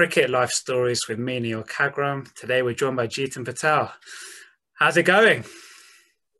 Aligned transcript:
Cricket 0.00 0.30
Life 0.30 0.50
Stories 0.50 1.06
with 1.10 1.18
me, 1.18 1.40
Neil 1.40 1.62
Kagram. 1.62 2.32
Today 2.32 2.62
we're 2.62 2.72
joined 2.72 2.96
by 2.96 3.06
Jeetan 3.06 3.44
Patel. 3.44 3.92
How's 4.72 4.96
it 4.96 5.02
going? 5.02 5.44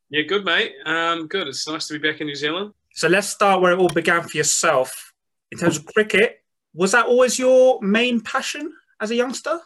Yeah, 0.08 0.22
good, 0.22 0.46
mate. 0.46 0.72
Um, 0.86 1.26
good. 1.26 1.46
It's 1.46 1.68
nice 1.68 1.86
to 1.88 1.98
be 1.98 2.10
back 2.10 2.22
in 2.22 2.26
New 2.26 2.34
Zealand. 2.34 2.72
So 2.94 3.06
let's 3.06 3.28
start 3.28 3.60
where 3.60 3.72
it 3.72 3.78
all 3.78 3.90
began 3.90 4.22
for 4.22 4.34
yourself. 4.34 5.12
In 5.52 5.58
terms 5.58 5.76
of 5.76 5.84
cricket, 5.84 6.42
was 6.72 6.92
that 6.92 7.04
always 7.04 7.38
your 7.38 7.78
main 7.82 8.22
passion 8.22 8.72
as 8.98 9.10
a 9.10 9.14
youngster? 9.14 9.60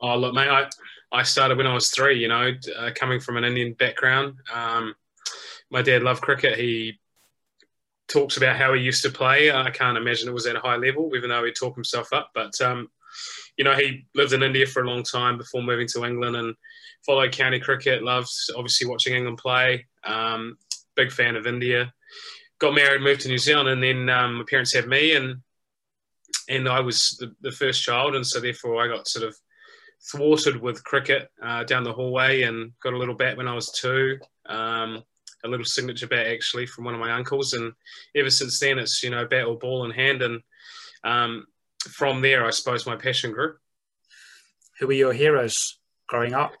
Oh, 0.00 0.16
look, 0.16 0.32
mate, 0.32 0.48
I, 0.48 0.68
I 1.10 1.24
started 1.24 1.58
when 1.58 1.66
I 1.66 1.74
was 1.74 1.90
three, 1.90 2.20
you 2.20 2.28
know, 2.28 2.52
uh, 2.78 2.90
coming 2.94 3.18
from 3.18 3.36
an 3.36 3.42
Indian 3.42 3.72
background. 3.72 4.36
Um, 4.54 4.94
my 5.72 5.82
dad 5.82 6.04
loved 6.04 6.22
cricket. 6.22 6.56
He 6.56 7.00
talks 8.06 8.36
about 8.36 8.54
how 8.54 8.74
he 8.74 8.80
used 8.80 9.02
to 9.02 9.10
play. 9.10 9.50
I 9.50 9.70
can't 9.70 9.98
imagine 9.98 10.28
it 10.28 10.34
was 10.34 10.46
at 10.46 10.54
a 10.54 10.60
high 10.60 10.76
level, 10.76 11.10
even 11.16 11.30
though 11.30 11.44
he 11.44 11.50
talked 11.50 11.76
himself 11.76 12.12
up. 12.12 12.30
But 12.32 12.60
um, 12.60 12.90
you 13.56 13.64
know, 13.64 13.74
he 13.74 14.06
lived 14.14 14.32
in 14.32 14.42
India 14.42 14.66
for 14.66 14.82
a 14.82 14.88
long 14.88 15.02
time 15.02 15.38
before 15.38 15.62
moving 15.62 15.86
to 15.88 16.04
England 16.04 16.36
and 16.36 16.54
followed 17.04 17.32
county 17.32 17.60
cricket. 17.60 18.02
Loved 18.02 18.30
obviously 18.56 18.86
watching 18.86 19.14
England 19.14 19.38
play. 19.38 19.86
Um, 20.04 20.58
big 20.96 21.12
fan 21.12 21.36
of 21.36 21.46
India. 21.46 21.92
Got 22.58 22.74
married, 22.74 23.02
moved 23.02 23.22
to 23.22 23.28
New 23.28 23.38
Zealand, 23.38 23.68
and 23.68 23.82
then 23.82 24.08
um, 24.08 24.36
my 24.36 24.44
parents 24.48 24.74
had 24.74 24.86
me, 24.86 25.14
and 25.14 25.40
and 26.48 26.68
I 26.68 26.80
was 26.80 27.16
the, 27.18 27.34
the, 27.40 27.50
first 27.50 27.82
child, 27.82 28.14
and 28.14 28.26
so 28.26 28.38
therefore 28.38 28.82
I 28.82 28.88
got 28.88 29.08
sort 29.08 29.26
of 29.26 29.34
thwarted 30.10 30.60
with 30.60 30.84
cricket 30.84 31.30
uh, 31.42 31.64
down 31.64 31.84
the 31.84 31.92
hallway, 31.92 32.42
and 32.42 32.72
got 32.82 32.92
a 32.92 32.98
little 32.98 33.14
bat 33.14 33.36
when 33.36 33.48
I 33.48 33.54
was 33.54 33.72
two. 33.72 34.18
Um, 34.46 35.02
a 35.44 35.48
little 35.48 35.64
signature 35.64 36.06
bat 36.06 36.26
actually 36.26 36.66
from 36.66 36.84
one 36.84 36.94
of 36.94 37.00
my 37.00 37.12
uncles, 37.12 37.52
and 37.52 37.72
ever 38.14 38.30
since 38.30 38.58
then 38.60 38.78
it's 38.78 39.02
you 39.02 39.10
know 39.10 39.26
bat 39.26 39.46
or 39.46 39.58
ball 39.58 39.84
in 39.84 39.90
hand, 39.90 40.22
and 40.22 40.40
um, 41.02 41.46
from 41.90 42.22
there 42.22 42.46
I 42.46 42.50
suppose 42.50 42.86
my 42.86 42.96
passion 42.96 43.32
grew. 43.32 43.54
Who 44.78 44.86
were 44.88 44.92
your 44.92 45.12
heroes 45.12 45.78
growing 46.08 46.34
up? 46.34 46.54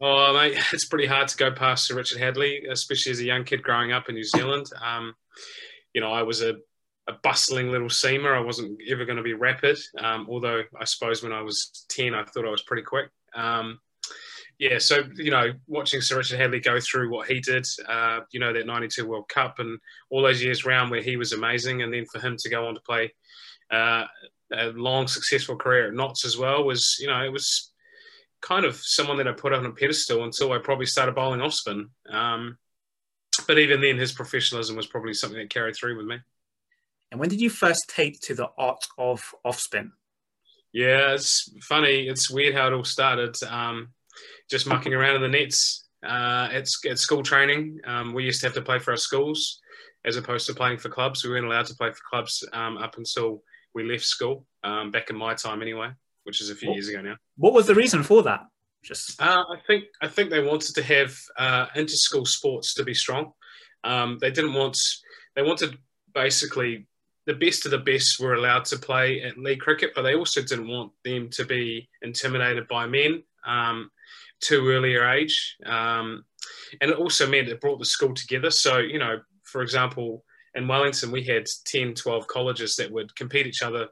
Oh, 0.00 0.34
mate, 0.34 0.58
it's 0.72 0.84
pretty 0.84 1.06
hard 1.06 1.28
to 1.28 1.36
go 1.36 1.50
past 1.50 1.86
Sir 1.86 1.96
Richard 1.96 2.20
Hadlee, 2.20 2.70
especially 2.70 3.12
as 3.12 3.20
a 3.20 3.24
young 3.24 3.44
kid 3.44 3.62
growing 3.62 3.92
up 3.92 4.08
in 4.08 4.14
New 4.14 4.24
Zealand. 4.24 4.66
Um, 4.84 5.14
you 5.94 6.00
know, 6.00 6.12
I 6.12 6.22
was 6.22 6.42
a, 6.42 6.56
a, 7.08 7.12
bustling 7.22 7.70
little 7.70 7.88
seamer. 7.88 8.36
I 8.36 8.40
wasn't 8.40 8.80
ever 8.90 9.04
going 9.04 9.16
to 9.16 9.22
be 9.22 9.34
rapid, 9.34 9.78
um, 9.98 10.26
although 10.28 10.62
I 10.78 10.84
suppose 10.84 11.22
when 11.22 11.32
I 11.32 11.42
was 11.42 11.86
10, 11.88 12.14
I 12.14 12.24
thought 12.24 12.46
I 12.46 12.50
was 12.50 12.62
pretty 12.62 12.82
quick. 12.82 13.08
Um, 13.34 13.78
yeah, 14.58 14.78
so 14.78 15.02
you 15.16 15.30
know, 15.30 15.52
watching 15.66 16.00
Sir 16.00 16.18
Richard 16.18 16.38
Hadlee 16.38 16.62
go 16.62 16.78
through 16.78 17.10
what 17.10 17.28
he 17.28 17.40
did, 17.40 17.66
uh, 17.88 18.20
you 18.30 18.38
know, 18.38 18.52
that 18.52 18.66
'92 18.66 19.04
World 19.04 19.28
Cup 19.28 19.58
and 19.58 19.80
all 20.10 20.22
those 20.22 20.42
years 20.42 20.64
round 20.64 20.92
where 20.92 21.02
he 21.02 21.16
was 21.16 21.32
amazing, 21.32 21.82
and 21.82 21.92
then 21.92 22.06
for 22.06 22.20
him 22.20 22.36
to 22.38 22.48
go 22.48 22.68
on 22.68 22.74
to 22.74 22.80
play 22.80 23.12
uh, 23.72 24.04
a 24.52 24.66
long, 24.68 25.06
successful 25.06 25.56
career 25.56 25.88
at 25.88 25.94
Notts 25.94 26.24
as 26.24 26.36
well 26.36 26.64
was, 26.64 26.96
you 27.00 27.06
know, 27.06 27.22
it 27.24 27.32
was 27.32 27.72
kind 28.42 28.64
of 28.64 28.76
someone 28.76 29.16
that 29.16 29.28
I 29.28 29.32
put 29.32 29.52
on 29.52 29.64
a 29.64 29.72
pedestal 29.72 30.24
until 30.24 30.52
I 30.52 30.58
probably 30.58 30.86
started 30.86 31.14
bowling 31.14 31.40
off 31.40 31.54
spin. 31.54 31.88
Um, 32.10 32.58
but 33.46 33.58
even 33.58 33.80
then, 33.80 33.98
his 33.98 34.12
professionalism 34.12 34.76
was 34.76 34.86
probably 34.86 35.14
something 35.14 35.38
that 35.38 35.50
carried 35.50 35.76
through 35.76 35.96
with 35.96 36.06
me. 36.06 36.18
And 37.10 37.20
when 37.20 37.28
did 37.28 37.40
you 37.40 37.50
first 37.50 37.88
take 37.88 38.20
to 38.22 38.34
the 38.34 38.48
art 38.58 38.84
of 38.98 39.34
off 39.44 39.60
spin? 39.60 39.92
Yeah, 40.72 41.14
it's 41.14 41.50
funny. 41.62 42.08
It's 42.08 42.30
weird 42.30 42.54
how 42.54 42.66
it 42.66 42.72
all 42.72 42.84
started. 42.84 43.36
Um, 43.44 43.88
just 44.50 44.66
mucking 44.66 44.92
around 44.92 45.16
in 45.16 45.22
the 45.22 45.28
nets. 45.28 45.82
Uh, 46.04 46.48
at, 46.52 46.68
at 46.88 46.98
school 46.98 47.22
training, 47.22 47.80
um, 47.86 48.12
we 48.12 48.24
used 48.24 48.40
to 48.40 48.46
have 48.46 48.54
to 48.54 48.60
play 48.60 48.78
for 48.78 48.90
our 48.90 48.96
schools 48.96 49.60
as 50.04 50.16
opposed 50.16 50.46
to 50.46 50.54
playing 50.54 50.78
for 50.78 50.90
clubs. 50.90 51.24
We 51.24 51.30
weren't 51.30 51.46
allowed 51.46 51.66
to 51.66 51.76
play 51.76 51.90
for 51.90 52.00
clubs 52.10 52.46
um, 52.52 52.76
up 52.76 52.98
until 52.98 53.42
we 53.74 53.84
left 53.84 54.04
school, 54.04 54.46
um, 54.62 54.90
back 54.90 55.10
in 55.10 55.16
my 55.16 55.34
time 55.34 55.62
anyway, 55.62 55.90
which 56.24 56.40
is 56.40 56.50
a 56.50 56.54
few 56.54 56.68
what, 56.68 56.74
years 56.74 56.88
ago 56.88 57.00
now. 57.00 57.16
What 57.36 57.52
was 57.52 57.66
the 57.66 57.74
reason 57.74 58.02
for 58.02 58.22
that? 58.22 58.40
Just 58.82 59.20
uh, 59.20 59.44
I 59.50 59.56
think 59.66 59.84
I 60.02 60.08
think 60.08 60.30
they 60.30 60.42
wanted 60.42 60.74
to 60.74 60.82
have 60.82 61.16
uh, 61.38 61.66
inter-school 61.74 62.26
sports 62.26 62.74
to 62.74 62.84
be 62.84 62.94
strong. 62.94 63.32
Um, 63.82 64.18
they 64.20 64.30
didn't 64.30 64.54
want 64.54 64.78
they 65.34 65.42
wanted 65.42 65.78
basically 66.14 66.86
the 67.26 67.34
best 67.34 67.64
of 67.64 67.70
the 67.70 67.78
best 67.78 68.20
were 68.20 68.34
allowed 68.34 68.66
to 68.66 68.78
play 68.78 69.22
at 69.22 69.38
league 69.38 69.60
cricket, 69.60 69.92
but 69.94 70.02
they 70.02 70.14
also 70.14 70.42
didn't 70.42 70.68
want 70.68 70.92
them 71.04 71.30
to 71.30 71.44
be 71.46 71.88
intimidated 72.02 72.68
by 72.68 72.86
men. 72.86 73.22
Um, 73.46 73.90
too 74.44 74.68
earlier 74.68 75.08
age. 75.08 75.56
Um, 75.64 76.24
and 76.80 76.90
it 76.90 76.98
also 76.98 77.28
meant 77.28 77.48
it 77.48 77.60
brought 77.60 77.78
the 77.78 77.84
school 77.84 78.14
together. 78.14 78.50
So, 78.50 78.78
you 78.78 78.98
know, 78.98 79.20
for 79.44 79.62
example, 79.62 80.24
in 80.54 80.68
Wellington, 80.68 81.10
we 81.10 81.24
had 81.24 81.46
10, 81.66 81.94
12 81.94 82.26
colleges 82.26 82.76
that 82.76 82.90
would 82.90 83.14
compete 83.16 83.46
each 83.46 83.62
other, 83.62 83.88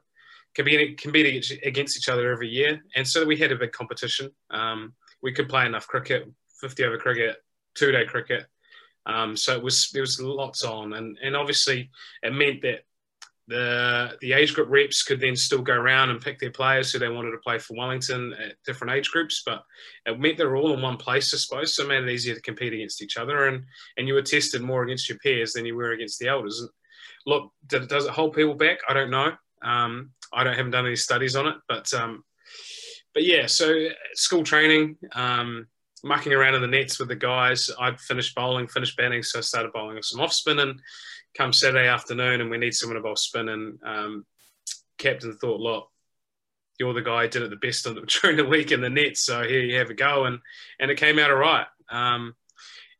compete, 0.55 0.99
compete 1.01 1.59
against 1.63 1.97
each 1.97 2.09
other 2.09 2.31
every 2.31 2.49
year. 2.49 2.81
And 2.95 3.07
so 3.07 3.25
we 3.25 3.37
had 3.37 3.51
a 3.51 3.57
big 3.57 3.71
competition. 3.71 4.31
Um, 4.49 4.93
we 5.21 5.33
could 5.33 5.49
play 5.49 5.65
enough 5.65 5.87
cricket, 5.87 6.29
50 6.61 6.83
over 6.83 6.97
cricket, 6.97 7.37
two 7.75 7.91
day 7.91 8.05
cricket. 8.05 8.45
Um, 9.05 9.35
so 9.35 9.55
it 9.55 9.63
was 9.63 9.89
there 9.91 10.01
was 10.01 10.21
lots 10.21 10.63
on, 10.63 10.93
and 10.93 11.17
and 11.21 11.35
obviously 11.35 11.89
it 12.21 12.33
meant 12.33 12.61
that 12.61 12.85
the 13.47 14.17
the 14.21 14.33
age 14.33 14.53
group 14.53 14.69
reps 14.69 15.03
could 15.03 15.19
then 15.19 15.35
still 15.35 15.61
go 15.61 15.73
around 15.73 16.09
and 16.09 16.21
pick 16.21 16.39
their 16.39 16.51
players 16.51 16.91
who 16.91 16.99
they 16.99 17.09
wanted 17.09 17.31
to 17.31 17.37
play 17.39 17.59
for 17.59 17.75
Wellington 17.75 18.33
at 18.33 18.55
different 18.65 18.93
age 18.93 19.09
groups, 19.11 19.43
but 19.45 19.63
it 20.05 20.19
meant 20.19 20.37
they 20.37 20.45
were 20.45 20.55
all 20.55 20.73
in 20.73 20.81
one 20.81 20.97
place, 20.97 21.33
I 21.33 21.37
suppose, 21.37 21.75
so 21.75 21.83
it 21.83 21.89
made 21.89 22.03
it 22.03 22.09
easier 22.09 22.35
to 22.35 22.41
compete 22.41 22.73
against 22.73 23.01
each 23.01 23.17
other, 23.17 23.47
and 23.47 23.65
and 23.97 24.07
you 24.07 24.13
were 24.13 24.21
tested 24.21 24.61
more 24.61 24.83
against 24.83 25.09
your 25.09 25.17
peers 25.19 25.53
than 25.53 25.65
you 25.65 25.75
were 25.75 25.91
against 25.91 26.19
the 26.19 26.27
elders. 26.27 26.61
And 26.61 26.69
look, 27.25 27.51
does 27.67 28.05
it 28.05 28.11
hold 28.11 28.33
people 28.33 28.55
back? 28.55 28.79
I 28.87 28.93
don't 28.93 29.11
know. 29.11 29.33
Um, 29.61 30.11
I 30.33 30.43
don't 30.43 30.55
haven't 30.55 30.71
done 30.71 30.85
any 30.85 30.95
studies 30.95 31.35
on 31.35 31.47
it, 31.47 31.55
but 31.67 31.93
um, 31.93 32.23
but 33.13 33.23
yeah, 33.23 33.47
so 33.47 33.89
school 34.13 34.43
training. 34.43 34.97
Um, 35.13 35.67
mucking 36.05 36.33
around 36.33 36.55
in 36.55 36.61
the 36.61 36.67
nets 36.67 36.99
with 36.99 37.07
the 37.07 37.15
guys. 37.15 37.69
I'd 37.79 37.99
finished 37.99 38.35
bowling, 38.35 38.67
finished 38.67 38.97
batting, 38.97 39.23
so 39.23 39.39
I 39.39 39.41
started 39.41 39.71
bowling 39.71 40.01
some 40.01 40.19
off 40.19 40.33
spin 40.33 40.59
and 40.59 40.81
come 41.35 41.53
Saturday 41.53 41.87
afternoon 41.87 42.41
and 42.41 42.49
we 42.49 42.57
need 42.57 42.73
someone 42.73 42.95
to 42.95 43.01
bowl 43.01 43.15
spin. 43.15 43.49
And 43.49 43.79
um, 43.83 44.25
captain 44.97 45.35
thought, 45.37 45.59
look, 45.59 45.89
you're 46.79 46.93
the 46.93 47.01
guy 47.01 47.23
who 47.23 47.29
did 47.29 47.43
it 47.43 47.49
the 47.49 47.55
best 47.55 47.83
the, 47.83 47.93
during 48.21 48.37
the 48.37 48.45
week 48.45 48.71
in 48.71 48.81
the 48.81 48.89
net, 48.89 49.17
so 49.17 49.43
here 49.43 49.61
you 49.61 49.77
have 49.77 49.89
a 49.89 49.93
go. 49.93 50.25
And 50.25 50.39
and 50.79 50.91
it 50.91 50.97
came 50.97 51.19
out 51.19 51.31
all 51.31 51.37
right. 51.37 51.67
Um, 51.89 52.35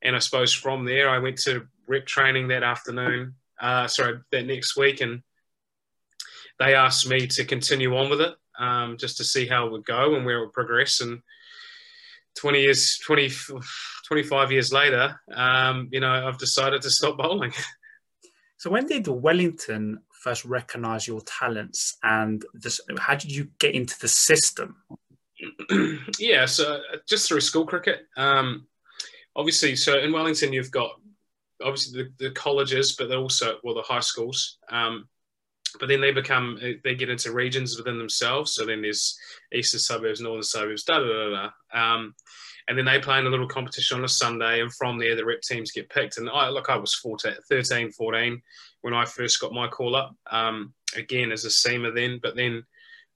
and 0.01 0.15
I 0.15 0.19
suppose 0.19 0.53
from 0.53 0.85
there, 0.85 1.09
I 1.09 1.19
went 1.19 1.39
to 1.39 1.67
rep 1.87 2.05
training 2.05 2.49
that 2.49 2.63
afternoon. 2.63 3.35
Uh, 3.59 3.87
sorry, 3.87 4.19
that 4.31 4.45
next 4.45 4.75
week, 4.75 5.01
and 5.01 5.23
they 6.59 6.75
asked 6.75 7.07
me 7.07 7.27
to 7.27 7.45
continue 7.45 7.95
on 7.95 8.09
with 8.09 8.21
it, 8.21 8.35
um, 8.59 8.97
just 8.97 9.17
to 9.17 9.23
see 9.23 9.47
how 9.47 9.65
it 9.65 9.71
would 9.71 9.85
go 9.85 10.15
and 10.15 10.25
where 10.25 10.37
it 10.37 10.41
would 10.41 10.53
progress. 10.53 11.01
And 11.01 11.21
20 12.35 12.61
years, 12.61 12.97
20, 12.99 13.31
25 14.07 14.51
years 14.51 14.73
later, 14.73 15.19
um, 15.33 15.87
you 15.91 15.99
know, 15.99 16.27
I've 16.27 16.37
decided 16.37 16.81
to 16.81 16.89
stop 16.89 17.17
bowling. 17.17 17.53
So 18.63 18.69
when 18.69 18.85
did 18.85 19.09
Wellington 19.09 19.99
first 20.09 20.45
recognise 20.45 21.05
your 21.05 21.19
talents, 21.25 21.97
and 22.01 22.45
this, 22.53 22.79
how 22.97 23.15
did 23.15 23.29
you 23.29 23.49
get 23.59 23.75
into 23.75 23.99
the 23.99 24.07
system? 24.07 24.77
yeah, 26.17 26.45
so 26.45 26.75
uh, 26.75 26.97
just 27.05 27.27
through 27.27 27.41
school 27.41 27.65
cricket. 27.65 28.07
Um, 28.15 28.65
obviously, 29.35 29.75
so 29.75 29.99
in 29.99 30.13
Wellington, 30.13 30.53
you've 30.53 30.71
got 30.71 30.91
obviously 31.61 32.03
the, 32.03 32.29
the 32.29 32.31
colleges, 32.31 32.95
but 32.95 33.09
they're 33.09 33.17
also 33.17 33.57
well 33.65 33.75
the 33.75 33.81
high 33.81 33.99
schools. 33.99 34.59
Um, 34.69 35.09
but 35.77 35.89
then 35.89 35.99
they 35.99 36.13
become 36.13 36.57
they 36.85 36.95
get 36.95 37.09
into 37.09 37.33
regions 37.33 37.75
within 37.75 37.97
themselves. 37.97 38.53
So 38.53 38.65
then 38.65 38.81
there's 38.81 39.19
eastern 39.53 39.81
suburbs, 39.81 40.21
northern 40.21 40.41
suburbs, 40.41 40.85
da 40.85 40.99
da 40.99 41.05
da 41.05 41.49
da. 41.73 41.93
Um, 41.93 42.15
and 42.67 42.77
then 42.77 42.85
they 42.85 42.99
play 42.99 43.19
in 43.19 43.25
a 43.25 43.29
little 43.29 43.47
competition 43.47 43.97
on 43.97 44.05
a 44.05 44.09
Sunday, 44.09 44.61
and 44.61 44.73
from 44.73 44.97
there 44.97 45.15
the 45.15 45.25
rep 45.25 45.41
teams 45.41 45.71
get 45.71 45.89
picked. 45.89 46.17
And 46.17 46.29
I 46.29 46.49
look, 46.49 46.69
I 46.69 46.77
was 46.77 46.95
14, 46.95 47.33
13, 47.49 47.91
14 47.91 48.41
when 48.81 48.93
I 48.93 49.05
first 49.05 49.39
got 49.39 49.53
my 49.53 49.67
call 49.67 49.95
up. 49.95 50.15
Um, 50.31 50.73
again 50.95 51.31
as 51.31 51.45
a 51.45 51.49
seamer 51.49 51.93
then, 51.93 52.19
but 52.21 52.35
then 52.35 52.63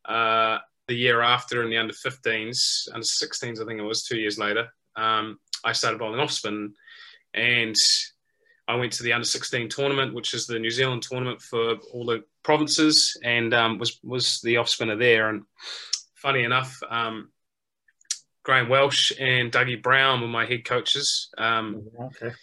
uh, 0.06 0.60
the 0.88 0.96
year 0.96 1.22
after 1.22 1.64
in 1.64 1.70
the 1.70 1.78
under 1.78 1.94
15s, 1.94 2.88
under 2.94 3.06
16s, 3.06 3.62
I 3.62 3.66
think 3.66 3.80
it 3.80 3.84
was 3.84 4.04
two 4.04 4.18
years 4.18 4.38
later, 4.38 4.68
um, 4.96 5.40
I 5.64 5.74
started 5.74 6.00
bowling 6.00 6.20
off 6.20 6.32
spin, 6.32 6.74
and 7.34 7.76
I 8.68 8.76
went 8.76 8.94
to 8.94 9.04
the 9.04 9.14
under 9.14 9.26
16 9.26 9.70
tournament, 9.70 10.14
which 10.14 10.34
is 10.34 10.48
the 10.48 10.60
New 10.60 10.72
Zealand 10.72 11.04
tournament 11.04 11.42
for 11.42 11.76
all 11.94 12.06
the 12.06 12.24
provinces, 12.44 13.18
and 13.24 13.54
um, 13.54 13.78
was 13.78 14.00
was 14.04 14.42
the 14.42 14.58
off 14.58 14.70
spinner 14.70 14.96
there. 14.96 15.30
And 15.30 15.44
funny 16.16 16.44
enough. 16.44 16.78
Um, 16.90 17.30
Graham 18.48 18.70
Welch 18.70 19.12
and 19.20 19.52
Dougie 19.52 19.84
Brown 19.84 20.22
were 20.22 20.28
my 20.30 20.46
head 20.46 20.64
coaches. 20.64 21.28
Um, 21.38 21.86
okay. 22.00 22.34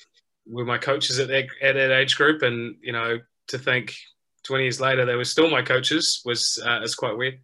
Were 0.46 0.66
my 0.66 0.76
coaches 0.76 1.18
at 1.18 1.28
that, 1.28 1.46
at 1.62 1.72
that 1.72 1.92
age 1.92 2.16
group, 2.16 2.42
and 2.42 2.76
you 2.82 2.92
know, 2.92 3.20
to 3.48 3.58
think 3.58 3.94
20 4.42 4.64
years 4.64 4.82
later 4.82 5.06
they 5.06 5.16
were 5.16 5.24
still 5.24 5.48
my 5.48 5.62
coaches 5.62 6.20
was 6.26 6.62
uh, 6.62 6.82
is 6.82 6.94
quite 6.94 7.16
weird. 7.16 7.40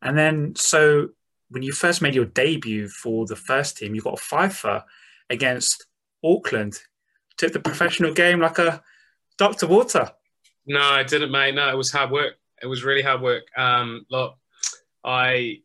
And 0.00 0.16
then, 0.16 0.54
so 0.56 1.08
when 1.50 1.62
you 1.62 1.72
first 1.72 2.00
made 2.00 2.14
your 2.14 2.24
debut 2.24 2.88
for 2.88 3.26
the 3.26 3.36
first 3.36 3.76
team, 3.76 3.94
you 3.94 4.00
got 4.00 4.18
a 4.18 4.22
fifer 4.22 4.82
against 5.28 5.84
Auckland. 6.24 6.78
Took 7.36 7.52
the 7.52 7.60
professional 7.60 8.14
game 8.14 8.40
like 8.40 8.58
a 8.58 8.82
doctor 9.36 9.66
water. 9.66 10.10
No, 10.66 10.80
I 10.80 11.02
didn't, 11.02 11.30
mate. 11.30 11.54
No, 11.54 11.68
it 11.68 11.76
was 11.76 11.92
hard 11.92 12.10
work. 12.10 12.36
It 12.62 12.66
was 12.66 12.82
really 12.82 13.02
hard 13.02 13.20
work. 13.20 13.44
Um, 13.58 14.06
look, 14.08 14.38
I 15.04 15.58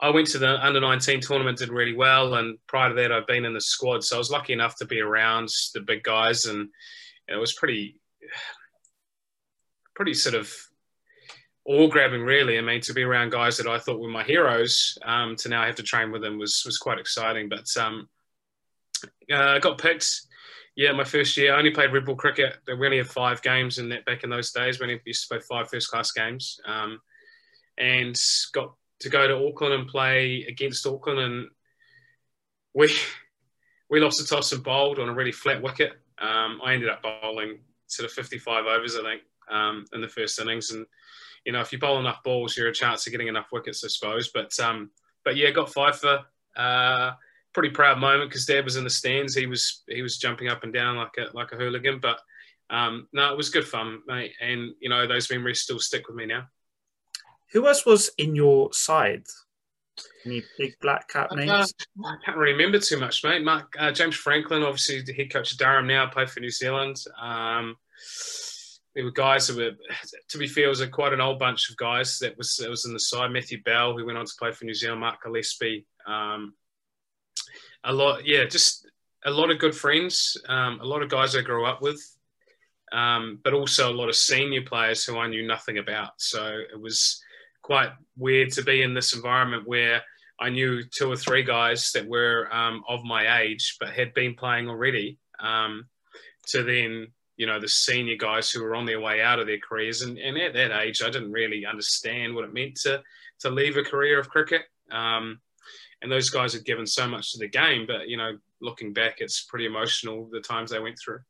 I 0.00 0.10
went 0.10 0.26
to 0.28 0.38
the 0.38 0.64
under 0.64 0.80
19 0.80 1.20
tournament, 1.20 1.58
did 1.58 1.68
really 1.68 1.94
well, 1.94 2.34
and 2.34 2.58
prior 2.66 2.88
to 2.88 2.94
that, 2.96 3.12
I've 3.12 3.26
been 3.26 3.44
in 3.44 3.54
the 3.54 3.60
squad, 3.60 4.04
so 4.04 4.16
I 4.16 4.18
was 4.18 4.30
lucky 4.30 4.52
enough 4.52 4.76
to 4.76 4.86
be 4.86 5.00
around 5.00 5.48
the 5.72 5.80
big 5.80 6.02
guys, 6.02 6.46
and 6.46 6.68
it 7.28 7.36
was 7.36 7.52
pretty 7.52 8.00
pretty 9.94 10.14
sort 10.14 10.34
of 10.34 10.52
all 11.64 11.88
grabbing 11.88 12.22
really. 12.22 12.58
I 12.58 12.60
mean, 12.60 12.80
to 12.82 12.92
be 12.92 13.02
around 13.02 13.30
guys 13.30 13.56
that 13.56 13.66
I 13.66 13.78
thought 13.78 14.00
were 14.00 14.08
my 14.08 14.24
heroes, 14.24 14.98
um, 15.04 15.36
to 15.36 15.48
now 15.48 15.64
have 15.64 15.76
to 15.76 15.82
train 15.82 16.10
with 16.10 16.22
them 16.22 16.38
was 16.38 16.62
was 16.64 16.78
quite 16.78 16.98
exciting. 16.98 17.48
But 17.48 17.66
um, 17.78 18.08
uh, 19.30 19.36
I 19.36 19.58
got 19.58 19.78
picked. 19.78 20.22
Yeah, 20.76 20.90
my 20.90 21.04
first 21.04 21.36
year, 21.36 21.54
I 21.54 21.58
only 21.58 21.70
played 21.70 21.92
red 21.92 22.04
ball 22.04 22.16
cricket. 22.16 22.56
We 22.66 22.84
only 22.84 22.98
had 22.98 23.06
five 23.06 23.40
games 23.42 23.78
in 23.78 23.88
that 23.90 24.04
back 24.04 24.24
in 24.24 24.30
those 24.30 24.50
days. 24.50 24.80
We 24.80 24.84
only 24.86 25.00
used 25.04 25.28
to 25.28 25.34
play 25.34 25.44
five 25.48 25.70
first 25.70 25.88
class 25.88 26.10
games, 26.10 26.60
um, 26.66 27.00
and 27.78 28.20
got 28.52 28.74
to 29.00 29.08
go 29.08 29.26
to 29.26 29.46
Auckland 29.46 29.74
and 29.74 29.88
play 29.88 30.44
against 30.48 30.86
Auckland, 30.86 31.20
and 31.20 31.48
we 32.74 32.94
we 33.90 34.00
lost 34.00 34.18
the 34.18 34.26
toss 34.26 34.52
and 34.52 34.62
bowled 34.62 34.98
on 34.98 35.08
a 35.08 35.14
really 35.14 35.32
flat 35.32 35.62
wicket. 35.62 35.92
Um, 36.18 36.60
I 36.64 36.74
ended 36.74 36.88
up 36.88 37.02
bowling 37.02 37.58
sort 37.86 38.08
of 38.08 38.12
55 38.12 38.66
overs, 38.66 38.96
I 38.96 39.02
think, 39.02 39.22
um, 39.50 39.84
in 39.92 40.00
the 40.00 40.08
first 40.08 40.38
innings, 40.40 40.70
and 40.70 40.86
you 41.44 41.52
know, 41.52 41.60
if 41.60 41.72
you 41.72 41.78
bowl 41.78 41.98
enough 41.98 42.22
balls, 42.22 42.56
you're 42.56 42.68
a 42.68 42.74
chance 42.74 43.06
of 43.06 43.12
getting 43.12 43.28
enough 43.28 43.48
wickets, 43.52 43.84
I 43.84 43.88
suppose. 43.88 44.30
But 44.32 44.58
um, 44.60 44.90
but 45.24 45.36
yeah, 45.36 45.50
got 45.50 45.72
five 45.72 45.98
for. 45.98 46.20
Uh, 46.56 47.12
pretty 47.54 47.70
proud 47.70 47.98
moment 47.98 48.28
because 48.28 48.44
Dad 48.44 48.64
was 48.64 48.76
in 48.76 48.84
the 48.84 48.90
stands. 48.90 49.34
He 49.34 49.46
was 49.46 49.82
he 49.88 50.02
was 50.02 50.18
jumping 50.18 50.48
up 50.48 50.64
and 50.64 50.72
down 50.72 50.96
like 50.96 51.16
a 51.16 51.34
like 51.34 51.52
a 51.52 51.56
hooligan. 51.56 52.00
But 52.00 52.20
um, 52.68 53.08
no, 53.12 53.32
it 53.32 53.36
was 53.36 53.48
good 53.48 53.66
fun, 53.66 54.02
mate. 54.06 54.32
And 54.40 54.74
you 54.80 54.90
know 54.90 55.06
those 55.06 55.30
memories 55.30 55.60
still 55.60 55.78
stick 55.78 56.08
with 56.08 56.16
me 56.16 56.26
now. 56.26 56.48
Who 57.52 57.68
else 57.68 57.86
was 57.86 58.10
in 58.18 58.34
your 58.34 58.72
side? 58.72 59.24
Any 60.26 60.42
big 60.58 60.74
black 60.80 61.08
cap 61.08 61.28
uh, 61.30 61.36
names? 61.36 61.72
Uh, 62.02 62.08
I 62.08 62.16
can't 62.24 62.36
remember 62.36 62.78
too 62.78 62.98
much, 62.98 63.22
mate. 63.22 63.44
Mark 63.44 63.72
uh, 63.78 63.92
James 63.92 64.16
Franklin, 64.16 64.62
obviously 64.62 65.02
the 65.02 65.12
head 65.12 65.32
coach 65.32 65.52
of 65.52 65.58
Durham 65.58 65.86
now, 65.86 66.08
played 66.08 66.30
for 66.30 66.40
New 66.40 66.50
Zealand. 66.50 66.96
Um, 67.20 67.76
there 68.94 69.04
were 69.04 69.12
guys 69.12 69.48
that 69.48 69.56
were, 69.56 69.72
to 70.28 70.38
be 70.38 70.46
fair, 70.46 70.64
it 70.66 70.68
was 70.68 70.80
a, 70.80 70.88
quite 70.88 71.12
an 71.12 71.20
old 71.20 71.38
bunch 71.38 71.70
of 71.70 71.76
guys 71.76 72.18
that 72.20 72.36
was 72.38 72.56
that 72.56 72.70
was 72.70 72.86
in 72.86 72.92
the 72.92 73.00
side. 73.00 73.30
Matthew 73.30 73.62
Bell, 73.62 73.96
who 73.96 74.06
went 74.06 74.18
on 74.18 74.26
to 74.26 74.32
play 74.38 74.52
for 74.52 74.64
New 74.64 74.74
Zealand, 74.74 75.00
Mark 75.00 75.22
Gillespie, 75.22 75.86
um, 76.06 76.54
a 77.84 77.92
lot, 77.92 78.26
yeah, 78.26 78.44
just 78.44 78.86
a 79.24 79.30
lot 79.30 79.50
of 79.50 79.58
good 79.58 79.74
friends, 79.74 80.36
um, 80.48 80.80
a 80.80 80.84
lot 80.84 81.02
of 81.02 81.10
guys 81.10 81.36
I 81.36 81.42
grew 81.42 81.66
up 81.66 81.82
with, 81.82 82.00
um, 82.92 83.40
but 83.42 83.52
also 83.52 83.92
a 83.92 83.94
lot 83.94 84.08
of 84.08 84.16
senior 84.16 84.62
players 84.62 85.04
who 85.04 85.18
I 85.18 85.28
knew 85.28 85.46
nothing 85.46 85.78
about. 85.78 86.12
So 86.18 86.46
it 86.72 86.80
was 86.80 87.22
quite 87.64 87.90
weird 88.16 88.52
to 88.52 88.62
be 88.62 88.82
in 88.82 88.92
this 88.94 89.14
environment 89.14 89.66
where 89.66 90.02
I 90.38 90.50
knew 90.50 90.82
two 90.84 91.10
or 91.10 91.16
three 91.16 91.42
guys 91.42 91.90
that 91.92 92.06
were 92.06 92.54
um, 92.54 92.84
of 92.88 93.02
my 93.04 93.40
age 93.40 93.76
but 93.80 93.88
had 93.88 94.12
been 94.12 94.34
playing 94.34 94.68
already. 94.68 95.18
Um, 95.40 95.86
to 96.48 96.62
then, 96.62 97.08
you 97.38 97.46
know, 97.46 97.58
the 97.58 97.68
senior 97.68 98.16
guys 98.16 98.50
who 98.50 98.62
were 98.62 98.74
on 98.74 98.84
their 98.84 99.00
way 99.00 99.22
out 99.22 99.38
of 99.38 99.46
their 99.46 99.58
careers, 99.58 100.02
and, 100.02 100.18
and 100.18 100.36
at 100.36 100.52
that 100.52 100.78
age, 100.78 101.00
I 101.02 101.08
didn't 101.08 101.32
really 101.32 101.64
understand 101.64 102.34
what 102.34 102.44
it 102.44 102.52
meant 102.52 102.76
to 102.82 103.02
to 103.40 103.50
leave 103.50 103.78
a 103.78 103.82
career 103.82 104.20
of 104.20 104.28
cricket. 104.28 104.62
Um, 104.92 105.40
and 106.02 106.12
those 106.12 106.28
guys 106.28 106.52
had 106.52 106.66
given 106.66 106.86
so 106.86 107.08
much 107.08 107.32
to 107.32 107.38
the 107.38 107.48
game. 107.48 107.86
But 107.86 108.08
you 108.08 108.18
know, 108.18 108.36
looking 108.60 108.92
back, 108.92 109.16
it's 109.20 109.44
pretty 109.44 109.64
emotional 109.64 110.28
the 110.30 110.40
times 110.40 110.70
they 110.70 110.80
went 110.80 110.98
through. 111.02 111.20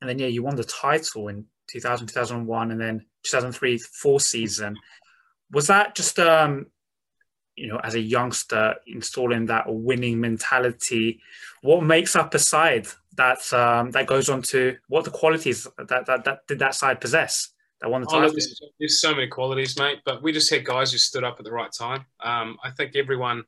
And 0.00 0.08
then 0.08 0.20
yeah, 0.20 0.28
you 0.28 0.44
won 0.44 0.54
the 0.54 0.64
title 0.64 1.26
in 1.26 1.46
2000, 1.70 2.06
2001, 2.06 2.70
and 2.70 2.80
then 2.80 3.04
2003 3.24 3.78
four 3.78 4.20
season. 4.20 4.76
Was 5.50 5.66
that 5.68 5.94
just 5.94 6.18
um, 6.18 6.66
you 7.56 7.68
know, 7.68 7.78
as 7.82 7.94
a 7.94 8.00
youngster, 8.00 8.74
installing 8.86 9.46
that 9.46 9.64
winning 9.66 10.20
mentality? 10.20 11.20
What 11.62 11.82
makes 11.82 12.16
up 12.16 12.34
a 12.34 12.38
side 12.38 12.88
that 13.16 13.52
um, 13.52 13.90
that 13.92 14.06
goes 14.06 14.28
on 14.28 14.42
to 14.42 14.76
what 14.88 15.04
the 15.04 15.10
qualities 15.10 15.66
that 15.76 16.06
that, 16.06 16.24
that 16.24 16.46
did 16.46 16.58
that 16.58 16.74
side 16.74 17.00
possess? 17.00 17.50
That 17.80 17.90
won 17.90 18.02
the 18.02 18.06
title. 18.06 18.28
Oh, 18.28 18.30
there's, 18.30 18.60
there's, 18.78 19.00
so 19.00 19.14
many 19.14 19.26
qualities, 19.26 19.78
mate. 19.78 19.98
But 20.04 20.22
we 20.22 20.32
just 20.32 20.50
had 20.50 20.64
guys 20.64 20.92
who 20.92 20.98
stood 20.98 21.24
up 21.24 21.36
at 21.38 21.44
the 21.44 21.52
right 21.52 21.72
time. 21.72 22.04
Um, 22.22 22.56
I 22.64 22.70
think 22.70 22.96
everyone 22.96 23.44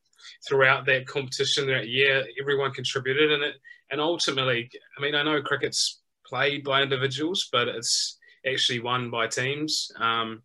throughout 0.46 0.84
that 0.86 1.06
competition 1.06 1.66
that 1.68 1.88
year. 1.88 2.24
Everyone 2.40 2.72
contributed, 2.72 3.32
and 3.32 3.42
it 3.42 3.56
and 3.90 4.00
ultimately, 4.00 4.70
I 4.98 5.02
mean, 5.02 5.14
I 5.14 5.22
know 5.22 5.40
cricket's 5.42 6.00
played 6.26 6.64
by 6.64 6.82
individuals, 6.82 7.48
but 7.52 7.68
it's 7.68 8.18
actually 8.46 8.80
won 8.80 9.10
by 9.10 9.26
teams. 9.26 9.90
Um, 9.98 10.42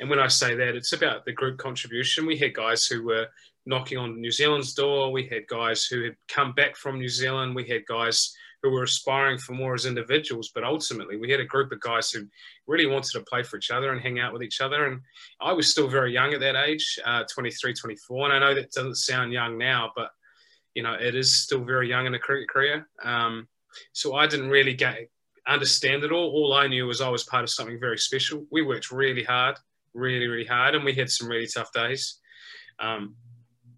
and 0.00 0.08
when 0.08 0.18
I 0.18 0.28
say 0.28 0.54
that, 0.54 0.74
it's 0.74 0.92
about 0.92 1.24
the 1.24 1.32
group 1.32 1.58
contribution. 1.58 2.26
We 2.26 2.38
had 2.38 2.54
guys 2.54 2.86
who 2.86 3.04
were 3.04 3.26
knocking 3.66 3.98
on 3.98 4.20
New 4.20 4.30
Zealand's 4.30 4.74
door. 4.74 5.12
We 5.12 5.26
had 5.28 5.46
guys 5.46 5.84
who 5.84 6.02
had 6.02 6.16
come 6.28 6.52
back 6.52 6.76
from 6.76 6.98
New 6.98 7.08
Zealand. 7.08 7.54
We 7.54 7.68
had 7.68 7.86
guys 7.86 8.34
who 8.62 8.70
were 8.70 8.82
aspiring 8.82 9.38
for 9.38 9.52
more 9.52 9.74
as 9.74 9.86
individuals. 9.86 10.50
But 10.54 10.64
ultimately, 10.64 11.16
we 11.16 11.30
had 11.30 11.40
a 11.40 11.44
group 11.44 11.70
of 11.70 11.80
guys 11.80 12.10
who 12.10 12.26
really 12.66 12.86
wanted 12.86 13.12
to 13.12 13.24
play 13.24 13.42
for 13.42 13.58
each 13.58 13.70
other 13.70 13.92
and 13.92 14.00
hang 14.00 14.18
out 14.20 14.32
with 14.32 14.42
each 14.42 14.60
other. 14.60 14.86
And 14.86 15.00
I 15.40 15.52
was 15.52 15.70
still 15.70 15.88
very 15.88 16.12
young 16.12 16.32
at 16.32 16.40
that 16.40 16.56
age, 16.56 16.98
uh, 17.04 17.24
23, 17.30 17.74
24. 17.74 18.24
And 18.24 18.34
I 18.34 18.38
know 18.38 18.54
that 18.54 18.72
doesn't 18.72 18.96
sound 18.96 19.32
young 19.32 19.58
now, 19.58 19.92
but 19.94 20.10
you 20.74 20.82
know, 20.82 20.94
it 20.94 21.14
is 21.14 21.34
still 21.34 21.64
very 21.64 21.88
young 21.88 22.06
in 22.06 22.14
a 22.14 22.18
cricket 22.18 22.48
career. 22.48 22.88
Um, 23.02 23.48
so 23.92 24.14
I 24.14 24.26
didn't 24.26 24.50
really 24.50 24.74
get 24.74 25.08
understand 25.46 26.04
it 26.04 26.12
all. 26.12 26.30
All 26.30 26.54
I 26.54 26.68
knew 26.68 26.86
was 26.86 27.00
I 27.00 27.08
was 27.08 27.24
part 27.24 27.44
of 27.44 27.50
something 27.50 27.80
very 27.80 27.98
special. 27.98 28.46
We 28.50 28.62
worked 28.62 28.90
really 28.90 29.24
hard, 29.24 29.56
really, 29.94 30.26
really 30.26 30.44
hard, 30.44 30.74
and 30.74 30.84
we 30.84 30.94
had 30.94 31.10
some 31.10 31.28
really 31.28 31.46
tough 31.46 31.72
days. 31.72 32.18
Um, 32.78 33.14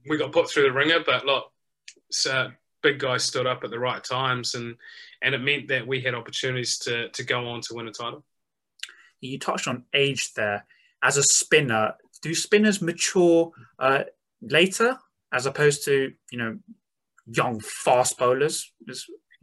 we 0.08 0.18
got 0.18 0.32
put 0.32 0.50
through 0.50 0.64
the 0.64 0.72
ringer, 0.72 1.00
but 1.04 1.24
look, 1.24 1.44
so 2.10 2.50
big 2.82 2.98
guys 2.98 3.24
stood 3.24 3.46
up 3.46 3.64
at 3.64 3.70
the 3.70 3.78
right 3.78 4.02
times, 4.02 4.54
and 4.54 4.76
and 5.22 5.34
it 5.34 5.38
meant 5.38 5.68
that 5.68 5.86
we 5.86 6.00
had 6.00 6.14
opportunities 6.14 6.78
to 6.78 7.08
to 7.10 7.24
go 7.24 7.48
on 7.48 7.60
to 7.62 7.74
win 7.74 7.88
a 7.88 7.92
title. 7.92 8.24
You 9.20 9.38
touched 9.38 9.68
on 9.68 9.84
age 9.94 10.34
there. 10.34 10.66
As 11.04 11.16
a 11.16 11.22
spinner, 11.22 11.94
do 12.22 12.34
spinners 12.34 12.80
mature 12.80 13.50
uh, 13.78 14.04
later 14.40 14.98
as 15.32 15.46
opposed 15.46 15.84
to 15.84 16.12
you 16.30 16.38
know 16.38 16.58
young 17.26 17.60
fast 17.60 18.18
bowlers? 18.18 18.72
do 18.86 18.94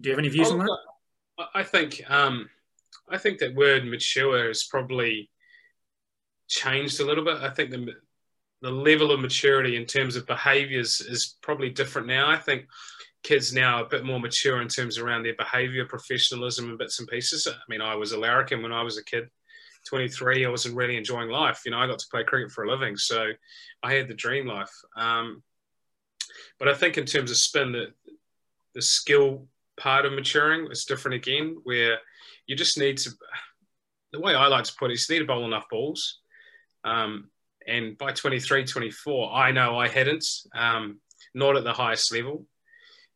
you 0.03 0.11
have 0.11 0.19
any 0.19 0.29
views 0.29 0.49
oh, 0.49 0.53
on 0.53 0.59
that? 0.59 0.77
I 1.53 1.63
think 1.63 2.01
um, 2.09 2.49
I 3.09 3.17
think 3.17 3.39
that 3.39 3.55
word 3.55 3.85
mature 3.85 4.49
is 4.49 4.65
probably 4.65 5.29
changed 6.49 6.99
a 6.99 7.05
little 7.05 7.23
bit. 7.23 7.37
I 7.37 7.49
think 7.49 7.71
the 7.71 7.93
the 8.61 8.71
level 8.71 9.11
of 9.11 9.21
maturity 9.21 9.77
in 9.77 9.85
terms 9.85 10.17
of 10.17 10.25
behaviours 10.25 10.99
is 10.99 11.37
probably 11.41 11.69
different 11.69 12.07
now. 12.07 12.29
I 12.29 12.37
think 12.37 12.65
kids 13.23 13.53
now 13.53 13.77
are 13.77 13.85
a 13.85 13.89
bit 13.89 14.03
more 14.03 14.19
mature 14.19 14.61
in 14.61 14.67
terms 14.67 14.97
around 14.97 15.23
their 15.23 15.35
behaviour, 15.35 15.85
professionalism, 15.85 16.69
and 16.69 16.77
bits 16.77 16.99
and 16.99 17.07
pieces. 17.07 17.47
I 17.47 17.55
mean, 17.69 17.81
I 17.81 17.95
was 17.95 18.11
a 18.11 18.19
larrikin 18.19 18.61
when 18.61 18.73
I 18.73 18.83
was 18.83 18.97
a 18.97 19.03
kid. 19.03 19.29
23, 19.87 20.45
I 20.45 20.49
wasn't 20.49 20.75
really 20.75 20.97
enjoying 20.97 21.29
life. 21.29 21.61
You 21.65 21.71
know, 21.71 21.79
I 21.79 21.87
got 21.87 21.99
to 21.99 22.07
play 22.11 22.23
cricket 22.23 22.51
for 22.51 22.65
a 22.65 22.69
living, 22.69 22.97
so 22.97 23.29
I 23.81 23.93
had 23.93 24.09
the 24.09 24.13
dream 24.13 24.45
life. 24.45 24.71
Um, 24.97 25.41
but 26.59 26.67
I 26.67 26.73
think 26.73 26.97
in 26.97 27.05
terms 27.05 27.31
of 27.31 27.37
spin, 27.37 27.71
the, 27.71 27.87
the 28.75 28.81
skill 28.81 29.47
part 29.77 30.05
of 30.05 30.11
maturing 30.11 30.69
is 30.69 30.83
different 30.83 31.15
again, 31.15 31.57
where 31.63 31.97
you 32.45 32.55
just 32.55 32.77
need 32.77 32.97
to. 32.99 33.11
The 34.11 34.19
way 34.19 34.35
I 34.35 34.47
like 34.47 34.65
to 34.65 34.73
put 34.77 34.91
it 34.91 34.95
is 34.95 35.07
you 35.07 35.15
need 35.15 35.19
to 35.19 35.27
bowl 35.27 35.45
enough 35.45 35.69
balls. 35.69 36.19
Um, 36.89 37.29
and 37.67 37.97
by 37.97 38.11
23, 38.11 38.65
24, 38.65 39.33
I 39.33 39.51
know 39.51 39.77
I 39.77 39.87
hadn't, 39.87 40.25
um, 40.55 40.99
not 41.33 41.55
at 41.55 41.63
the 41.63 41.73
highest 41.73 42.13
level 42.13 42.45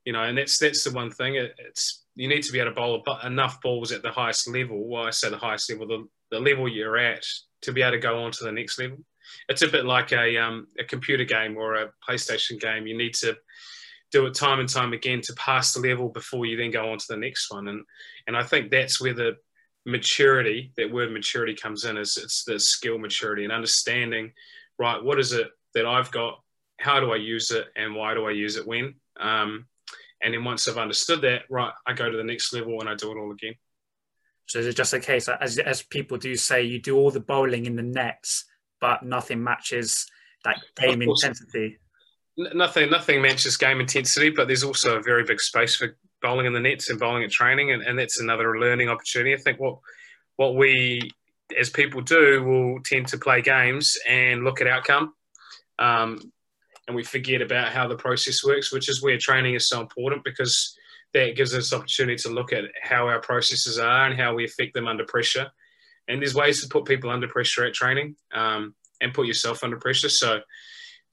you 0.05 0.13
know, 0.13 0.23
and 0.23 0.37
that's 0.37 0.57
that's 0.57 0.83
the 0.83 0.91
one 0.91 1.11
thing. 1.11 1.35
It, 1.35 1.53
it's 1.57 2.03
you 2.15 2.27
need 2.27 2.43
to 2.43 2.51
be 2.51 2.59
able 2.59 2.71
to 2.71 2.75
bowl 2.75 3.03
enough 3.23 3.61
balls 3.61 3.91
at 3.91 4.03
the 4.03 4.11
highest 4.11 4.47
level. 4.49 4.87
Well, 4.87 5.03
I 5.03 5.11
say 5.11 5.29
the 5.29 5.37
highest 5.37 5.71
level, 5.71 5.87
the, 5.87 6.07
the 6.29 6.39
level 6.39 6.67
you're 6.67 6.97
at, 6.97 7.25
to 7.61 7.71
be 7.71 7.81
able 7.81 7.93
to 7.93 7.99
go 7.99 8.23
on 8.23 8.31
to 8.31 8.43
the 8.43 8.51
next 8.51 8.77
level. 8.77 8.97
It's 9.49 9.61
a 9.61 9.67
bit 9.67 9.85
like 9.85 10.11
a 10.11 10.37
um, 10.37 10.67
a 10.77 10.83
computer 10.83 11.23
game 11.23 11.57
or 11.57 11.75
a 11.75 11.91
PlayStation 12.07 12.59
game. 12.59 12.85
You 12.85 12.97
need 12.97 13.13
to 13.15 13.35
do 14.11 14.25
it 14.25 14.35
time 14.35 14.59
and 14.59 14.69
time 14.69 14.93
again 14.93 15.21
to 15.21 15.33
pass 15.33 15.73
the 15.73 15.79
level 15.79 16.09
before 16.09 16.45
you 16.45 16.57
then 16.57 16.69
go 16.69 16.91
on 16.91 16.97
to 16.97 17.05
the 17.09 17.17
next 17.17 17.51
one. 17.51 17.67
And 17.67 17.83
and 18.27 18.35
I 18.35 18.43
think 18.43 18.69
that's 18.69 19.01
where 19.01 19.13
the 19.13 19.37
maturity, 19.85 20.71
that 20.77 20.91
word 20.91 21.11
maturity 21.11 21.53
comes 21.53 21.85
in, 21.85 21.97
is 21.97 22.17
it's 22.17 22.43
the 22.43 22.59
skill 22.59 22.97
maturity 22.97 23.43
and 23.43 23.51
understanding, 23.51 24.31
right, 24.77 25.03
what 25.03 25.19
is 25.19 25.33
it 25.33 25.47
that 25.73 25.85
I've 25.85 26.11
got? 26.11 26.41
How 26.79 26.99
do 26.99 27.11
I 27.11 27.17
use 27.17 27.51
it 27.51 27.67
and 27.75 27.95
why 27.95 28.13
do 28.13 28.25
I 28.25 28.31
use 28.31 28.55
it 28.55 28.67
when? 28.67 28.95
Um, 29.19 29.65
and 30.21 30.33
then 30.33 30.43
once 30.43 30.67
I've 30.67 30.77
understood 30.77 31.21
that, 31.21 31.43
right, 31.49 31.73
I 31.85 31.93
go 31.93 32.09
to 32.09 32.17
the 32.17 32.23
next 32.23 32.53
level 32.53 32.79
and 32.79 32.89
I 32.89 32.95
do 32.95 33.11
it 33.11 33.17
all 33.17 33.31
again. 33.31 33.55
So 34.45 34.59
is 34.59 34.67
it 34.67 34.75
just 34.75 34.93
a 34.93 34.99
case, 34.99 35.29
as, 35.29 35.57
as 35.59 35.83
people 35.83 36.17
do 36.17 36.35
say, 36.35 36.63
you 36.63 36.79
do 36.79 36.97
all 36.97 37.11
the 37.11 37.19
bowling 37.19 37.65
in 37.65 37.75
the 37.75 37.83
nets, 37.83 38.45
but 38.81 39.03
nothing 39.03 39.43
matches 39.43 40.05
that 40.43 40.57
game 40.75 41.01
intensity? 41.01 41.79
Nothing, 42.37 42.89
nothing 42.89 43.21
matches 43.21 43.57
game 43.57 43.79
intensity, 43.79 44.29
but 44.29 44.47
there's 44.47 44.63
also 44.63 44.97
a 44.97 45.01
very 45.01 45.23
big 45.23 45.39
space 45.39 45.75
for 45.75 45.97
bowling 46.23 46.47
in 46.47 46.53
the 46.53 46.59
nets 46.59 46.89
and 46.89 46.99
bowling 46.99 47.23
at 47.23 47.29
training, 47.29 47.71
and, 47.71 47.83
and 47.83 47.99
that's 47.99 48.19
another 48.19 48.57
learning 48.57 48.89
opportunity. 48.89 49.35
I 49.35 49.37
think 49.37 49.59
what 49.59 49.77
what 50.37 50.55
we 50.55 51.11
as 51.57 51.69
people 51.69 52.01
do, 52.01 52.43
will 52.43 52.81
tend 52.83 53.07
to 53.07 53.17
play 53.17 53.41
games 53.41 53.97
and 54.07 54.43
look 54.43 54.61
at 54.61 54.67
outcome. 54.67 55.13
Um, 55.79 56.31
and 56.87 56.95
we 56.95 57.03
forget 57.03 57.41
about 57.41 57.71
how 57.71 57.87
the 57.87 57.95
process 57.95 58.43
works, 58.43 58.71
which 58.71 58.89
is 58.89 59.01
where 59.01 59.17
training 59.17 59.55
is 59.55 59.69
so 59.69 59.81
important 59.81 60.23
because 60.23 60.75
that 61.13 61.35
gives 61.35 61.53
us 61.53 61.73
opportunity 61.73 62.17
to 62.17 62.29
look 62.29 62.51
at 62.51 62.65
how 62.81 63.07
our 63.07 63.21
processes 63.21 63.77
are 63.77 64.05
and 64.07 64.19
how 64.19 64.33
we 64.33 64.45
affect 64.45 64.73
them 64.73 64.87
under 64.87 65.05
pressure. 65.05 65.49
And 66.07 66.21
there's 66.21 66.35
ways 66.35 66.61
to 66.61 66.67
put 66.67 66.85
people 66.85 67.09
under 67.09 67.27
pressure 67.27 67.63
at 67.65 67.73
training 67.73 68.15
um, 68.33 68.75
and 68.99 69.13
put 69.13 69.27
yourself 69.27 69.63
under 69.63 69.77
pressure. 69.77 70.09
So 70.09 70.41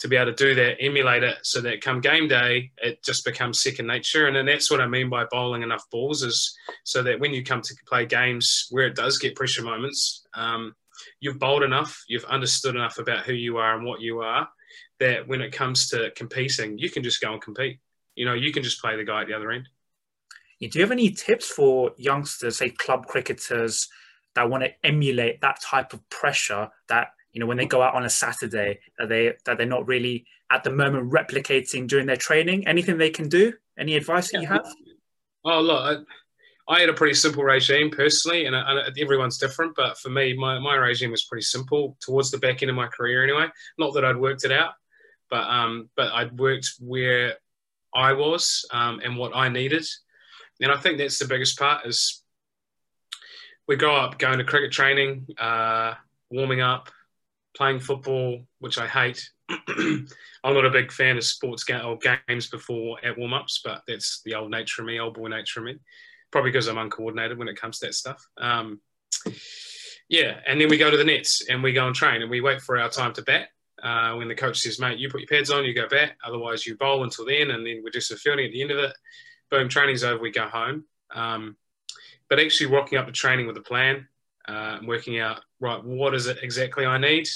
to 0.01 0.09
be 0.09 0.17
able 0.17 0.33
to 0.33 0.45
do 0.45 0.55
that, 0.55 0.77
emulate 0.81 1.23
it 1.23 1.37
so 1.43 1.61
that 1.61 1.83
come 1.83 2.01
game 2.01 2.27
day, 2.27 2.73
it 2.79 3.05
just 3.05 3.25
becomes 3.25 3.61
second 3.61 3.87
nature. 3.87 4.27
And 4.27 4.35
then 4.35 4.47
that's 4.47 4.71
what 4.71 4.81
I 4.81 4.87
mean 4.87 5.11
by 5.11 5.25
bowling 5.31 5.63
enough 5.63 5.89
balls 5.91 6.23
is 6.23 6.57
so 6.85 7.03
that 7.03 7.21
when 7.21 7.35
you 7.35 7.45
come 7.45 7.61
to 7.61 7.75
play 7.87 8.07
games 8.07 8.67
where 8.71 8.87
it 8.87 8.97
does 8.97 9.19
get 9.19 9.37
pressure 9.37 9.63
moments, 9.63 10.27
um, 10.35 10.75
you've 11.21 11.39
bowled 11.39 11.63
enough, 11.63 12.03
you've 12.09 12.25
understood 12.25 12.77
enough 12.77 12.99
about 12.99 13.25
who 13.25 13.35
you 13.35 13.59
are 13.59 13.77
and 13.77 13.85
what 13.85 14.01
you 14.01 14.21
are, 14.21 14.49
that 15.01 15.29
when 15.29 15.43
it 15.43 15.53
comes 15.53 15.91
to 15.91 16.11
competing, 16.17 16.79
you 16.79 16.89
can 16.89 17.03
just 17.03 17.21
go 17.21 17.33
and 17.33 17.43
compete. 17.43 17.79
You 18.15 18.25
know, 18.25 18.35
you 18.35 18.53
can 18.53 18.63
just 18.63 18.81
play 18.81 18.97
the 18.97 19.05
guy 19.05 19.21
at 19.21 19.29
the 19.29 19.35
other 19.35 19.51
end. 19.51 19.69
Do 20.61 20.79
you 20.79 20.83
have 20.83 20.93
any 20.93 21.11
tips 21.11 21.49
for 21.49 21.93
youngsters, 21.97 22.59
say 22.59 22.71
club 22.71 23.07
cricketers, 23.07 23.89
that 24.35 24.49
want 24.49 24.65
to 24.65 24.71
emulate 24.85 25.41
that 25.41 25.61
type 25.63 25.93
of 25.93 26.09
pressure 26.11 26.69
that 26.89 27.09
you 27.33 27.41
know 27.41 27.47
when 27.47 27.57
they 27.57 27.67
go 27.67 27.83
out 27.83 27.95
on 27.95 28.05
a 28.05 28.11
Saturday 28.11 28.81
that 28.99 29.09
they 29.09 29.35
that 29.45 29.59
they're 29.59 29.67
not 29.67 29.87
really 29.87 30.27
at 30.51 30.65
the 30.65 30.71
moment 30.71 31.13
replicating 31.13 31.87
during 31.87 32.07
their 32.07 32.17
training? 32.17 32.67
Anything 32.67 32.99
they 32.99 33.11
can 33.11 33.29
do? 33.29 33.53
Any 33.79 33.97
advice 33.97 34.33
that 34.33 34.41
you 34.41 34.49
have? 34.49 34.67
Oh 35.45 35.61
look, 35.61 36.05
I, 36.69 36.75
I 36.75 36.81
had 36.81 36.89
a 36.89 36.95
pretty 36.95 37.15
simple 37.15 37.43
regime 37.43 37.91
personally, 37.91 38.47
and, 38.47 38.55
and 38.55 38.99
everyone's 38.99 39.39
different. 39.39 39.75
But 39.75 39.99
for 39.99 40.11
me, 40.11 40.35
my, 40.37 40.59
my 40.59 40.77
regime 40.77 41.11
was 41.11 41.25
pretty 41.25 41.43
simple 41.43 41.97
towards 42.01 42.31
the 42.31 42.39
back 42.39 42.63
end 42.63 42.71
of 42.71 42.77
my 42.77 42.87
career 42.87 43.25
anyway. 43.25 43.47
Not 43.79 43.95
that 43.95 44.05
I'd 44.05 44.17
worked 44.17 44.45
it 44.45 44.53
out, 44.53 44.75
but 45.31 45.43
um, 45.49 45.89
but 45.97 46.13
I'd 46.13 46.39
worked 46.39 46.69
where 46.81 47.35
I 47.95 48.13
was 48.13 48.65
um, 48.73 49.01
and 49.03 49.17
what 49.17 49.35
I 49.35 49.49
needed, 49.49 49.87
and 50.61 50.71
I 50.71 50.77
think 50.77 50.99
that's 50.99 51.19
the 51.19 51.27
biggest 51.27 51.59
part 51.59 51.87
is 51.87 52.23
we 53.67 53.77
grow 53.77 53.97
up 53.97 54.19
going 54.19 54.39
to 54.39 54.45
cricket 54.45 54.73
training, 54.73 55.27
uh, 55.39 55.95
warming 56.31 56.61
up, 56.61 56.91
playing 57.57 57.81
football, 57.81 58.47
which 58.59 58.79
I 58.79 58.87
hate. 58.87 59.31
I'm 59.69 60.07
not 60.45 60.65
a 60.65 60.71
big 60.71 60.93
fan 60.93 61.17
of 61.17 61.25
sports 61.25 61.65
ga- 61.65 61.83
or 61.83 61.99
games 62.29 62.49
before 62.49 62.99
at 63.05 63.19
warm 63.19 63.35
ups, 63.35 63.61
but 63.65 63.83
that's 63.87 64.23
the 64.25 64.35
old 64.35 64.51
nature 64.51 64.83
of 64.83 64.87
me, 64.87 65.01
old 65.01 65.15
boy 65.15 65.29
nature 65.29 65.61
of 65.61 65.67
me. 65.67 65.79
Probably 66.31 66.51
because 66.51 66.69
I'm 66.69 66.79
uncoordinated 66.79 67.39
when 67.39 67.49
it 67.49 67.61
comes 67.61 67.79
to 67.81 67.87
that 67.87 67.95
stuff. 67.95 68.25
Um, 68.39 68.81
yeah, 70.09 70.41
and 70.47 70.61
then 70.61 70.69
we 70.69 70.79
go 70.79 70.91
to 70.91 70.97
the 70.97 71.05
nets 71.05 71.49
and 71.49 71.63
we 71.63 71.73
go 71.73 71.87
and 71.87 71.95
train 71.95 72.23
and 72.23 72.31
we 72.31 72.41
wait 72.41 72.61
for 72.61 72.79
our 72.79 72.89
time 72.89 73.13
to 73.15 73.23
bat. 73.23 73.49
Uh, 73.83 74.15
when 74.17 74.29
the 74.29 74.35
coach 74.35 74.59
says, 74.59 74.79
mate, 74.79 74.99
you 74.99 75.09
put 75.09 75.21
your 75.21 75.29
pads 75.29 75.51
on, 75.51 75.65
you 75.65 75.75
go 75.75 75.89
bat. 75.89 76.13
Otherwise, 76.25 76.67
you 76.67 76.77
bowl 76.77 77.03
until 77.03 77.25
then, 77.25 77.51
and 77.51 77.67
then 77.67 77.81
we 77.83 77.91
do 77.91 78.01
some 78.01 78.19
fielding 78.19 78.47
at 78.47 78.53
the 78.53 78.61
end 78.61 78.71
of 78.71 78.79
it. 78.79 78.93
Boom, 79.51 79.69
training's 79.69 80.05
over, 80.05 80.21
we 80.21 80.31
go 80.31 80.49
home. 80.49 80.85
Um, 81.15 81.57
but 82.29 82.39
actually, 82.39 82.67
rocking 82.67 82.99
up 82.99 83.07
to 83.07 83.13
training 83.13 83.47
with 83.47 83.57
a 83.57 83.63
plan, 83.63 84.07
uh, 84.49 84.79
working 84.87 85.19
out, 85.19 85.41
right, 85.61 85.83
what 85.85 86.15
is 86.15 86.27
it 86.27 86.39
exactly 86.43 86.87
I 86.87 86.99
need? 86.99 87.29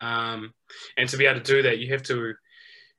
Um, 0.00 0.52
and 0.96 1.08
to 1.08 1.16
be 1.16 1.26
able 1.26 1.40
to 1.40 1.52
do 1.52 1.62
that, 1.62 1.78
you 1.78 1.92
have 1.92 2.02
to 2.04 2.34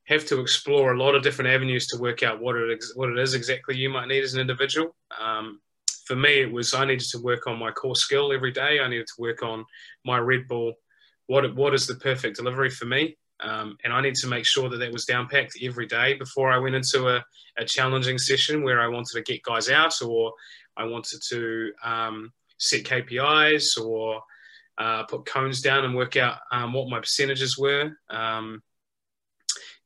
have 0.06 0.26
to 0.26 0.42
explore 0.42 0.94
a 0.94 0.98
lot 0.98 1.14
of 1.14 1.22
different 1.22 1.52
avenues 1.52 1.86
to 1.88 1.98
work 2.00 2.24
out 2.24 2.42
what 2.42 2.56
it 2.56 2.84
what 2.96 3.10
it 3.10 3.20
is 3.20 3.36
exactly 3.36 3.78
you 3.78 3.90
might 3.90 4.08
need 4.08 4.24
as 4.24 4.34
an 4.34 4.42
individual. 4.42 4.96
Um, 5.20 5.62
for 6.06 6.16
me, 6.16 6.42
it 6.42 6.52
was 6.52 6.74
I 6.74 6.86
needed 6.86 7.08
to 7.10 7.20
work 7.20 7.46
on 7.46 7.60
my 7.60 7.72
core 7.72 7.96
skill 7.96 8.34
every 8.34 8.52
day. 8.52 8.80
I 8.80 8.88
needed 8.88 9.06
to 9.06 9.22
work 9.22 9.44
on 9.44 9.64
my 10.04 10.18
red 10.18 10.48
ball. 10.48 10.74
What 11.28 11.56
what 11.56 11.74
is 11.74 11.86
the 11.86 11.96
perfect 11.96 12.38
delivery 12.38 12.70
for 12.72 12.86
me? 12.86 13.18
Um, 13.42 13.78
and 13.84 13.94
I 13.94 14.02
need 14.02 14.16
to 14.16 14.28
make 14.28 14.46
sure 14.46 14.70
that 14.70 14.78
that 14.78 14.92
was 14.92 15.06
down 15.06 15.28
packed 15.28 15.58
every 15.62 15.86
day 15.86 16.16
before 16.16 16.52
I 16.52 16.58
went 16.58 16.76
into 16.76 17.08
a, 17.08 17.24
a 17.58 17.64
challenging 17.64 18.18
session 18.18 18.64
where 18.64 18.82
I 18.82 18.88
wanted 18.88 19.14
to 19.14 19.22
get 19.22 19.44
guys 19.44 19.70
out 19.70 19.94
or 20.02 20.34
I 20.76 20.84
wanted 20.86 21.22
to 21.30 21.72
um, 21.84 22.34
set 22.60 22.84
KPIs 22.84 23.84
or 23.84 24.22
uh, 24.78 25.04
put 25.04 25.26
cones 25.26 25.62
down 25.62 25.86
and 25.86 25.96
work 25.96 26.16
out 26.16 26.38
um, 26.52 26.74
what 26.74 26.90
my 26.90 27.00
percentages 27.00 27.58
were. 27.58 27.92
Um, 28.10 28.62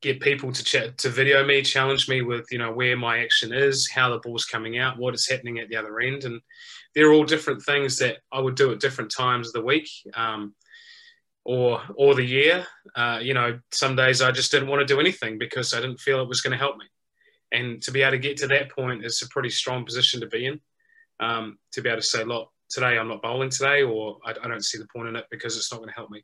get 0.02 0.20
people 0.20 0.52
to 0.52 0.64
chat, 0.64 0.98
to 0.98 1.10
video 1.10 1.46
me, 1.46 1.62
challenge 1.62 2.10
me 2.10 2.22
with 2.22 2.46
you 2.52 2.58
know 2.58 2.72
where 2.72 2.98
my 2.98 3.20
action 3.20 3.54
is, 3.54 3.90
how 3.90 4.10
the 4.10 4.20
ball's 4.20 4.46
coming 4.46 4.78
out, 4.78 4.98
what 4.98 5.16
is 5.16 5.28
happening 5.28 5.60
at 5.60 5.70
the 5.70 5.78
other 5.78 6.00
end, 6.00 6.26
and 6.26 6.42
they're 6.94 7.14
all 7.14 7.24
different 7.24 7.64
things 7.64 7.98
that 8.00 8.18
I 8.32 8.40
would 8.40 8.56
do 8.56 8.72
at 8.72 8.82
different 8.82 9.12
times 9.12 9.48
of 9.48 9.54
the 9.54 9.62
week. 9.62 9.90
Um, 10.14 10.54
or 11.46 11.82
or 11.96 12.16
the 12.16 12.24
year, 12.24 12.66
uh, 12.96 13.20
you 13.22 13.34
know, 13.34 13.60
some 13.72 13.96
days 13.96 14.22
I 14.22 14.32
just 14.32 14.52
didn't 14.52 14.70
want 14.70 14.80
to 14.80 14.94
do 14.94 15.00
anything 15.00 15.38
because 15.38 15.74
I 15.74 15.82
didn't 15.82 16.00
feel 16.00 16.22
it 16.22 16.30
was 16.30 16.42
going 16.42 16.52
to 16.52 16.58
help 16.58 16.78
me. 16.78 16.86
And 17.52 17.82
to 17.84 17.92
be 17.92 18.02
able 18.02 18.12
to 18.12 18.18
get 18.18 18.38
to 18.38 18.48
that 18.48 18.72
point 18.72 19.06
is 19.06 19.22
a 19.22 19.28
pretty 19.28 19.50
strong 19.50 19.86
position 19.86 20.22
to 20.22 20.28
be 20.28 20.46
in. 20.46 20.62
Um, 21.20 21.60
to 21.74 21.82
be 21.82 21.90
able 21.90 22.02
to 22.02 22.08
say, 22.08 22.24
look, 22.24 22.50
today 22.70 22.98
I'm 22.98 23.08
not 23.08 23.22
bowling 23.22 23.50
today, 23.50 23.84
or 23.84 24.18
I, 24.26 24.32
I 24.32 24.48
don't 24.48 24.66
see 24.66 24.78
the 24.78 24.88
point 24.94 25.10
in 25.10 25.16
it 25.16 25.26
because 25.32 25.58
it's 25.58 25.72
not 25.72 25.78
going 25.78 25.90
to 25.90 25.96
help 25.96 26.10
me. 26.10 26.24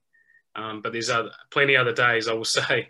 Um, 0.56 0.82
but 0.82 0.92
there's 0.92 1.10
other, 1.10 1.32
plenty 1.52 1.76
other 1.76 1.94
days 1.94 2.28
I 2.28 2.34
will 2.34 2.46
say, 2.46 2.90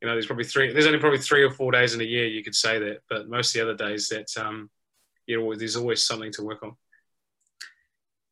you 0.00 0.08
know, 0.08 0.14
there's 0.14 0.26
probably 0.26 0.44
three, 0.44 0.72
there's 0.72 0.86
only 0.86 0.98
probably 0.98 1.18
three 1.18 1.42
or 1.42 1.50
four 1.50 1.72
days 1.72 1.94
in 1.94 2.00
a 2.00 2.04
year 2.04 2.26
you 2.26 2.42
could 2.42 2.54
say 2.54 2.78
that, 2.78 2.98
but 3.08 3.28
most 3.28 3.54
of 3.54 3.60
the 3.60 3.70
other 3.70 3.88
days 3.88 4.08
that, 4.08 4.28
um, 4.36 4.70
you 5.26 5.38
know, 5.40 5.54
there's 5.54 5.76
always 5.76 6.04
something 6.04 6.32
to 6.32 6.42
work 6.42 6.62
on. 6.62 6.76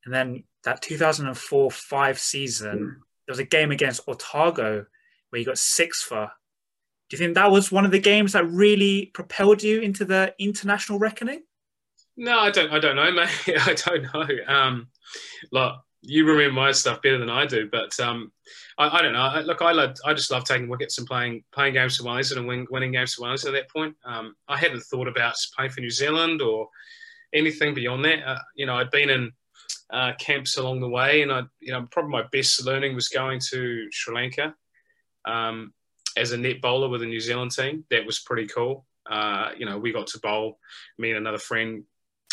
And 0.05 0.13
then 0.13 0.43
that 0.63 0.81
2004 0.81 1.71
five 1.71 2.19
season, 2.19 2.77
mm. 2.79 2.93
there 3.27 3.33
was 3.33 3.39
a 3.39 3.45
game 3.45 3.71
against 3.71 4.07
Otago 4.07 4.85
where 5.29 5.39
you 5.39 5.45
got 5.45 5.57
six 5.57 6.01
for. 6.01 6.31
Do 7.09 7.17
you 7.17 7.19
think 7.19 7.35
that 7.35 7.51
was 7.51 7.71
one 7.71 7.85
of 7.85 7.91
the 7.91 7.99
games 7.99 8.33
that 8.33 8.49
really 8.49 9.07
propelled 9.13 9.61
you 9.61 9.81
into 9.81 10.05
the 10.05 10.33
international 10.39 10.97
reckoning? 10.97 11.43
No, 12.21 12.39
I 12.39 12.51
don't. 12.51 12.71
I 12.71 12.77
don't 12.77 12.95
know, 12.95 13.11
mate. 13.47 13.57
I 13.65 13.73
don't 13.73 14.03
know. 14.13 14.27
Um, 14.47 14.87
you 16.03 16.23
remember 16.23 16.53
my 16.53 16.71
stuff 16.71 17.01
better 17.01 17.17
than 17.17 17.31
I 17.31 17.47
do, 17.47 17.67
but 17.71 17.99
um, 17.99 18.31
I, 18.77 18.99
I, 18.99 19.01
don't 19.01 19.13
know. 19.13 19.21
I, 19.21 19.41
look, 19.41 19.63
I 19.63 19.71
I 20.05 20.13
just 20.13 20.29
love 20.29 20.43
taking 20.43 20.69
wickets 20.69 20.99
and 20.99 21.07
playing 21.07 21.43
playing 21.51 21.73
games 21.73 21.97
for 21.97 22.03
Wellington 22.03 22.37
and 22.37 22.47
win, 22.47 22.67
winning 22.69 22.91
games 22.91 23.15
for 23.15 23.23
Wellington. 23.23 23.55
At 23.55 23.59
that 23.59 23.71
point, 23.71 23.95
um, 24.05 24.35
I 24.47 24.55
hadn't 24.55 24.81
thought 24.81 25.07
about 25.07 25.33
playing 25.55 25.71
for 25.71 25.81
New 25.81 25.89
Zealand 25.89 26.43
or 26.43 26.67
anything 27.33 27.73
beyond 27.73 28.05
that. 28.05 28.19
Uh, 28.23 28.39
you 28.55 28.67
know, 28.67 28.75
I'd 28.75 28.91
been 28.91 29.09
in 29.09 29.31
uh, 29.89 30.11
camps 30.19 30.57
along 30.57 30.81
the 30.81 30.89
way, 30.89 31.23
and 31.23 31.31
I, 31.31 31.41
you 31.59 31.71
know, 31.71 31.87
probably 31.89 32.11
my 32.11 32.25
best 32.31 32.63
learning 32.63 32.93
was 32.93 33.07
going 33.07 33.39
to 33.49 33.87
Sri 33.91 34.13
Lanka 34.13 34.53
um, 35.25 35.73
as 36.15 36.33
a 36.33 36.37
net 36.37 36.61
bowler 36.61 36.87
with 36.87 37.01
the 37.01 37.07
New 37.07 37.19
Zealand 37.19 37.49
team. 37.49 37.83
That 37.89 38.05
was 38.05 38.19
pretty 38.19 38.45
cool. 38.45 38.85
Uh, 39.09 39.49
you 39.57 39.65
know, 39.65 39.79
we 39.79 39.91
got 39.91 40.05
to 40.07 40.19
bowl. 40.19 40.59
Me 40.99 41.09
and 41.09 41.17
another 41.17 41.39
friend 41.39 41.83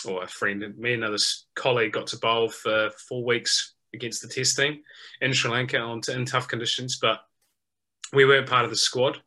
or 0.04 0.22
a 0.22 0.28
friend, 0.28 0.60
me 0.78 0.94
and 0.94 1.04
another 1.04 1.22
colleague 1.54 1.92
got 1.92 2.06
to 2.08 2.18
bowl 2.18 2.48
for 2.48 2.90
four 3.08 3.24
weeks 3.24 3.74
against 3.94 4.22
the 4.22 4.28
test 4.28 4.56
team 4.56 4.80
in 5.20 5.32
Sri 5.32 5.50
Lanka 5.50 5.78
on, 5.78 6.00
in 6.08 6.24
tough 6.24 6.48
conditions, 6.48 6.98
but 7.00 7.20
we 8.12 8.24
weren't 8.24 8.48
part 8.48 8.64
of 8.64 8.70
the 8.70 8.76
squad. 8.76 9.20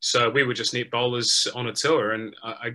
So 0.00 0.30
we 0.30 0.42
were 0.42 0.54
just 0.54 0.74
net 0.74 0.90
bowlers 0.90 1.48
on 1.54 1.66
a 1.66 1.72
tour, 1.72 2.12
and 2.12 2.34
I, 2.42 2.50
I 2.50 2.70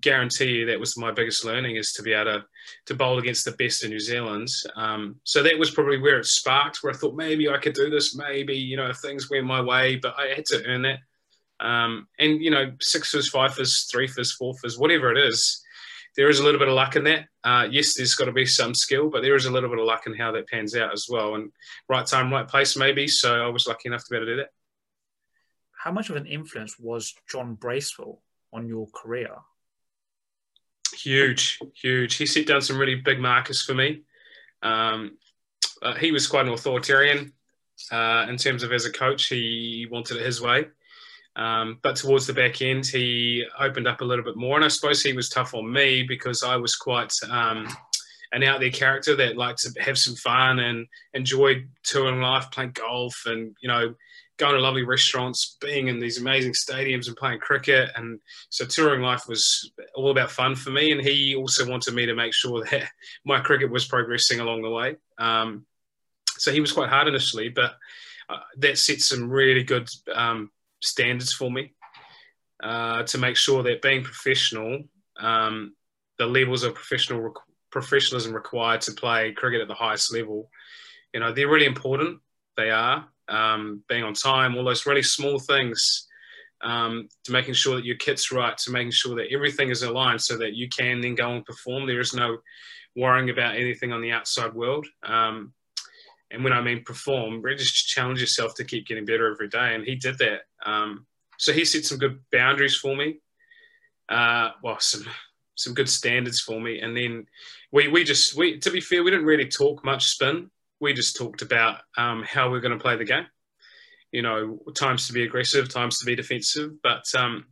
guarantee 0.00 0.50
you 0.50 0.66
that 0.66 0.78
was 0.78 0.96
my 0.96 1.10
biggest 1.10 1.44
learning 1.44 1.76
is 1.76 1.92
to 1.92 2.02
be 2.02 2.12
able 2.12 2.32
to, 2.32 2.44
to 2.86 2.94
bowl 2.94 3.18
against 3.18 3.44
the 3.44 3.52
best 3.52 3.82
in 3.82 3.90
New 3.90 3.98
Zealand. 3.98 4.48
Um, 4.76 5.16
so 5.24 5.42
that 5.42 5.58
was 5.58 5.70
probably 5.70 5.98
where 5.98 6.18
it 6.18 6.26
sparked, 6.26 6.78
where 6.82 6.92
I 6.92 6.96
thought 6.96 7.16
maybe 7.16 7.48
I 7.48 7.58
could 7.58 7.74
do 7.74 7.90
this, 7.90 8.14
maybe 8.14 8.56
you 8.56 8.76
know 8.76 8.92
things 8.92 9.30
went 9.30 9.46
my 9.46 9.60
way, 9.60 9.96
but 9.96 10.14
I 10.18 10.28
had 10.34 10.46
to 10.46 10.64
earn 10.66 10.82
that. 10.82 10.98
Um, 11.60 12.06
and 12.18 12.40
you 12.40 12.50
know, 12.50 12.72
sixes, 12.80 13.28
fifes, 13.28 13.88
three 13.90 14.06
fifes, 14.06 14.32
four 14.32 14.54
fifes, 14.54 14.78
whatever 14.78 15.12
it 15.12 15.18
is, 15.18 15.62
there 16.20 16.28
is 16.28 16.38
a 16.38 16.44
little 16.44 16.58
bit 16.58 16.68
of 16.68 16.74
luck 16.74 16.96
in 16.96 17.04
that. 17.04 17.28
Uh, 17.42 17.66
yes, 17.70 17.94
there's 17.94 18.14
got 18.14 18.26
to 18.26 18.32
be 18.32 18.44
some 18.44 18.74
skill, 18.74 19.08
but 19.08 19.22
there 19.22 19.36
is 19.36 19.46
a 19.46 19.50
little 19.50 19.70
bit 19.70 19.78
of 19.78 19.86
luck 19.86 20.06
in 20.06 20.14
how 20.14 20.30
that 20.30 20.46
pans 20.48 20.76
out 20.76 20.92
as 20.92 21.06
well. 21.08 21.34
And 21.34 21.50
right 21.88 22.06
time, 22.06 22.30
right 22.30 22.46
place, 22.46 22.76
maybe. 22.76 23.08
So 23.08 23.42
I 23.42 23.48
was 23.48 23.66
lucky 23.66 23.88
enough 23.88 24.04
to 24.04 24.10
be 24.10 24.16
able 24.18 24.26
to 24.26 24.32
do 24.32 24.36
that. 24.36 24.50
How 25.82 25.92
much 25.92 26.10
of 26.10 26.16
an 26.16 26.26
influence 26.26 26.78
was 26.78 27.14
John 27.32 27.54
Bracewell 27.54 28.20
on 28.52 28.68
your 28.68 28.86
career? 28.88 29.34
Huge, 30.94 31.58
huge. 31.80 32.16
He 32.16 32.26
set 32.26 32.46
down 32.46 32.60
some 32.60 32.76
really 32.76 32.96
big 32.96 33.18
markers 33.18 33.62
for 33.62 33.72
me. 33.72 34.02
Um, 34.60 35.16
uh, 35.80 35.94
he 35.94 36.12
was 36.12 36.26
quite 36.26 36.44
an 36.44 36.52
authoritarian 36.52 37.32
uh, 37.90 38.26
in 38.28 38.36
terms 38.36 38.62
of 38.62 38.72
as 38.72 38.84
a 38.84 38.92
coach. 38.92 39.28
He 39.28 39.88
wanted 39.90 40.18
it 40.18 40.26
his 40.26 40.42
way. 40.42 40.66
Um, 41.36 41.78
but 41.82 41.96
towards 41.96 42.26
the 42.26 42.32
back 42.32 42.60
end, 42.60 42.86
he 42.86 43.44
opened 43.58 43.86
up 43.86 44.00
a 44.00 44.04
little 44.04 44.24
bit 44.24 44.36
more. 44.36 44.56
And 44.56 44.64
I 44.64 44.68
suppose 44.68 45.02
he 45.02 45.12
was 45.12 45.28
tough 45.28 45.54
on 45.54 45.70
me 45.70 46.02
because 46.02 46.42
I 46.42 46.56
was 46.56 46.76
quite 46.76 47.12
um, 47.30 47.68
an 48.32 48.42
out 48.42 48.60
there 48.60 48.70
character 48.70 49.16
that 49.16 49.36
liked 49.36 49.60
to 49.60 49.82
have 49.82 49.98
some 49.98 50.14
fun 50.16 50.58
and 50.58 50.86
enjoyed 51.14 51.68
touring 51.82 52.20
life, 52.20 52.50
playing 52.50 52.72
golf 52.72 53.22
and, 53.26 53.54
you 53.60 53.68
know, 53.68 53.94
going 54.40 54.54
to 54.54 54.60
lovely 54.60 54.84
restaurants, 54.84 55.56
being 55.60 55.88
in 55.88 56.00
these 56.00 56.18
amazing 56.18 56.52
stadiums 56.52 57.08
and 57.08 57.16
playing 57.16 57.38
cricket. 57.38 57.90
And 57.94 58.18
so 58.48 58.64
touring 58.64 59.02
life 59.02 59.28
was 59.28 59.70
all 59.94 60.10
about 60.10 60.30
fun 60.30 60.56
for 60.56 60.70
me. 60.70 60.92
And 60.92 61.00
he 61.00 61.36
also 61.36 61.68
wanted 61.68 61.94
me 61.94 62.06
to 62.06 62.14
make 62.14 62.32
sure 62.32 62.64
that 62.70 62.90
my 63.24 63.40
cricket 63.40 63.70
was 63.70 63.86
progressing 63.86 64.40
along 64.40 64.62
the 64.62 64.70
way. 64.70 64.96
Um, 65.18 65.66
so 66.38 66.50
he 66.50 66.60
was 66.60 66.72
quite 66.72 66.88
hard 66.88 67.06
initially, 67.06 67.50
but 67.50 67.74
uh, 68.30 68.38
that 68.56 68.78
set 68.78 69.00
some 69.00 69.28
really 69.28 69.62
good 69.62 69.88
um, 70.14 70.50
standards 70.80 71.32
for 71.32 71.50
me 71.50 71.72
uh, 72.62 73.02
to 73.04 73.18
make 73.18 73.36
sure 73.36 73.62
that 73.62 73.82
being 73.82 74.02
professional, 74.02 74.82
um, 75.18 75.74
the 76.18 76.26
levels 76.26 76.62
of 76.62 76.74
professional 76.74 77.32
professionalism 77.70 78.32
required 78.32 78.80
to 78.80 78.92
play 78.92 79.32
cricket 79.32 79.60
at 79.60 79.68
the 79.68 79.74
highest 79.74 80.12
level, 80.12 80.50
you 81.14 81.20
know, 81.20 81.32
they're 81.32 81.48
really 81.48 81.66
important. 81.66 82.20
They 82.56 82.70
are 82.70 83.06
um, 83.28 83.82
being 83.88 84.02
on 84.02 84.14
time, 84.14 84.56
all 84.56 84.64
those 84.64 84.86
really 84.86 85.02
small 85.02 85.38
things. 85.38 86.06
Um, 86.62 87.08
to 87.24 87.32
making 87.32 87.54
sure 87.54 87.76
that 87.76 87.86
your 87.86 87.96
kit's 87.96 88.30
right, 88.30 88.56
to 88.58 88.70
making 88.70 88.90
sure 88.90 89.16
that 89.16 89.32
everything 89.32 89.70
is 89.70 89.82
aligned 89.82 90.20
so 90.20 90.36
that 90.36 90.52
you 90.52 90.68
can 90.68 91.00
then 91.00 91.14
go 91.14 91.30
and 91.30 91.42
perform. 91.42 91.86
There 91.86 92.00
is 92.00 92.12
no 92.12 92.36
worrying 92.94 93.30
about 93.30 93.56
anything 93.56 93.92
on 93.92 94.02
the 94.02 94.12
outside 94.12 94.52
world. 94.52 94.86
Um, 95.02 95.54
and 96.30 96.44
when 96.44 96.52
I 96.52 96.60
mean 96.60 96.84
perform, 96.84 97.42
really 97.42 97.58
just 97.58 97.88
challenge 97.88 98.20
yourself 98.20 98.54
to 98.56 98.64
keep 98.64 98.86
getting 98.86 99.04
better 99.04 99.30
every 99.30 99.48
day. 99.48 99.74
And 99.74 99.84
he 99.84 99.96
did 99.96 100.18
that. 100.18 100.42
Um, 100.64 101.06
so 101.38 101.52
he 101.52 101.64
set 101.64 101.84
some 101.84 101.98
good 101.98 102.20
boundaries 102.30 102.76
for 102.76 102.94
me. 102.94 103.20
Uh, 104.08 104.50
well, 104.62 104.78
some 104.78 105.06
some 105.56 105.74
good 105.74 105.88
standards 105.88 106.40
for 106.40 106.60
me. 106.60 106.80
And 106.80 106.96
then 106.96 107.26
we 107.72 107.88
we 107.88 108.04
just 108.04 108.36
we 108.36 108.58
to 108.60 108.70
be 108.70 108.80
fair, 108.80 109.02
we 109.02 109.10
didn't 109.10 109.26
really 109.26 109.48
talk 109.48 109.84
much 109.84 110.06
spin. 110.06 110.50
We 110.80 110.94
just 110.94 111.16
talked 111.16 111.42
about 111.42 111.80
um, 111.98 112.22
how 112.22 112.50
we're 112.50 112.60
going 112.60 112.76
to 112.76 112.82
play 112.82 112.96
the 112.96 113.04
game. 113.04 113.26
You 114.12 114.22
know, 114.22 114.58
times 114.74 115.06
to 115.06 115.12
be 115.12 115.24
aggressive, 115.24 115.68
times 115.68 115.98
to 115.98 116.06
be 116.06 116.16
defensive. 116.16 116.72
But 116.82 117.04
um, 117.16 117.46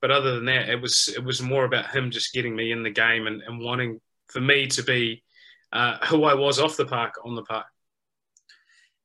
but 0.00 0.10
other 0.10 0.34
than 0.34 0.44
that, 0.46 0.68
it 0.68 0.80
was 0.80 1.12
it 1.16 1.24
was 1.24 1.40
more 1.40 1.64
about 1.64 1.94
him 1.94 2.10
just 2.10 2.32
getting 2.32 2.54
me 2.54 2.72
in 2.72 2.82
the 2.82 2.90
game 2.90 3.26
and, 3.26 3.42
and 3.42 3.60
wanting 3.60 4.00
for 4.28 4.40
me 4.40 4.66
to 4.68 4.82
be 4.82 5.22
uh, 5.72 5.98
who 6.06 6.24
I 6.24 6.34
was 6.34 6.58
off 6.58 6.76
the 6.76 6.86
park 6.86 7.14
on 7.24 7.34
the 7.34 7.42
park. 7.42 7.66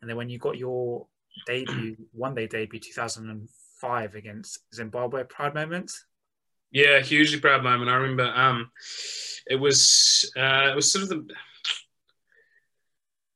And 0.01 0.10
then 0.10 0.18
when 0.18 0.29
you 0.29 0.39
got 0.39 0.58
your 0.58 1.08
debut, 1.46 1.98
one 2.12 2.36
day 2.36 2.48
debut, 2.48 2.79
2005 2.79 4.15
against 4.15 4.60
Zimbabwe, 4.74 5.24
proud 5.24 5.53
moment? 5.53 5.91
Yeah, 6.72 7.00
hugely 7.00 7.39
proud 7.39 7.63
moment. 7.63 7.89
I 7.89 7.96
remember 7.96 8.32
um, 8.34 8.72
it 9.48 9.56
was 9.56 10.32
uh, 10.38 10.70
it 10.72 10.75
was 10.75 10.91
sort 10.91 11.03
of 11.03 11.10
the 11.10 11.27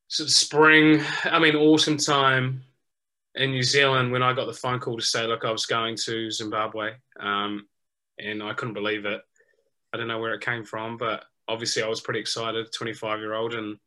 sort 0.08 0.30
of 0.30 0.34
spring, 0.34 1.02
I 1.24 1.40
mean 1.40 1.56
autumn 1.56 1.98
time 1.98 2.64
in 3.36 3.52
New 3.52 3.64
Zealand 3.64 4.12
when 4.12 4.22
I 4.22 4.34
got 4.34 4.46
the 4.46 4.54
phone 4.54 4.80
call 4.80 4.98
to 4.98 5.04
say, 5.04 5.26
look, 5.26 5.44
I 5.44 5.52
was 5.52 5.66
going 5.66 5.98
to 6.06 6.30
Zimbabwe, 6.30 6.92
um, 7.20 7.68
and 8.20 8.44
I 8.44 8.54
couldn't 8.54 8.76
believe 8.76 9.06
it. 9.06 9.22
I 9.92 9.98
don't 9.98 10.08
know 10.08 10.20
where 10.20 10.36
it 10.36 10.42
came 10.42 10.64
from, 10.64 10.98
but 10.98 11.24
obviously 11.48 11.82
I 11.82 11.88
was 11.88 12.02
pretty 12.02 12.20
excited, 12.20 12.72
25 12.72 13.20
year 13.20 13.34
old, 13.34 13.56
and 13.56 13.78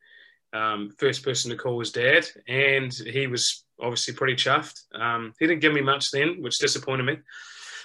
um, 0.53 0.91
first 0.99 1.23
person 1.23 1.50
to 1.50 1.57
call 1.57 1.76
was 1.76 1.93
dad, 1.93 2.26
and 2.49 2.93
he 2.93 3.26
was 3.26 3.65
obviously 3.81 4.15
pretty 4.15 4.35
chuffed. 4.35 4.81
Um, 4.95 5.33
he 5.38 5.47
didn't 5.47 5.61
give 5.61 5.73
me 5.73 5.81
much 5.81 6.11
then, 6.11 6.43
which 6.43 6.59
disappointed 6.59 7.05
me. 7.05 7.19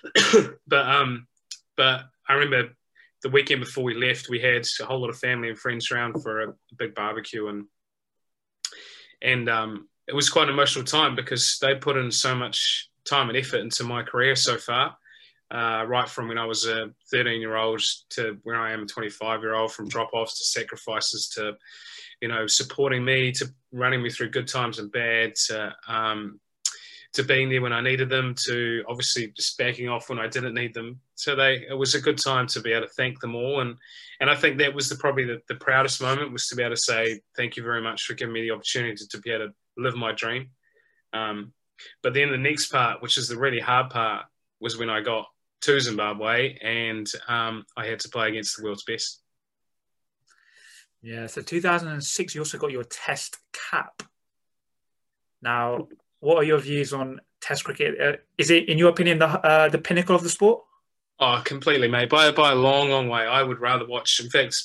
but 0.68 0.89
um, 0.89 1.27
but 1.75 2.06
I 2.27 2.34
remember 2.34 2.74
the 3.24 3.30
weekend 3.30 3.62
before 3.62 3.84
we 3.84 3.94
left, 3.94 4.30
we 4.30 4.39
had 4.39 4.65
a 4.80 4.86
whole 4.86 5.01
lot 5.01 5.10
of 5.10 5.18
family 5.18 5.50
and 5.50 5.60
friends 5.60 5.91
around 5.91 6.22
for 6.22 6.41
a 6.41 6.53
big 6.77 6.96
barbecue, 6.96 7.48
and 7.48 7.65
and 9.22 9.50
um, 9.50 9.89
it 10.08 10.15
was 10.15 10.30
quite 10.30 10.48
an 10.48 10.53
emotional 10.53 10.86
time 10.86 11.15
because 11.15 11.58
they 11.62 11.75
put 11.75 11.98
in 11.98 12.12
so 12.12 12.36
much 12.36 12.89
time 13.06 13.30
and 13.30 13.38
effort 13.38 13.62
into 13.62 13.84
my 13.84 14.03
career 14.03 14.36
so 14.36 14.58
far. 14.58 14.96
Uh, 15.51 15.84
right 15.86 16.08
from 16.08 16.29
when 16.29 16.38
I 16.38 16.46
was 16.46 16.65
a 16.65 16.91
13 17.12 17.41
year 17.41 17.57
old 17.57 17.81
to 18.11 18.37
where 18.44 18.55
I 18.55 18.72
am 18.72 18.83
a 18.83 18.85
25 18.85 19.42
year 19.42 19.53
old, 19.53 19.74
from 19.74 19.90
drop 19.90 20.11
offs 20.14 20.37
to 20.37 20.46
sacrifices 20.46 21.29
to 21.35 21.57
you 22.22 22.27
know, 22.27 22.48
supporting 22.48 23.03
me, 23.03 23.31
to 23.33 23.51
running 23.72 24.01
me 24.01 24.09
through 24.09 24.29
good 24.29 24.48
times 24.48 24.79
and 24.79 24.92
bad, 24.92 25.33
to, 25.48 25.75
um, 25.87 26.40
to 27.14 27.24
being 27.24 27.50
there 27.50 27.61
when 27.61 27.74
I 27.74 27.81
needed 27.81 28.09
them, 28.09 28.35
to 28.46 28.83
obviously 28.87 29.33
just 29.35 29.57
backing 29.57 29.90
off 29.90 30.07
when 30.07 30.20
I 30.20 30.27
didn't 30.27 30.53
need 30.53 30.74
them. 30.74 31.01
So 31.16 31.35
they, 31.35 31.66
it 31.68 31.77
was 31.77 31.96
a 31.96 32.01
good 32.01 32.18
time 32.18 32.48
to 32.48 32.61
be 32.61 32.72
able 32.72 32.87
to 32.87 32.94
thank 32.94 33.20
them 33.20 33.35
all, 33.35 33.59
and 33.59 33.75
and 34.22 34.29
I 34.29 34.35
think 34.35 34.59
that 34.59 34.74
was 34.74 34.87
the 34.87 34.96
probably 34.96 35.25
the, 35.25 35.42
the 35.50 35.55
proudest 35.55 36.01
moment 36.01 36.31
was 36.31 36.48
to 36.48 36.55
be 36.55 36.64
able 36.64 36.75
to 36.75 36.81
say 36.81 37.20
thank 37.35 37.57
you 37.57 37.64
very 37.64 37.81
much 37.81 38.03
for 38.03 38.14
giving 38.14 38.33
me 38.33 38.44
the 38.44 38.51
opportunity 38.51 38.96
to, 38.96 39.07
to 39.09 39.20
be 39.20 39.31
able 39.31 39.48
to 39.48 39.53
live 39.77 39.96
my 39.96 40.14
dream. 40.14 40.51
Um, 41.11 41.53
but 42.03 42.14
then 42.14 42.31
the 42.31 42.37
next 42.37 42.72
part, 42.72 43.01
which 43.01 43.18
is 43.18 43.27
the 43.27 43.37
really 43.37 43.59
hard 43.59 43.90
part, 43.90 44.25
was 44.59 44.77
when 44.77 44.92
I 44.92 45.01
got 45.01 45.25
to 45.61 45.79
Zimbabwe 45.79 46.57
and 46.61 47.07
um, 47.27 47.65
I 47.77 47.85
had 47.85 48.00
to 48.01 48.09
play 48.09 48.29
against 48.29 48.57
the 48.57 48.63
world's 48.63 48.83
best. 48.83 49.21
Yeah, 51.01 51.27
so 51.27 51.41
2006, 51.41 52.35
you 52.35 52.41
also 52.41 52.57
got 52.57 52.71
your 52.71 52.83
Test 52.83 53.37
cap. 53.53 54.03
Now, 55.41 55.87
what 56.19 56.37
are 56.37 56.43
your 56.43 56.59
views 56.59 56.93
on 56.93 57.21
Test 57.41 57.63
cricket? 57.63 58.00
Uh, 58.00 58.17
is 58.37 58.51
it, 58.51 58.69
in 58.69 58.77
your 58.77 58.89
opinion, 58.89 59.17
the 59.17 59.27
uh, 59.27 59.67
the 59.69 59.79
pinnacle 59.79 60.15
of 60.15 60.21
the 60.21 60.29
sport? 60.29 60.61
Oh, 61.19 61.41
completely, 61.43 61.87
mate. 61.87 62.09
By 62.09 62.31
by 62.31 62.51
a 62.51 62.55
long, 62.55 62.91
long 62.91 63.09
way. 63.09 63.21
I 63.21 63.41
would 63.41 63.59
rather 63.59 63.87
watch. 63.87 64.19
In 64.19 64.29
fact, 64.29 64.55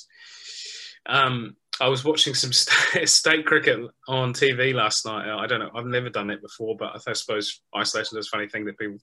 um, 1.07 1.55
I 1.79 1.87
was 1.87 2.03
watching 2.03 2.33
some 2.33 2.51
state, 3.05 3.45
cricket 3.45 3.79
on 4.07 4.33
TV 4.33 4.73
last 4.73 5.05
night. 5.05 5.27
I 5.27 5.45
don't 5.47 5.59
know. 5.59 5.71
I've 5.75 5.85
never 5.85 6.09
done 6.09 6.27
that 6.27 6.41
before, 6.41 6.75
but 6.77 6.99
I 7.07 7.13
suppose 7.13 7.61
isolation 7.75 8.17
is 8.17 8.27
a 8.27 8.35
funny 8.35 8.47
thing 8.47 8.65
that 8.65 8.77
people. 8.77 8.97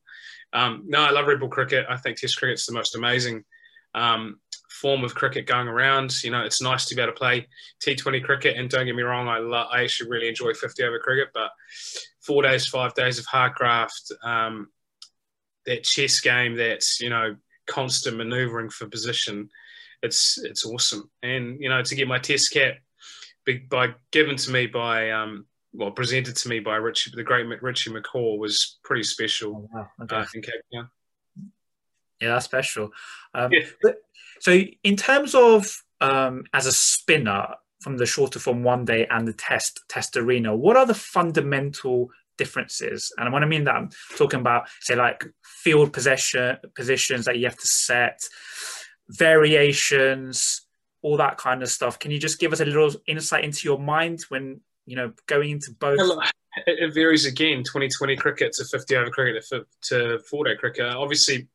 Um, 0.52 0.84
no, 0.86 1.04
I 1.04 1.10
love 1.10 1.26
red 1.26 1.40
cricket. 1.50 1.86
I 1.88 1.96
think 1.96 2.18
Test 2.18 2.38
cricket's 2.38 2.66
the 2.66 2.72
most 2.72 2.96
amazing 2.96 3.44
um, 3.94 4.40
form 4.70 5.04
of 5.04 5.14
cricket 5.14 5.46
going 5.46 5.68
around. 5.68 6.22
You 6.22 6.30
know, 6.30 6.44
it's 6.44 6.60
nice 6.60 6.86
to 6.86 6.94
be 6.94 7.02
able 7.02 7.12
to 7.12 7.18
play 7.18 7.46
T20 7.84 8.24
cricket. 8.24 8.56
And 8.56 8.68
don't 8.68 8.86
get 8.86 8.96
me 8.96 9.02
wrong, 9.02 9.28
I, 9.28 9.38
lo- 9.38 9.68
I 9.70 9.82
actually 9.82 10.10
really 10.10 10.28
enjoy 10.28 10.52
50 10.52 10.82
over 10.82 10.98
cricket, 10.98 11.28
but 11.32 11.50
four 12.20 12.42
days, 12.42 12.66
five 12.66 12.94
days 12.94 13.18
of 13.18 13.26
hard 13.26 13.54
craft, 13.54 14.12
um, 14.24 14.68
that 15.66 15.84
chess 15.84 16.20
game, 16.20 16.56
that's, 16.56 17.00
you 17.00 17.10
know, 17.10 17.36
constant 17.66 18.16
maneuvering 18.16 18.68
for 18.68 18.86
position. 18.88 19.48
It's, 20.04 20.38
it's 20.44 20.64
awesome. 20.64 21.10
And, 21.22 21.58
you 21.60 21.68
know, 21.68 21.82
to 21.82 21.94
get 21.94 22.06
my 22.06 22.18
test 22.18 22.52
cap 22.52 22.74
by 23.68 23.94
given 24.10 24.36
to 24.36 24.50
me 24.50 24.66
by, 24.66 25.10
um, 25.10 25.46
well, 25.72 25.90
presented 25.90 26.36
to 26.36 26.48
me 26.48 26.60
by 26.60 26.76
Richie, 26.76 27.10
the 27.14 27.24
great 27.24 27.46
Richie 27.62 27.90
McCaw 27.90 28.38
was 28.38 28.78
pretty 28.84 29.02
special. 29.02 29.68
Oh, 29.74 29.78
wow. 29.78 29.88
okay. 30.02 30.16
uh, 30.16 30.24
in 30.34 30.42
Cape 30.42 30.54
Town. 30.72 30.90
Yeah, 32.20 32.28
that's 32.34 32.44
special. 32.44 32.90
Um, 33.34 33.50
yeah. 33.52 33.66
but, 33.82 33.96
so, 34.40 34.60
in 34.82 34.96
terms 34.96 35.34
of 35.34 35.82
um, 36.00 36.44
as 36.52 36.66
a 36.66 36.72
spinner 36.72 37.46
from 37.80 37.96
the 37.96 38.06
shorter 38.06 38.38
form 38.38 38.62
one 38.62 38.84
day 38.84 39.06
and 39.10 39.26
the 39.26 39.32
test 39.32 39.80
test 39.88 40.16
arena, 40.16 40.54
what 40.54 40.76
are 40.76 40.86
the 40.86 40.94
fundamental 40.94 42.10
differences? 42.36 43.12
And 43.18 43.32
when 43.32 43.42
I 43.42 43.46
mean 43.46 43.64
that, 43.64 43.74
I'm 43.74 43.90
talking 44.16 44.40
about 44.40 44.68
say 44.80 44.96
like 44.96 45.24
field 45.42 45.92
possession 45.92 46.58
positions 46.74 47.24
that 47.24 47.38
you 47.38 47.46
have 47.46 47.58
to 47.58 47.66
set, 47.66 48.20
variations, 49.08 50.62
all 51.02 51.16
that 51.18 51.38
kind 51.38 51.62
of 51.62 51.68
stuff. 51.68 51.98
Can 51.98 52.10
you 52.10 52.18
just 52.18 52.38
give 52.38 52.52
us 52.52 52.60
a 52.60 52.64
little 52.64 52.92
insight 53.06 53.44
into 53.44 53.60
your 53.64 53.78
mind 53.78 54.20
when 54.28 54.60
you 54.86 54.96
know 54.96 55.12
going 55.26 55.50
into 55.50 55.70
both? 55.78 55.98
It 56.66 56.94
varies 56.94 57.26
again. 57.26 57.64
2020 57.64 58.16
cricket 58.16 58.52
to 58.54 58.64
50 58.64 58.96
over 58.96 59.10
cricket 59.10 59.44
to 59.82 60.18
four 60.30 60.44
day 60.44 60.56
cricket. 60.56 60.86
Obviously, 60.86 61.48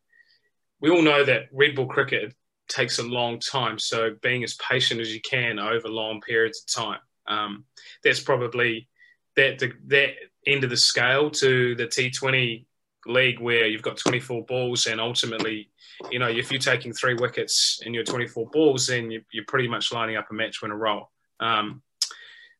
we 0.81 0.89
all 0.89 1.01
know 1.01 1.23
that 1.23 1.43
red 1.53 1.75
ball 1.75 1.87
cricket 1.87 2.33
takes 2.67 2.99
a 2.99 3.03
long 3.03 3.39
time. 3.39 3.79
So 3.79 4.15
being 4.21 4.43
as 4.43 4.55
patient 4.55 5.01
as 5.01 5.13
you 5.13 5.21
can 5.21 5.59
over 5.59 5.87
long 5.87 6.21
periods 6.21 6.63
of 6.63 6.83
time. 6.83 6.99
Um, 7.27 7.65
that's 8.03 8.19
probably 8.19 8.87
that 9.35 9.59
the, 9.59 9.71
that 9.87 10.11
end 10.45 10.63
of 10.63 10.69
the 10.69 10.77
scale 10.77 11.29
to 11.31 11.75
the 11.75 11.87
T20 11.87 12.65
league 13.09 13.39
where 13.39 13.67
you've 13.67 13.81
got 13.81 13.97
24 13.97 14.45
balls 14.45 14.85
and 14.85 15.01
ultimately, 15.01 15.69
you 16.11 16.19
know, 16.19 16.27
if 16.27 16.51
you're 16.51 16.59
taking 16.59 16.93
three 16.93 17.15
wickets 17.15 17.81
in 17.85 17.93
your 17.93 18.03
24 18.03 18.49
balls, 18.49 18.87
then 18.87 19.11
you, 19.11 19.19
are 19.19 19.45
pretty 19.47 19.67
much 19.67 19.91
lining 19.91 20.15
up 20.15 20.27
a 20.31 20.33
match 20.33 20.61
win 20.61 20.71
a 20.71 20.75
role, 20.75 21.09
um, 21.39 21.81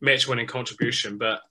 match 0.02 0.28
winning 0.28 0.48
contribution. 0.48 1.18
But 1.18 1.42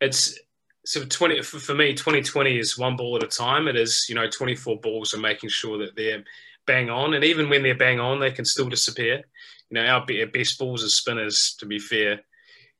it's 0.00 0.38
so 0.84 1.04
20 1.04 1.42
for 1.42 1.74
me 1.74 1.94
2020 1.94 2.58
is 2.58 2.78
one 2.78 2.96
ball 2.96 3.16
at 3.16 3.22
a 3.22 3.28
time. 3.28 3.68
It 3.68 3.76
is 3.76 4.06
you 4.08 4.14
know 4.14 4.28
24 4.28 4.80
balls 4.80 5.12
and 5.12 5.22
making 5.22 5.50
sure 5.50 5.78
that 5.78 5.94
they're 5.96 6.24
bang 6.66 6.90
on. 6.90 7.14
And 7.14 7.24
even 7.24 7.48
when 7.48 7.62
they're 7.62 7.76
bang 7.76 8.00
on 8.00 8.20
they 8.20 8.32
can 8.32 8.44
still 8.44 8.68
disappear. 8.68 9.22
You 9.70 9.74
know 9.74 9.86
our 9.86 10.04
best 10.06 10.58
balls 10.58 10.82
as 10.82 10.94
spinners 10.94 11.56
to 11.60 11.66
be 11.66 11.78
fair 11.78 12.20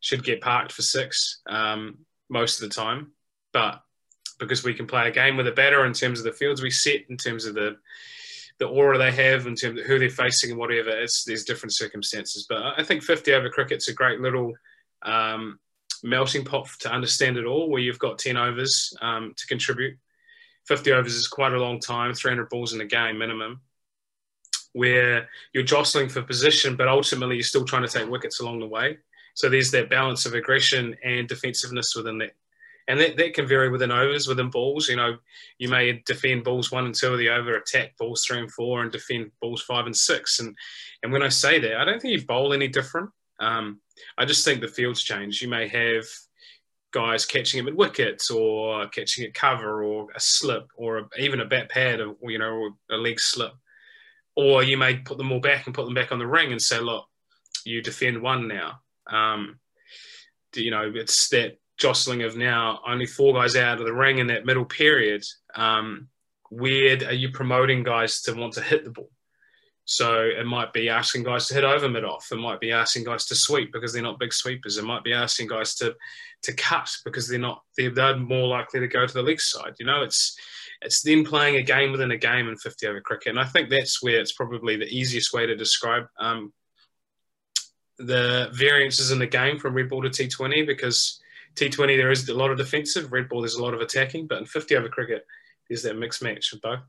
should 0.00 0.24
get 0.24 0.40
parked 0.40 0.72
for 0.72 0.82
six 0.82 1.40
um, 1.46 1.98
most 2.28 2.60
of 2.60 2.68
the 2.68 2.74
time. 2.74 3.12
But 3.52 3.82
because 4.38 4.64
we 4.64 4.74
can 4.74 4.86
play 4.86 5.08
a 5.08 5.12
game 5.12 5.36
with 5.36 5.48
a 5.48 5.52
batter 5.52 5.84
in 5.86 5.92
terms 5.92 6.18
of 6.18 6.24
the 6.24 6.32
fields 6.32 6.62
we 6.62 6.70
set 6.70 7.00
in 7.08 7.16
terms 7.16 7.44
of 7.44 7.54
the 7.54 7.76
the 8.58 8.66
aura 8.66 8.98
they 8.98 9.10
have 9.10 9.46
in 9.46 9.54
terms 9.54 9.80
of 9.80 9.86
who 9.86 9.98
they're 9.98 10.10
facing 10.10 10.50
and 10.50 10.58
whatever 10.58 10.90
it's 10.90 11.24
there's 11.24 11.44
different 11.44 11.72
circumstances 11.72 12.46
but 12.48 12.58
i 12.78 12.82
think 12.82 13.02
50 13.02 13.32
over 13.32 13.48
cricket's 13.48 13.88
a 13.88 13.94
great 13.94 14.20
little 14.20 14.52
um, 15.04 15.58
melting 16.02 16.44
pot 16.44 16.68
to 16.80 16.92
understand 16.92 17.36
it 17.36 17.46
all, 17.46 17.68
where 17.68 17.80
you've 17.80 17.98
got 17.98 18.18
10 18.18 18.36
overs 18.36 18.94
um, 19.00 19.34
to 19.36 19.46
contribute. 19.46 19.96
50 20.66 20.92
overs 20.92 21.14
is 21.14 21.28
quite 21.28 21.52
a 21.52 21.60
long 21.60 21.80
time, 21.80 22.12
300 22.14 22.48
balls 22.48 22.72
in 22.72 22.78
the 22.78 22.84
game 22.84 23.18
minimum, 23.18 23.60
where 24.72 25.28
you're 25.52 25.64
jostling 25.64 26.08
for 26.08 26.22
position, 26.22 26.76
but 26.76 26.88
ultimately 26.88 27.36
you're 27.36 27.42
still 27.42 27.64
trying 27.64 27.86
to 27.86 27.88
take 27.88 28.08
wickets 28.08 28.40
along 28.40 28.60
the 28.60 28.66
way. 28.66 28.98
So 29.34 29.48
there's 29.48 29.70
that 29.72 29.90
balance 29.90 30.26
of 30.26 30.34
aggression 30.34 30.96
and 31.02 31.26
defensiveness 31.26 31.94
within 31.96 32.18
that. 32.18 32.34
And 32.88 32.98
that, 33.00 33.16
that 33.16 33.34
can 33.34 33.46
vary 33.46 33.68
within 33.68 33.92
overs, 33.92 34.26
within 34.26 34.50
balls. 34.50 34.88
You 34.88 34.96
know, 34.96 35.16
you 35.58 35.68
may 35.68 36.02
defend 36.04 36.44
balls 36.44 36.72
one 36.72 36.86
and 36.86 36.94
two 36.94 37.12
of 37.12 37.18
the 37.18 37.28
over, 37.28 37.56
attack 37.56 37.96
balls 37.96 38.24
three 38.24 38.40
and 38.40 38.52
four, 38.52 38.82
and 38.82 38.90
defend 38.90 39.30
balls 39.40 39.62
five 39.62 39.86
and 39.86 39.96
six. 39.96 40.40
And 40.40 40.56
and 41.02 41.12
when 41.12 41.22
I 41.22 41.28
say 41.28 41.60
that, 41.60 41.76
I 41.76 41.84
don't 41.84 42.00
think 42.00 42.18
you 42.18 42.26
bowl 42.26 42.52
any 42.52 42.68
different. 42.68 43.10
Um, 43.38 43.80
I 44.18 44.24
just 44.24 44.44
think 44.44 44.60
the 44.60 44.68
field's 44.68 45.02
changed. 45.02 45.42
You 45.42 45.48
may 45.48 45.68
have 45.68 46.04
guys 46.92 47.24
catching 47.24 47.58
him 47.58 47.68
at 47.68 47.76
wickets 47.76 48.30
or 48.30 48.86
catching 48.88 49.24
at 49.24 49.34
cover 49.34 49.82
or 49.82 50.08
a 50.14 50.20
slip 50.20 50.68
or 50.76 50.98
a, 50.98 51.08
even 51.18 51.40
a 51.40 51.44
bat 51.44 51.70
pad 51.70 52.00
or, 52.00 52.16
you 52.30 52.38
know, 52.38 52.76
a 52.90 52.96
leg 52.96 53.18
slip. 53.18 53.52
Or 54.36 54.62
you 54.62 54.76
may 54.76 54.96
put 54.96 55.18
them 55.18 55.32
all 55.32 55.40
back 55.40 55.66
and 55.66 55.74
put 55.74 55.84
them 55.84 55.94
back 55.94 56.12
on 56.12 56.18
the 56.18 56.26
ring 56.26 56.52
and 56.52 56.60
say, 56.60 56.78
look, 56.78 57.06
you 57.64 57.82
defend 57.82 58.20
one 58.22 58.48
now. 58.48 58.80
Um, 59.06 59.58
you 60.54 60.70
know, 60.70 60.92
it's 60.94 61.28
that 61.30 61.58
jostling 61.82 62.22
of 62.22 62.36
now 62.36 62.80
only 62.86 63.06
four 63.06 63.34
guys 63.34 63.56
out 63.56 63.80
of 63.80 63.84
the 63.84 63.92
ring 63.92 64.18
in 64.18 64.28
that 64.28 64.46
middle 64.46 64.64
period. 64.64 65.24
Um, 65.56 66.08
where 66.48 66.96
are 67.06 67.12
you 67.12 67.32
promoting 67.32 67.82
guys 67.82 68.22
to 68.22 68.34
want 68.34 68.52
to 68.54 68.62
hit 68.62 68.84
the 68.84 68.90
ball? 68.90 69.10
So 69.84 70.22
it 70.22 70.46
might 70.46 70.72
be 70.72 70.88
asking 70.88 71.24
guys 71.24 71.48
to 71.48 71.54
hit 71.54 71.64
over 71.64 71.88
mid 71.88 72.04
off. 72.04 72.28
It 72.30 72.36
might 72.36 72.60
be 72.60 72.70
asking 72.70 73.02
guys 73.02 73.26
to 73.26 73.34
sweep 73.34 73.72
because 73.72 73.92
they're 73.92 74.02
not 74.02 74.20
big 74.20 74.32
sweepers. 74.32 74.78
It 74.78 74.84
might 74.84 75.02
be 75.02 75.12
asking 75.12 75.48
guys 75.48 75.74
to 75.76 75.96
to 76.44 76.52
cut 76.52 76.88
because 77.04 77.28
they're 77.28 77.38
not 77.40 77.62
they're, 77.76 77.90
they're 77.90 78.16
more 78.16 78.46
likely 78.46 78.78
to 78.78 78.86
go 78.86 79.04
to 79.04 79.12
the 79.12 79.22
leg 79.22 79.40
side. 79.40 79.74
You 79.80 79.86
know, 79.86 80.02
it's 80.02 80.38
it's 80.82 81.02
then 81.02 81.24
playing 81.24 81.56
a 81.56 81.62
game 81.62 81.90
within 81.90 82.12
a 82.12 82.16
game 82.16 82.48
in 82.48 82.56
50 82.56 82.86
over 82.86 83.00
cricket, 83.00 83.30
and 83.30 83.40
I 83.40 83.44
think 83.44 83.70
that's 83.70 84.00
where 84.00 84.20
it's 84.20 84.32
probably 84.32 84.76
the 84.76 84.86
easiest 84.86 85.32
way 85.32 85.46
to 85.46 85.56
describe 85.56 86.04
um, 86.20 86.52
the 87.98 88.50
variances 88.52 89.10
in 89.10 89.18
the 89.18 89.26
game 89.26 89.58
from 89.58 89.74
red 89.74 89.88
ball 89.88 90.02
to 90.02 90.10
T20 90.10 90.64
because 90.64 91.20
T20 91.54 91.96
there 91.96 92.10
is 92.10 92.28
a 92.28 92.34
lot 92.34 92.50
of 92.50 92.58
defensive, 92.58 93.12
red 93.12 93.28
ball 93.28 93.40
there's 93.40 93.54
a 93.54 93.62
lot 93.62 93.74
of 93.74 93.80
attacking, 93.80 94.26
but 94.26 94.38
in 94.38 94.46
50 94.46 94.76
over 94.76 94.88
cricket 94.88 95.26
there's 95.68 95.82
that 95.82 95.96
mixed 95.96 96.22
match 96.22 96.52
of 96.52 96.60
both. 96.60 96.80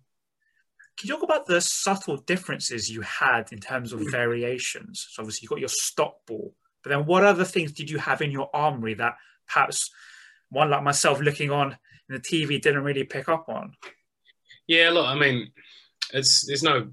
Can 0.98 1.08
you 1.08 1.16
talk 1.16 1.24
about 1.24 1.46
the 1.48 1.60
subtle 1.60 2.18
differences 2.18 2.90
you 2.90 3.02
had 3.02 3.52
in 3.52 3.60
terms 3.60 3.94
of 3.94 4.12
variations? 4.12 5.08
So 5.12 5.22
obviously 5.22 5.46
you've 5.46 5.50
got 5.50 5.60
your 5.60 5.70
stock 5.70 6.18
ball, 6.28 6.56
but 6.84 6.90
then 6.90 7.06
what 7.06 7.24
other 7.24 7.46
things 7.46 7.72
did 7.72 7.90
you 7.90 7.98
have 7.98 8.22
in 8.22 8.32
your 8.32 8.50
armory 8.54 8.94
that 8.96 9.16
perhaps 9.48 9.90
one 10.50 10.70
like 10.70 10.84
myself 10.84 11.20
looking 11.20 11.50
on 11.50 11.78
in 12.10 12.16
the 12.16 12.20
TV 12.20 12.62
didn't 12.62 12.84
really 12.84 13.04
pick 13.04 13.28
up 13.28 13.50
on? 13.50 13.74
Yeah, 14.68 14.92
look, 14.92 15.08
I 15.08 15.16
mean, 15.16 15.52
it's 16.14 16.46
there's 16.46 16.64
no 16.64 16.90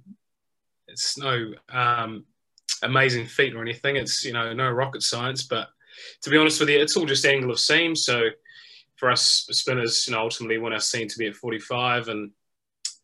it's 0.88 1.18
no 1.18 1.52
um, 1.68 2.24
amazing 2.82 3.26
feat 3.26 3.54
or 3.54 3.62
anything. 3.62 3.96
It's 3.96 4.24
you 4.24 4.32
know 4.32 4.52
no 4.52 4.70
rocket 4.70 5.02
science, 5.02 5.44
but 5.44 5.68
to 6.22 6.30
be 6.30 6.36
honest 6.36 6.60
with 6.60 6.68
you, 6.68 6.80
it's 6.80 6.96
all 6.96 7.06
just 7.06 7.24
angle 7.24 7.50
of 7.50 7.60
seam. 7.60 7.94
So 7.94 8.28
for 8.96 9.10
us 9.10 9.46
spinners, 9.50 10.06
you 10.06 10.14
know, 10.14 10.20
ultimately 10.20 10.58
want 10.58 10.74
our 10.74 10.80
seam 10.80 11.08
to 11.08 11.18
be 11.18 11.26
at 11.26 11.34
45 11.34 12.08
and 12.08 12.30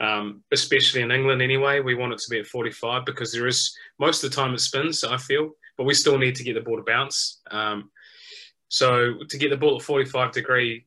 um, 0.00 0.42
especially 0.52 1.02
in 1.02 1.10
England 1.10 1.40
anyway. 1.40 1.80
We 1.80 1.94
want 1.94 2.12
it 2.12 2.18
to 2.20 2.30
be 2.30 2.38
at 2.38 2.46
45 2.46 3.04
because 3.04 3.32
there 3.32 3.46
is 3.46 3.76
most 3.98 4.22
of 4.22 4.30
the 4.30 4.36
time 4.36 4.54
it 4.54 4.60
spins, 4.60 5.04
I 5.04 5.16
feel, 5.16 5.52
but 5.76 5.84
we 5.84 5.94
still 5.94 6.18
need 6.18 6.34
to 6.36 6.44
get 6.44 6.54
the 6.54 6.60
ball 6.60 6.76
to 6.76 6.82
bounce. 6.82 7.40
Um, 7.50 7.90
so 8.68 9.14
to 9.28 9.38
get 9.38 9.50
the 9.50 9.56
ball 9.56 9.76
at 9.76 9.82
45 9.82 10.32
degree 10.32 10.86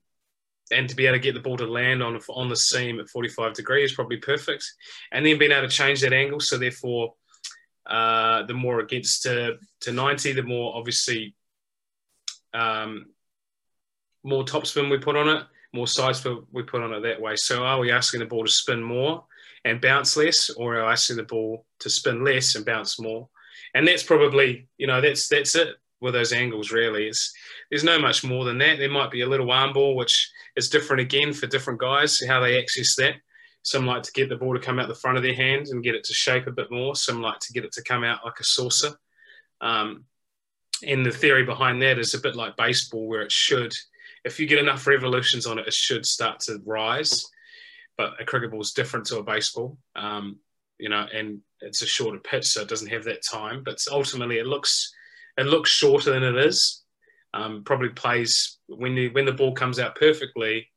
and 0.72 0.88
to 0.88 0.96
be 0.96 1.08
able 1.08 1.18
to 1.18 1.24
get 1.24 1.34
the 1.34 1.40
ball 1.40 1.58
to 1.58 1.66
land 1.66 2.04
on 2.04 2.20
on 2.30 2.50
the 2.50 2.56
seam 2.56 3.00
at 3.00 3.10
45 3.10 3.54
degree 3.54 3.84
is 3.84 3.94
probably 3.94 4.18
perfect. 4.18 4.66
And 5.12 5.26
then 5.26 5.40
being 5.40 5.52
able 5.52 5.68
to 5.68 5.74
change 5.74 6.02
that 6.02 6.14
angle, 6.14 6.40
so 6.40 6.58
therefore, 6.58 7.16
uh, 7.88 8.44
the 8.44 8.54
more 8.54 8.80
it 8.80 8.90
gets 8.90 9.20
to 9.22 9.58
to 9.82 9.92
90, 9.92 10.34
the 10.34 10.44
more 10.44 10.76
obviously 10.76 11.34
um, 12.54 13.06
more 14.24 14.44
topspin 14.44 14.90
we 14.90 14.98
put 14.98 15.16
on 15.16 15.30
it 15.30 15.44
more 15.74 15.88
size 15.88 16.26
we 16.52 16.64
put 16.64 16.82
on 16.82 16.94
it 16.94 17.02
that 17.02 17.22
way. 17.22 17.36
So 17.36 17.64
are 17.64 17.80
we 17.80 17.92
asking 17.92 18.22
the 18.22 18.26
ball 18.26 18.46
to 18.46 18.52
spin 18.52 18.82
more 18.82 19.26
and 19.66 19.82
bounce 19.82 20.18
less, 20.18 20.50
or 20.50 20.78
are 20.78 20.86
we 20.86 20.92
asking 20.92 21.18
the 21.18 21.24
ball 21.24 21.66
to 21.80 21.90
spin 21.90 22.24
less 22.24 22.56
and 22.56 22.66
bounce 22.66 23.00
more? 23.00 23.30
And 23.74 23.88
that's 23.88 24.04
probably, 24.04 24.68
you 24.78 24.88
know, 24.88 25.02
that's 25.02 25.28
that's 25.28 25.56
it 25.56 25.76
with 26.02 26.14
those 26.14 26.34
angles. 26.34 26.72
Really, 26.72 27.08
it's 27.08 27.32
there's 27.70 27.84
no 27.84 28.00
much 28.00 28.24
more 28.24 28.46
than 28.46 28.58
that. 28.60 28.80
There 28.80 28.90
might 28.90 29.12
be 29.12 29.22
a 29.22 29.28
little 29.28 29.52
arm 29.52 29.74
ball, 29.74 29.96
which 29.96 30.32
is 30.56 30.70
different 30.70 31.02
again 31.02 31.34
for 31.34 31.48
different 31.48 31.80
guys 31.80 32.20
how 32.28 32.40
they 32.40 32.60
access 32.60 32.96
that. 32.96 33.16
Some 33.62 33.86
like 33.86 34.04
to 34.04 34.12
get 34.14 34.30
the 34.30 34.38
ball 34.38 34.54
to 34.54 34.60
come 34.60 34.80
out 34.80 34.88
the 34.88 34.96
front 34.96 35.18
of 35.18 35.24
their 35.24 35.36
hand 35.36 35.68
and 35.68 35.84
get 35.84 35.94
it 35.94 36.06
to 36.06 36.14
shape 36.14 36.48
a 36.48 36.52
bit 36.52 36.72
more. 36.72 36.96
Some 36.96 37.22
like 37.22 37.40
to 37.40 37.54
get 37.54 37.66
it 37.66 37.74
to 37.74 37.84
come 37.84 38.04
out 38.04 38.26
like 38.26 38.40
a 38.40 38.44
saucer. 38.44 38.94
Um, 39.62 40.06
and 40.86 41.06
the 41.06 41.12
theory 41.12 41.44
behind 41.44 41.82
that 41.82 42.00
is 42.00 42.14
a 42.14 42.22
bit 42.22 42.36
like 42.36 42.56
baseball, 42.58 43.08
where 43.08 43.22
it 43.22 43.32
should 43.32 43.74
if 44.26 44.40
you 44.40 44.46
get 44.46 44.60
enough 44.60 44.88
revolutions 44.88 45.46
on 45.46 45.60
it, 45.60 45.68
it 45.68 45.74
should 45.74 46.06
start 46.06 46.40
to 46.42 46.62
rise. 46.66 47.26
But 47.98 48.20
a 48.20 48.26
cricket 48.26 48.52
ball 48.52 48.62
is 48.62 48.72
different 48.72 49.06
to 49.08 49.18
a 49.18 49.24
baseball, 49.24 49.78
um, 49.96 50.38
you 50.78 50.90
know, 50.90 51.06
and 51.14 51.42
it's 51.62 51.82
a 51.82 51.88
shorter 51.88 52.20
pitch, 52.20 52.46
so 52.46 52.62
it 52.62 52.70
doesn't 52.70 52.90
have 52.90 53.04
that 53.06 53.24
time. 53.24 53.64
But 53.64 53.80
ultimately, 53.92 54.38
it 54.38 54.46
looks 54.46 54.94
it 55.38 55.46
looks 55.46 55.70
shorter 55.70 56.12
than 56.12 56.24
it 56.24 56.38
is. 56.38 56.84
Um, 57.34 57.64
probably 57.64 57.90
plays 57.90 58.58
when 58.68 58.96
you, 58.96 59.10
when 59.12 59.26
the 59.26 59.34
ball 59.34 59.54
comes 59.54 59.80
out 59.80 59.96
perfectly 59.96 60.68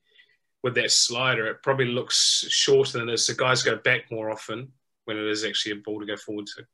with 0.62 0.74
that 0.74 0.90
slider, 0.90 1.46
it 1.46 1.62
probably 1.62 1.86
looks 1.86 2.44
shorter 2.48 2.98
than 2.98 3.08
it 3.08 3.14
is. 3.14 3.26
So 3.26 3.34
guys 3.34 3.62
go 3.62 3.76
back 3.76 4.10
more 4.10 4.30
often 4.30 4.70
when 5.06 5.16
it 5.16 5.26
is 5.26 5.44
actually 5.44 5.72
a 5.72 5.76
ball 5.76 6.00
to 6.00 6.06
go 6.06 6.16
forward 6.16 6.46
to 6.46 6.66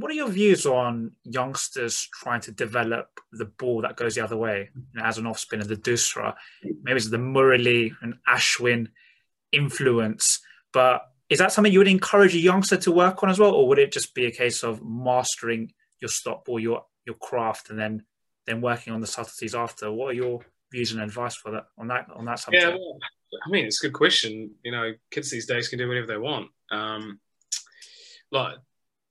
what 0.00 0.10
are 0.10 0.14
your 0.14 0.28
views 0.28 0.66
on 0.66 1.12
youngsters 1.24 2.08
trying 2.12 2.40
to 2.42 2.52
develop 2.52 3.20
the 3.32 3.44
ball 3.44 3.82
that 3.82 3.96
goes 3.96 4.14
the 4.14 4.24
other 4.24 4.36
way 4.36 4.70
you 4.74 5.00
know, 5.00 5.04
as 5.04 5.18
an 5.18 5.26
off 5.26 5.38
spinner, 5.38 5.64
the 5.64 5.76
doosra? 5.76 6.34
Maybe 6.62 6.96
it's 6.96 7.10
the 7.10 7.18
Murali 7.18 7.92
and 8.02 8.14
Ashwin 8.28 8.88
influence, 9.52 10.40
but 10.72 11.02
is 11.28 11.38
that 11.38 11.52
something 11.52 11.72
you 11.72 11.78
would 11.78 11.88
encourage 11.88 12.34
a 12.34 12.38
youngster 12.38 12.76
to 12.78 12.92
work 12.92 13.22
on 13.22 13.30
as 13.30 13.38
well, 13.38 13.52
or 13.52 13.68
would 13.68 13.78
it 13.78 13.92
just 13.92 14.14
be 14.14 14.26
a 14.26 14.30
case 14.30 14.62
of 14.62 14.82
mastering 14.82 15.72
your 16.00 16.08
stock 16.08 16.44
ball, 16.44 16.58
your 16.58 16.84
your 17.04 17.16
craft, 17.16 17.70
and 17.70 17.78
then 17.78 18.04
then 18.46 18.60
working 18.60 18.92
on 18.92 19.00
the 19.00 19.06
subtleties 19.06 19.54
after? 19.54 19.92
What 19.92 20.10
are 20.10 20.14
your 20.14 20.40
views 20.72 20.92
and 20.92 21.00
advice 21.00 21.36
for 21.36 21.52
that 21.52 21.66
on 21.78 21.88
that 21.88 22.06
on 22.14 22.24
that 22.24 22.38
subject? 22.38 22.64
Yeah, 22.64 22.70
well, 22.70 22.98
I 23.46 23.50
mean, 23.50 23.66
it's 23.66 23.82
a 23.82 23.86
good 23.86 23.94
question. 23.94 24.52
You 24.64 24.72
know, 24.72 24.92
kids 25.10 25.30
these 25.30 25.46
days 25.46 25.68
can 25.68 25.78
do 25.78 25.86
whatever 25.86 26.06
they 26.06 26.18
want. 26.18 26.48
Um, 26.70 27.20
like 28.32 28.56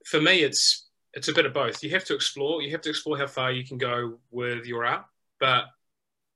for 0.09 0.19
me, 0.19 0.41
it's 0.41 0.87
it's 1.13 1.27
a 1.27 1.33
bit 1.33 1.45
of 1.45 1.53
both. 1.53 1.83
You 1.83 1.91
have 1.91 2.05
to 2.05 2.15
explore. 2.15 2.61
You 2.61 2.71
have 2.71 2.81
to 2.81 2.89
explore 2.89 3.17
how 3.17 3.27
far 3.27 3.51
you 3.51 3.65
can 3.65 3.77
go 3.77 4.19
with 4.31 4.65
your 4.65 4.85
art. 4.85 5.05
But 5.39 5.65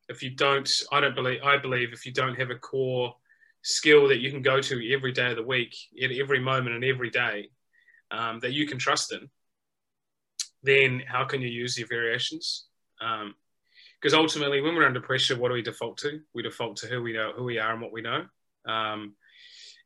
if 0.09 0.21
you 0.21 0.31
don't, 0.31 0.69
I 0.91 0.99
don't 0.99 1.15
believe. 1.15 1.41
I 1.43 1.57
believe 1.57 1.91
if 1.91 2.05
you 2.05 2.11
don't 2.11 2.35
have 2.35 2.51
a 2.51 2.55
core 2.55 3.15
skill 3.63 4.07
that 4.09 4.19
you 4.19 4.29
can 4.29 4.41
go 4.41 4.61
to 4.61 4.93
every 4.93 5.11
day 5.11 5.31
of 5.31 5.37
the 5.37 5.43
week, 5.43 5.75
at 6.01 6.11
every 6.11 6.39
moment 6.39 6.75
and 6.75 6.83
every 6.83 7.09
day, 7.09 7.49
um, 8.11 8.39
that 8.41 8.53
you 8.53 8.67
can 8.67 8.77
trust 8.77 9.11
in, 9.11 9.29
then 10.61 11.01
how 11.07 11.25
can 11.25 11.41
you 11.41 11.47
use 11.47 11.77
your 11.77 11.87
variations? 11.87 12.65
Because 12.99 14.13
um, 14.13 14.19
ultimately, 14.19 14.61
when 14.61 14.75
we're 14.75 14.85
under 14.85 15.01
pressure, 15.01 15.37
what 15.37 15.47
do 15.49 15.55
we 15.55 15.63
default 15.63 15.97
to? 15.99 16.19
We 16.35 16.43
default 16.43 16.77
to 16.77 16.87
who 16.87 17.01
we 17.01 17.13
know, 17.13 17.31
who 17.35 17.43
we 17.43 17.57
are, 17.57 17.71
and 17.71 17.81
what 17.81 17.93
we 17.93 18.01
know. 18.01 18.25
Um, 18.65 19.15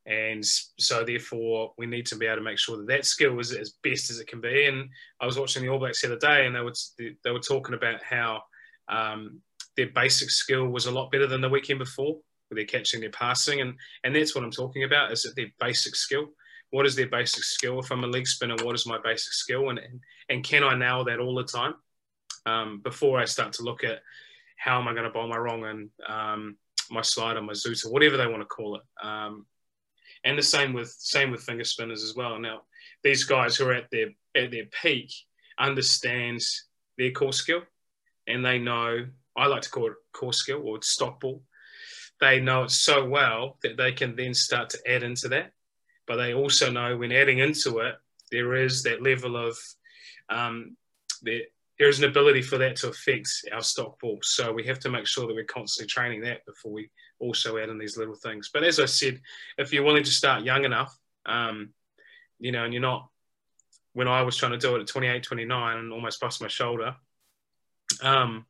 and 0.07 0.43
so, 0.45 1.03
therefore, 1.03 1.73
we 1.77 1.85
need 1.85 2.05
to 2.07 2.15
be 2.15 2.27
able 2.27 2.37
to 2.37 2.41
make 2.41 2.57
sure 2.57 2.77
that 2.77 2.87
that 2.87 3.05
skill 3.05 3.37
is 3.39 3.51
as 3.51 3.73
best 3.83 4.09
as 4.09 4.19
it 4.19 4.27
can 4.27 4.39
be. 4.39 4.65
And 4.65 4.89
I 5.19 5.25
was 5.25 5.37
watching 5.37 5.61
the 5.61 5.69
All 5.69 5.79
Blacks 5.79 6.01
the 6.01 6.07
other 6.07 6.17
day, 6.17 6.45
and 6.45 6.55
they 6.55 6.61
were 6.61 6.73
they 6.97 7.31
were 7.31 7.39
talking 7.39 7.75
about 7.75 8.01
how 8.01 8.41
um, 8.87 9.41
their 9.75 9.89
basic 9.89 10.29
skill 10.29 10.67
was 10.67 10.85
a 10.85 10.91
lot 10.91 11.11
better 11.11 11.27
than 11.27 11.41
the 11.41 11.49
weekend 11.49 11.79
before, 11.79 12.15
with 12.49 12.57
their 12.57 12.65
catching, 12.65 13.01
their 13.01 13.09
passing, 13.09 13.59
and 13.59 13.75
and 14.05 14.15
that's 14.15 14.33
what 14.33 14.45
I'm 14.45 14.51
talking 14.51 14.85
about. 14.85 15.11
Is 15.11 15.23
that 15.23 15.35
their 15.35 15.51
basic 15.59 15.95
skill? 15.95 16.27
What 16.69 16.85
is 16.85 16.95
their 16.95 17.09
basic 17.09 17.43
skill? 17.43 17.79
If 17.79 17.91
I'm 17.91 18.05
a 18.05 18.07
leg 18.07 18.27
spinner, 18.27 18.55
what 18.63 18.75
is 18.75 18.87
my 18.87 18.99
basic 19.03 19.33
skill? 19.33 19.69
And 19.69 19.79
and, 19.79 19.99
and 20.29 20.41
can 20.41 20.63
I 20.63 20.73
nail 20.77 21.03
that 21.03 21.19
all 21.19 21.35
the 21.35 21.43
time 21.43 21.73
um, 22.45 22.79
before 22.81 23.19
I 23.19 23.25
start 23.25 23.51
to 23.53 23.63
look 23.63 23.83
at 23.83 23.99
how 24.55 24.79
am 24.79 24.87
I 24.87 24.93
going 24.93 25.03
to 25.03 25.09
bowl 25.09 25.27
my 25.27 25.37
wrong 25.37 25.65
and 25.65 25.89
um, 26.07 26.55
my 26.89 27.01
slider, 27.01 27.41
my 27.41 27.51
zooter, 27.51 27.91
whatever 27.91 28.15
they 28.15 28.25
want 28.25 28.41
to 28.41 28.45
call 28.45 28.77
it. 28.77 29.05
And 30.27 30.37
the 30.37 30.43
same 30.43 30.73
with 30.73 30.89
same 30.89 31.31
with 31.31 31.41
finger 31.41 31.63
spinners 31.63 32.03
as 32.03 32.13
well. 32.13 32.37
Now, 32.37 32.63
these 33.01 33.23
guys 33.23 33.55
who 33.55 33.65
are 33.67 33.73
at 33.73 33.89
their 33.91 34.09
at 34.35 34.51
their 34.51 34.65
peak 34.81 35.09
understand 35.57 36.41
their 36.97 37.11
core 37.11 37.31
skill, 37.31 37.61
and 38.27 38.45
they 38.45 38.59
know 38.59 39.07
I 39.37 39.47
like 39.47 39.61
to 39.61 39.69
call 39.69 39.87
it 39.87 39.93
core 40.11 40.33
skill 40.33 40.63
or 40.65 40.81
stock 40.81 41.21
ball. 41.21 41.43
They 42.19 42.41
know 42.41 42.63
it 42.63 42.71
so 42.71 43.07
well 43.07 43.57
that 43.63 43.77
they 43.77 43.93
can 43.93 44.17
then 44.17 44.33
start 44.33 44.69
to 44.71 44.79
add 44.85 45.01
into 45.01 45.29
that, 45.29 45.53
but 46.05 46.17
they 46.17 46.33
also 46.33 46.69
know 46.69 46.97
when 46.97 47.13
adding 47.13 47.39
into 47.39 47.77
it, 47.77 47.95
there 48.29 48.53
is 48.55 48.83
that 48.83 49.01
level 49.01 49.37
of 49.37 49.57
um, 50.27 50.75
there, 51.21 51.43
there 51.79 51.89
is 51.89 51.99
an 51.99 52.09
ability 52.09 52.41
for 52.41 52.57
that 52.57 52.75
to 52.77 52.89
affect 52.89 53.29
our 53.53 53.61
stock 53.61 53.99
ball. 53.99 54.19
So 54.23 54.51
we 54.51 54.65
have 54.65 54.79
to 54.79 54.89
make 54.89 55.05
sure 55.05 55.27
that 55.27 55.33
we're 55.33 55.43
constantly 55.43 55.87
training 55.87 56.21
that 56.21 56.45
before 56.45 56.71
we 56.71 56.89
also 57.19 57.57
add 57.57 57.69
in 57.69 57.77
these 57.77 57.97
little 57.97 58.15
things. 58.15 58.49
But 58.51 58.63
as 58.63 58.79
I 58.79 58.85
said, 58.85 59.21
if 59.57 59.71
you're 59.71 59.83
willing 59.83 60.03
to 60.03 60.11
start 60.11 60.43
young 60.43 60.65
enough, 60.65 60.97
um, 61.25 61.69
you 62.39 62.51
know, 62.51 62.63
and 62.63 62.73
you're 62.73 62.81
not, 62.81 63.09
when 63.93 64.07
I 64.07 64.21
was 64.23 64.35
trying 64.35 64.53
to 64.53 64.57
do 64.57 64.75
it 64.75 64.81
at 64.81 64.87
28, 64.87 65.23
29 65.23 65.77
and 65.77 65.93
almost 65.93 66.19
bust 66.19 66.41
my 66.41 66.47
shoulder, 66.47 66.95
Um, 68.01 68.45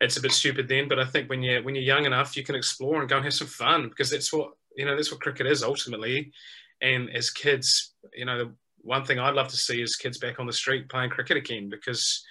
it's 0.00 0.16
a 0.16 0.22
bit 0.22 0.32
stupid 0.32 0.68
then, 0.68 0.88
but 0.88 0.98
I 0.98 1.04
think 1.04 1.28
when 1.28 1.42
you're 1.42 1.62
when 1.62 1.74
you're 1.74 1.84
young 1.84 2.06
enough, 2.06 2.36
you 2.36 2.42
can 2.42 2.54
explore 2.54 3.00
and 3.00 3.08
go 3.08 3.16
and 3.16 3.24
have 3.24 3.34
some 3.34 3.46
fun 3.46 3.88
because 3.88 4.10
that's 4.10 4.32
what 4.32 4.52
you 4.74 4.86
know. 4.86 4.96
That's 4.96 5.12
what 5.12 5.20
cricket 5.20 5.46
is 5.46 5.62
ultimately. 5.62 6.32
And 6.80 7.10
as 7.10 7.30
kids, 7.30 7.92
you 8.14 8.24
know, 8.24 8.38
the 8.38 8.54
one 8.78 9.04
thing 9.04 9.18
I'd 9.18 9.34
love 9.34 9.48
to 9.48 9.56
see 9.56 9.82
is 9.82 9.96
kids 9.96 10.16
back 10.18 10.40
on 10.40 10.46
the 10.46 10.52
street 10.52 10.88
playing 10.88 11.10
cricket 11.10 11.36
again 11.36 11.68
because 11.68 12.24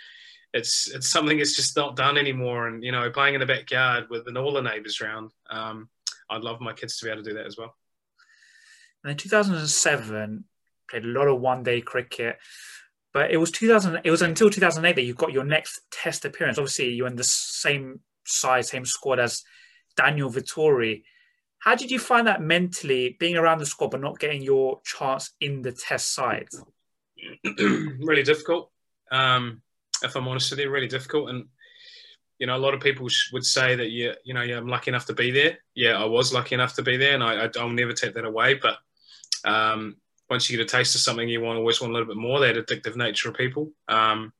it's 0.53 0.89
it's 0.89 1.07
something 1.07 1.37
that's 1.37 1.55
just 1.55 1.75
not 1.75 1.95
done 1.95 2.17
anymore. 2.17 2.67
And 2.67 2.83
you 2.83 2.91
know, 2.91 3.09
playing 3.09 3.35
in 3.35 3.39
the 3.39 3.45
backyard 3.45 4.07
with 4.09 4.27
all 4.35 4.53
the 4.53 4.61
neighbours 4.61 5.01
around, 5.01 5.31
um, 5.49 5.89
I'd 6.29 6.43
love 6.43 6.61
my 6.61 6.73
kids 6.73 6.97
to 6.97 7.05
be 7.05 7.11
able 7.11 7.23
to 7.23 7.29
do 7.29 7.35
that 7.35 7.45
as 7.45 7.57
well. 7.57 7.75
And 9.03 9.11
in 9.11 9.17
2007, 9.17 10.43
played 10.89 11.05
a 11.05 11.07
lot 11.07 11.27
of 11.27 11.39
one-day 11.39 11.81
cricket, 11.81 12.37
but 13.13 13.31
it 13.31 13.37
was 13.37 13.51
2000. 13.51 14.01
It 14.03 14.11
was 14.11 14.21
until 14.21 14.49
2008 14.49 14.95
that 14.95 15.03
you 15.03 15.13
got 15.13 15.33
your 15.33 15.45
next 15.45 15.81
Test 15.91 16.25
appearance. 16.25 16.57
Obviously, 16.57 16.89
you're 16.93 17.07
in 17.07 17.15
the 17.15 17.23
same 17.23 18.01
size, 18.25 18.69
same 18.69 18.85
squad 18.85 19.19
as 19.19 19.43
Daniel 19.95 20.31
Vettori. 20.31 21.03
How 21.59 21.75
did 21.75 21.91
you 21.91 21.99
find 21.99 22.27
that 22.27 22.41
mentally, 22.41 23.17
being 23.19 23.35
around 23.35 23.59
the 23.59 23.65
squad 23.65 23.91
but 23.91 24.01
not 24.01 24.19
getting 24.19 24.41
your 24.41 24.81
chance 24.83 25.31
in 25.41 25.61
the 25.61 25.71
Test 25.71 26.13
side? 26.13 26.47
really 27.43 28.23
difficult. 28.23 28.71
Um, 29.11 29.61
if 30.03 30.15
I'm 30.15 30.27
honest 30.27 30.57
you, 30.57 30.69
really 30.69 30.87
difficult. 30.87 31.29
And 31.29 31.45
you 32.39 32.47
know, 32.47 32.55
a 32.55 32.57
lot 32.57 32.73
of 32.73 32.79
people 32.79 33.07
would 33.33 33.45
say 33.45 33.75
that 33.75 33.91
you, 33.91 34.13
you 34.23 34.33
know, 34.33 34.41
yeah, 34.41 34.57
I'm 34.57 34.67
lucky 34.67 34.89
enough 34.89 35.05
to 35.07 35.13
be 35.13 35.29
there. 35.29 35.57
Yeah, 35.75 36.01
I 36.01 36.05
was 36.05 36.33
lucky 36.33 36.55
enough 36.55 36.73
to 36.75 36.81
be 36.81 36.95
there, 36.95 37.13
and 37.13 37.23
I, 37.23 37.49
will 37.61 37.69
never 37.69 37.91
take 37.91 38.13
that 38.13 38.23
away. 38.23 38.53
But 38.53 38.77
um, 39.43 39.97
once 40.29 40.49
you 40.49 40.57
get 40.57 40.63
a 40.63 40.77
taste 40.77 40.95
of 40.95 41.01
something, 41.01 41.27
you 41.27 41.41
want 41.41 41.59
always 41.59 41.81
want 41.81 41.91
a 41.91 41.93
little 41.93 42.07
bit 42.07 42.17
more. 42.17 42.39
That 42.39 42.55
addictive 42.55 42.95
nature 42.95 43.29
of 43.29 43.35
people, 43.35 43.71
um, 43.89 44.31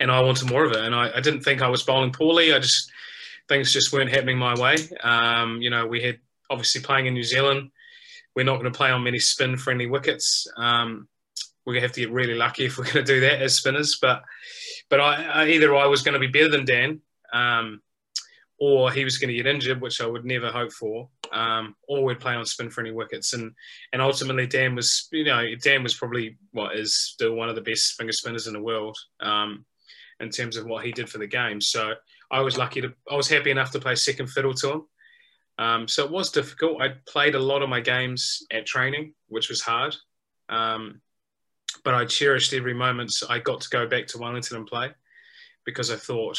and 0.00 0.10
I 0.10 0.20
wanted 0.20 0.50
more 0.50 0.64
of 0.64 0.72
it. 0.72 0.84
And 0.84 0.94
I, 0.94 1.12
I, 1.16 1.20
didn't 1.20 1.42
think 1.42 1.62
I 1.62 1.68
was 1.68 1.84
bowling 1.84 2.12
poorly. 2.12 2.52
I 2.52 2.58
just 2.58 2.90
things 3.48 3.72
just 3.72 3.92
weren't 3.92 4.10
happening 4.10 4.36
my 4.36 4.58
way. 4.58 4.76
Um, 5.02 5.62
you 5.62 5.70
know, 5.70 5.86
we 5.86 6.02
had 6.02 6.18
obviously 6.50 6.80
playing 6.80 7.06
in 7.06 7.14
New 7.14 7.22
Zealand. 7.22 7.70
We're 8.34 8.44
not 8.44 8.60
going 8.60 8.70
to 8.70 8.76
play 8.76 8.90
on 8.90 9.04
many 9.04 9.20
spin-friendly 9.20 9.86
wickets. 9.86 10.46
Um, 10.56 11.08
we 11.66 11.80
have 11.80 11.92
to 11.92 12.00
get 12.00 12.12
really 12.12 12.34
lucky 12.34 12.66
if 12.66 12.78
we're 12.78 12.84
to 12.84 13.02
do 13.02 13.20
that 13.20 13.42
as 13.42 13.56
spinners. 13.56 13.98
But 14.00 14.22
but 14.88 15.00
I, 15.00 15.24
I 15.24 15.48
either 15.48 15.74
I 15.74 15.86
was 15.86 16.02
to 16.02 16.18
be 16.18 16.26
better 16.28 16.50
than 16.50 16.64
Dan, 16.64 17.00
um, 17.32 17.80
or 18.58 18.90
he 18.90 19.04
was 19.04 19.18
to 19.18 19.26
get 19.26 19.46
injured, 19.46 19.80
which 19.80 20.00
I 20.00 20.06
would 20.06 20.24
never 20.24 20.50
hope 20.50 20.72
for, 20.72 21.08
um, 21.32 21.74
or 21.88 22.04
we'd 22.04 22.20
play 22.20 22.34
on 22.34 22.46
spin 22.46 22.70
for 22.70 22.80
any 22.80 22.92
wickets. 22.92 23.34
And 23.34 23.52
and 23.92 24.00
ultimately, 24.00 24.46
Dan 24.46 24.74
was 24.74 25.08
you 25.12 25.24
know 25.24 25.44
Dan 25.62 25.82
was 25.82 25.94
probably 25.94 26.38
what 26.52 26.76
is 26.76 26.94
still 26.94 27.34
one 27.34 27.48
of 27.48 27.56
the 27.56 27.60
best 27.60 27.94
finger 27.94 28.12
spinners 28.12 28.46
in 28.46 28.54
the 28.54 28.62
world 28.62 28.96
um, 29.20 29.64
in 30.20 30.30
terms 30.30 30.56
of 30.56 30.66
what 30.66 30.84
he 30.84 30.92
did 30.92 31.10
for 31.10 31.18
the 31.18 31.26
game. 31.26 31.60
So 31.60 31.94
I 32.30 32.40
was 32.40 32.56
lucky 32.56 32.80
to 32.80 32.94
I 33.10 33.16
was 33.16 33.28
happy 33.28 33.50
enough 33.50 33.72
to 33.72 33.80
play 33.80 33.94
second 33.96 34.28
fiddle 34.28 34.54
to 34.54 34.72
him. 34.72 34.82
Um, 35.58 35.88
so 35.88 36.04
it 36.04 36.10
was 36.10 36.30
difficult. 36.30 36.82
I 36.82 36.94
played 37.08 37.34
a 37.34 37.40
lot 37.40 37.62
of 37.62 37.70
my 37.70 37.80
games 37.80 38.42
at 38.52 38.66
training, 38.66 39.14
which 39.28 39.48
was 39.48 39.62
hard. 39.62 39.96
Um, 40.50 41.00
but 41.84 41.94
I 41.94 42.04
cherished 42.04 42.52
every 42.52 42.74
moment 42.74 43.12
I 43.28 43.38
got 43.38 43.60
to 43.62 43.68
go 43.68 43.86
back 43.86 44.06
to 44.08 44.18
Wellington 44.18 44.58
and 44.58 44.66
play 44.66 44.90
because 45.64 45.90
I 45.90 45.96
thought 45.96 46.38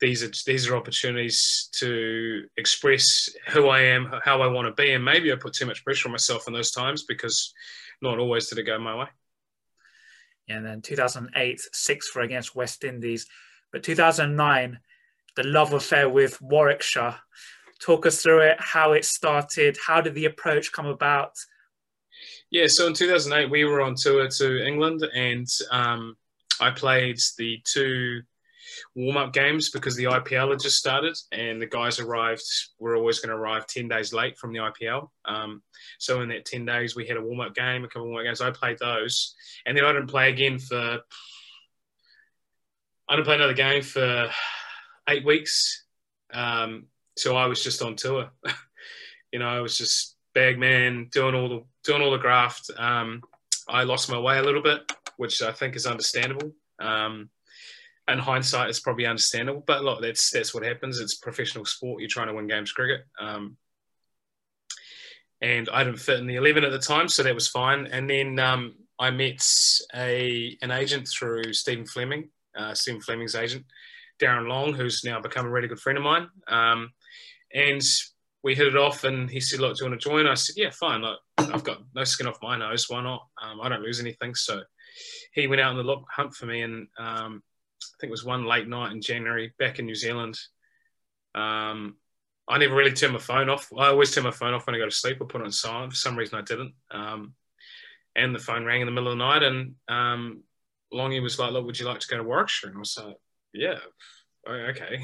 these 0.00 0.22
are 0.22 0.30
these 0.46 0.68
are 0.68 0.76
opportunities 0.76 1.68
to 1.72 2.44
express 2.56 3.28
who 3.48 3.68
I 3.68 3.80
am, 3.80 4.12
how 4.24 4.42
I 4.42 4.46
want 4.46 4.66
to 4.68 4.82
be, 4.82 4.92
and 4.92 5.04
maybe 5.04 5.32
I 5.32 5.36
put 5.36 5.54
too 5.54 5.66
much 5.66 5.84
pressure 5.84 6.08
on 6.08 6.12
myself 6.12 6.46
in 6.46 6.52
those 6.52 6.70
times 6.70 7.04
because 7.04 7.52
not 8.00 8.18
always 8.18 8.48
did 8.48 8.58
it 8.58 8.64
go 8.64 8.78
my 8.78 8.96
way. 8.96 9.06
And 10.48 10.64
then 10.64 10.80
2008, 10.80 11.60
six 11.72 12.08
for 12.08 12.22
against 12.22 12.54
West 12.54 12.84
Indies, 12.84 13.26
but 13.72 13.82
2009, 13.82 14.78
the 15.36 15.42
love 15.42 15.72
affair 15.72 16.08
with 16.08 16.40
Warwickshire. 16.40 17.16
Talk 17.80 18.06
us 18.06 18.22
through 18.22 18.40
it, 18.40 18.56
how 18.58 18.92
it 18.92 19.04
started, 19.04 19.76
how 19.84 20.00
did 20.00 20.14
the 20.14 20.24
approach 20.24 20.72
come 20.72 20.86
about? 20.86 21.32
Yeah, 22.50 22.66
so 22.66 22.86
in 22.86 22.94
2008, 22.94 23.50
we 23.50 23.64
were 23.64 23.82
on 23.82 23.94
tour 23.94 24.26
to 24.26 24.66
England 24.66 25.06
and 25.14 25.46
um, 25.70 26.16
I 26.60 26.70
played 26.70 27.18
the 27.36 27.60
two 27.64 28.22
warm 28.94 29.18
up 29.18 29.34
games 29.34 29.68
because 29.70 29.96
the 29.96 30.04
IPL 30.04 30.50
had 30.50 30.60
just 30.60 30.78
started 30.78 31.14
and 31.30 31.60
the 31.60 31.66
guys 31.66 31.98
arrived, 31.98 32.42
were 32.78 32.96
always 32.96 33.20
going 33.20 33.36
to 33.36 33.40
arrive 33.40 33.66
10 33.66 33.88
days 33.88 34.14
late 34.14 34.38
from 34.38 34.52
the 34.52 34.60
IPL. 34.60 35.10
Um, 35.26 35.62
so 35.98 36.22
in 36.22 36.30
that 36.30 36.46
10 36.46 36.64
days, 36.64 36.96
we 36.96 37.06
had 37.06 37.18
a 37.18 37.22
warm 37.22 37.40
up 37.40 37.54
game, 37.54 37.84
a 37.84 37.88
couple 37.88 38.04
of 38.04 38.08
warm 38.08 38.20
up 38.20 38.24
games. 38.24 38.40
I 38.40 38.50
played 38.50 38.78
those 38.78 39.34
and 39.66 39.76
then 39.76 39.84
I 39.84 39.92
didn't 39.92 40.08
play 40.08 40.30
again 40.30 40.58
for, 40.58 41.00
I 43.08 43.14
didn't 43.14 43.26
play 43.26 43.36
another 43.36 43.52
game 43.52 43.82
for 43.82 44.30
eight 45.08 45.24
weeks. 45.24 45.84
Um, 46.32 46.86
so 47.16 47.36
I 47.36 47.46
was 47.46 47.62
just 47.62 47.82
on 47.82 47.96
tour. 47.96 48.30
you 49.32 49.38
know, 49.38 49.48
I 49.48 49.60
was 49.60 49.76
just 49.76 50.16
bag 50.34 50.58
man, 50.58 51.08
doing 51.12 51.34
all 51.34 51.48
the 51.48 51.64
doing 51.88 52.02
all 52.02 52.12
the 52.12 52.18
graft. 52.18 52.70
Um, 52.76 53.22
I 53.68 53.82
lost 53.82 54.10
my 54.10 54.18
way 54.18 54.38
a 54.38 54.42
little 54.42 54.62
bit, 54.62 54.92
which 55.16 55.42
I 55.42 55.52
think 55.52 55.74
is 55.74 55.86
understandable. 55.86 56.52
Um, 56.78 57.30
in 58.06 58.18
hindsight, 58.18 58.68
it's 58.68 58.80
probably 58.80 59.06
understandable. 59.06 59.64
But 59.66 59.82
look, 59.82 60.00
that's 60.02 60.30
that's 60.30 60.54
what 60.54 60.64
happens. 60.64 61.00
It's 61.00 61.16
professional 61.16 61.64
sport. 61.64 62.00
You're 62.00 62.08
trying 62.08 62.28
to 62.28 62.34
win 62.34 62.46
games 62.46 62.72
cricket. 62.72 63.06
Um, 63.18 63.56
and 65.40 65.68
I 65.72 65.82
didn't 65.82 66.00
fit 66.00 66.18
in 66.18 66.26
the 66.26 66.36
eleven 66.36 66.64
at 66.64 66.72
the 66.72 66.78
time, 66.78 67.08
so 67.08 67.22
that 67.22 67.34
was 67.34 67.48
fine. 67.48 67.86
And 67.86 68.08
then 68.08 68.38
um, 68.38 68.74
I 68.98 69.10
met 69.10 69.42
a 69.94 70.56
an 70.62 70.70
agent 70.70 71.08
through 71.08 71.52
Stephen 71.52 71.86
Fleming, 71.86 72.28
uh, 72.56 72.74
Stephen 72.74 73.00
Fleming's 73.00 73.34
agent, 73.34 73.64
Darren 74.20 74.48
Long, 74.48 74.74
who's 74.74 75.04
now 75.04 75.20
become 75.20 75.46
a 75.46 75.50
really 75.50 75.68
good 75.68 75.80
friend 75.80 75.98
of 75.98 76.04
mine. 76.04 76.28
Um, 76.48 76.92
and 77.54 77.82
we 78.42 78.54
hit 78.54 78.68
it 78.68 78.76
off 78.76 79.04
and 79.04 79.28
he 79.28 79.40
said, 79.40 79.60
look, 79.60 79.76
do 79.76 79.84
you 79.84 79.90
want 79.90 80.00
to 80.00 80.08
join? 80.08 80.26
I 80.26 80.34
said, 80.34 80.56
yeah, 80.56 80.70
fine. 80.70 81.02
Look, 81.02 81.18
I've 81.38 81.64
got 81.64 81.82
no 81.94 82.04
skin 82.04 82.26
off 82.26 82.42
my 82.42 82.56
nose. 82.56 82.88
Why 82.88 83.02
not? 83.02 83.26
Um, 83.42 83.60
I 83.60 83.68
don't 83.68 83.82
lose 83.82 84.00
anything. 84.00 84.34
So 84.34 84.62
he 85.32 85.46
went 85.46 85.60
out 85.60 85.76
on 85.76 85.84
the 85.84 85.96
hunt 86.10 86.34
for 86.34 86.46
me. 86.46 86.62
And 86.62 86.86
um, 86.98 87.42
I 87.82 87.94
think 88.00 88.08
it 88.08 88.10
was 88.10 88.24
one 88.24 88.44
late 88.44 88.68
night 88.68 88.92
in 88.92 89.02
January 89.02 89.52
back 89.58 89.78
in 89.78 89.86
New 89.86 89.94
Zealand. 89.94 90.38
Um, 91.34 91.96
I 92.48 92.58
never 92.58 92.74
really 92.74 92.92
turned 92.92 93.12
my 93.12 93.18
phone 93.18 93.50
off. 93.50 93.68
I 93.76 93.88
always 93.88 94.14
turn 94.14 94.24
my 94.24 94.30
phone 94.30 94.54
off 94.54 94.66
when 94.66 94.74
I 94.74 94.78
go 94.78 94.86
to 94.86 94.90
sleep 94.90 95.20
or 95.20 95.26
put 95.26 95.40
it 95.40 95.44
on 95.44 95.52
silent. 95.52 95.92
For 95.92 95.96
some 95.96 96.16
reason, 96.16 96.38
I 96.38 96.42
didn't. 96.42 96.74
Um, 96.90 97.34
and 98.16 98.34
the 98.34 98.38
phone 98.38 98.64
rang 98.64 98.80
in 98.80 98.86
the 98.86 98.92
middle 98.92 99.12
of 99.12 99.18
the 99.18 99.24
night. 99.24 99.42
And 99.42 99.74
um, 99.88 100.42
Longy 100.92 101.22
was 101.22 101.38
like, 101.38 101.52
look, 101.52 101.66
would 101.66 101.78
you 101.78 101.86
like 101.86 102.00
to 102.00 102.08
go 102.08 102.16
to 102.16 102.22
Warwickshire? 102.22 102.70
And 102.70 102.76
I 102.76 102.80
was 102.80 102.98
like, 103.04 103.16
yeah, 103.52 103.78
okay. 104.48 105.02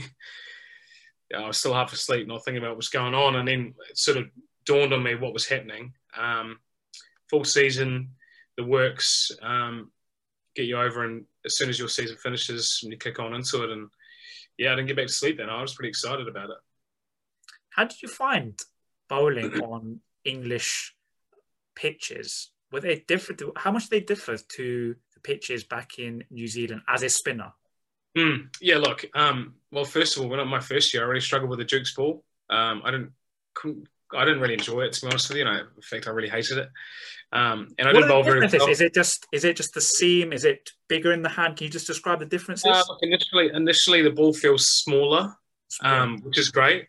I 1.35 1.47
was 1.47 1.59
still 1.59 1.75
half 1.75 1.93
asleep, 1.93 2.27
not 2.27 2.45
thinking 2.45 2.59
about 2.59 2.71
what 2.71 2.79
was 2.79 2.89
going 2.89 3.15
on, 3.15 3.37
and 3.37 3.49
then 3.49 3.75
it 3.91 3.99
sort 3.99 4.19
of 4.19 4.27
dawned 4.65 4.93
on 4.93 5.03
me 5.03 5.15
what 5.15 5.33
was 5.33 5.47
happening. 5.47 5.93
Um, 6.17 6.59
full 7.31 7.45
season, 7.45 8.11
the 8.57 8.65
works 8.65 9.31
um, 9.43 9.91
get 10.55 10.67
you 10.67 10.79
over, 10.79 11.05
and 11.05 11.25
as 11.45 11.57
soon 11.57 11.69
as 11.69 11.79
your 11.79 11.89
season 11.89 12.17
finishes, 12.17 12.81
you 12.83 12.97
kick 12.97 13.19
on 13.19 13.35
into 13.35 13.63
it. 13.65 13.71
And 13.71 13.89
yeah, 14.59 14.73
I 14.73 14.77
didn't 14.77 14.89
get 14.89 14.97
back 14.97 15.07
to 15.07 15.13
sleep 15.13 15.39
then. 15.39 15.51
I 15.51 15.61
was 15.61 15.75
pretty 15.75 15.91
excited 15.91 16.29
about 16.29 16.51
it. 16.51 16.57
How 17.71 17.85
did 17.85 18.01
you 18.03 18.09
find 18.09 18.59
bowling 19.09 19.61
on 19.63 20.01
English 20.25 20.95
pitches? 21.75 22.51
Were 22.73 22.81
they 22.81 23.05
different? 23.07 23.43
How 23.57 23.73
much 23.73 23.89
they 23.89 24.01
differ 24.01 24.37
to 24.37 24.97
the 25.15 25.21
pitches 25.21 25.65
back 25.65 25.99
in 25.99 26.25
New 26.31 26.47
Zealand 26.47 26.83
as 26.89 27.03
a 27.03 27.09
spinner? 27.09 27.53
Mm, 28.17 28.55
yeah, 28.61 28.79
look. 28.79 29.05
Um, 29.15 29.55
well, 29.75 29.85
first 29.85 30.17
of 30.17 30.23
all, 30.23 30.29
when 30.29 30.41
I 30.41 30.45
my 30.45 30.61
first 30.61 30.95
year, 30.95 31.03
I 31.03 31.07
really 31.07 31.21
struggled 31.21 31.51
with 31.51 31.59
the 31.59 31.65
Duke's 31.65 31.95
ball. 31.95 32.25
Um, 32.49 32.83
I 32.85 32.91
didn't, 32.93 33.13
I 34.15 34.25
didn't 34.25 34.41
really 34.41 34.55
enjoy 34.55 34.83
it 34.83 34.93
to 34.95 35.01
be 35.03 35.11
honest 35.11 35.29
with 35.29 35.39
you. 35.39 35.47
And 35.47 35.57
I, 35.57 35.61
in 35.61 35.83
fact, 35.83 36.07
I 36.07 36.11
really 36.11 36.29
hated 36.29 36.59
it. 36.59 36.71
Um, 37.33 37.75
and 37.79 37.89
I 37.89 37.93
what 37.93 38.01
didn't 38.01 38.09
bowl 38.09 38.23
very 38.23 38.41
well. 38.41 38.69
Is 38.69 38.81
it 38.81 38.95
just 38.95 39.27
is 39.33 39.45
it 39.45 39.57
just 39.57 39.75
the 39.75 39.81
seam? 39.81 40.33
Is 40.33 40.45
it 40.45 40.71
bigger 40.89 41.13
in 41.13 41.23
the 41.23 41.29
hand? 41.29 41.57
Can 41.57 41.65
you 41.65 41.71
just 41.71 41.87
describe 41.87 42.21
the 42.21 42.27
differences? 42.27 42.71
Uh, 42.71 42.83
initially, 43.03 43.51
initially 43.53 44.03
the 44.03 44.11
ball 44.11 44.33
feels 44.33 44.69
smaller, 44.69 45.35
um, 45.83 46.21
which 46.23 46.39
is 46.39 46.51
great. 46.51 46.87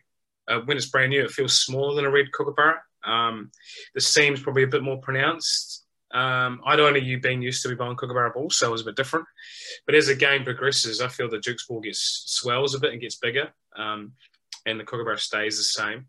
Uh, 0.48 0.60
when 0.60 0.76
it's 0.76 0.86
brand 0.86 1.10
new, 1.10 1.24
it 1.24 1.32
feels 1.32 1.58
smaller 1.58 1.96
than 1.96 2.04
a 2.04 2.10
red 2.10 2.26
kookaburra. 2.32 2.80
Um, 3.04 3.50
the 3.94 4.00
seam's 4.00 4.40
probably 4.40 4.62
a 4.62 4.68
bit 4.68 4.82
more 4.82 4.98
pronounced. 4.98 5.85
Um, 6.12 6.60
I'd 6.64 6.80
only 6.80 7.00
you 7.00 7.20
been 7.20 7.42
used 7.42 7.62
to 7.62 7.68
be 7.68 7.74
bowling 7.74 7.96
Kookaburra 7.96 8.32
ball, 8.32 8.50
so 8.50 8.68
it 8.68 8.72
was 8.72 8.82
a 8.82 8.86
bit 8.86 8.96
different. 8.96 9.26
But 9.86 9.94
as 9.94 10.06
the 10.06 10.14
game 10.14 10.44
progresses, 10.44 11.00
I 11.00 11.08
feel 11.08 11.28
the 11.28 11.38
Duke's 11.38 11.66
ball 11.66 11.80
gets 11.80 12.24
swells 12.26 12.74
a 12.74 12.80
bit 12.80 12.92
and 12.92 13.00
gets 13.00 13.16
bigger, 13.16 13.50
um, 13.76 14.12
and 14.66 14.78
the 14.78 14.84
Kookaburra 14.84 15.18
stays 15.18 15.56
the 15.56 15.64
same. 15.64 16.06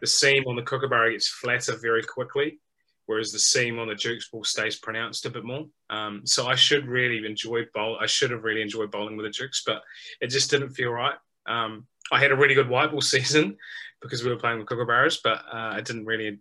The 0.00 0.06
seam 0.06 0.44
on 0.46 0.56
the 0.56 0.62
Kookaburra 0.62 1.12
gets 1.12 1.28
flatter 1.28 1.76
very 1.76 2.02
quickly, 2.02 2.60
whereas 3.06 3.32
the 3.32 3.38
seam 3.38 3.78
on 3.78 3.88
the 3.88 3.94
Duke's 3.94 4.28
ball 4.28 4.44
stays 4.44 4.76
pronounced 4.76 5.26
a 5.26 5.30
bit 5.30 5.44
more. 5.44 5.66
Um, 5.90 6.22
so 6.24 6.46
I 6.46 6.54
should 6.54 6.86
really 6.86 7.24
enjoy 7.26 7.62
bowl. 7.74 7.98
I 8.00 8.06
should 8.06 8.30
have 8.30 8.44
really 8.44 8.62
enjoyed 8.62 8.90
bowling 8.90 9.16
with 9.16 9.26
the 9.26 9.30
Dukes, 9.30 9.62
but 9.64 9.82
it 10.20 10.28
just 10.28 10.50
didn't 10.50 10.70
feel 10.70 10.90
right. 10.90 11.14
Um, 11.46 11.86
I 12.10 12.20
had 12.20 12.32
a 12.32 12.36
really 12.36 12.54
good 12.54 12.68
white 12.68 12.90
ball 12.90 13.00
season 13.02 13.56
because 14.00 14.24
we 14.24 14.30
were 14.30 14.36
playing 14.36 14.58
with 14.58 14.66
Kookaburras, 14.66 15.18
but 15.22 15.44
uh, 15.52 15.72
I 15.74 15.80
didn't 15.80 16.06
really 16.06 16.38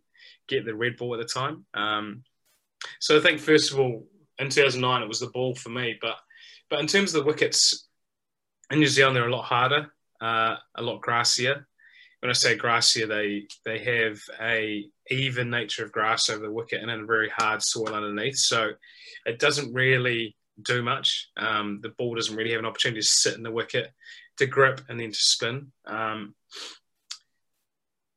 get 0.48 0.66
the 0.66 0.76
red 0.76 0.98
ball 0.98 1.14
at 1.14 1.20
the 1.20 1.26
time. 1.26 1.66
So 3.00 3.18
I 3.18 3.22
think 3.22 3.40
first 3.40 3.72
of 3.72 3.80
all, 3.80 4.06
in 4.40 4.50
2009, 4.50 5.02
it 5.02 5.08
was 5.08 5.20
the 5.20 5.28
ball 5.28 5.56
for 5.56 5.70
me. 5.70 5.98
But 6.02 6.16
but 6.70 6.80
in 6.80 6.88
terms 6.88 7.14
of 7.14 7.24
the 7.24 7.28
wickets, 7.28 7.88
in 8.72 8.80
New 8.80 8.88
Zealand, 8.88 9.16
they're 9.16 9.28
a 9.28 9.36
lot 9.36 9.46
harder, 9.46 9.92
uh, 10.22 10.56
a 10.76 10.82
lot 10.82 11.02
grassier. 11.02 11.66
When 12.20 12.30
I 12.30 12.34
say 12.34 12.58
grassier, 12.58 13.08
they 13.08 13.48
they 13.66 13.80
have 13.80 14.20
a 14.42 14.86
even 15.10 15.50
nature 15.50 15.84
of 15.84 15.92
grass 15.92 16.30
over 16.30 16.46
the 16.46 16.52
wicket 16.52 16.82
and 16.82 16.90
a 16.90 17.06
very 17.06 17.30
hard 17.30 17.62
soil 17.62 17.94
underneath. 17.94 18.38
So 18.38 18.72
it 19.26 19.40
doesn't 19.40 19.74
really 19.74 20.36
do 20.62 20.82
much. 20.82 21.30
Um, 21.38 21.80
the 21.82 21.90
ball 21.90 22.16
doesn't 22.16 22.36
really 22.36 22.52
have 22.52 22.60
an 22.60 22.66
opportunity 22.66 23.02
to 23.02 23.08
sit 23.08 23.36
in 23.36 23.44
the 23.44 23.52
wicket, 23.52 23.92
to 24.38 24.48
grip, 24.48 24.82
and 24.90 25.00
then 25.00 25.12
to 25.12 25.18
spin. 25.18 25.72
Um, 25.86 26.34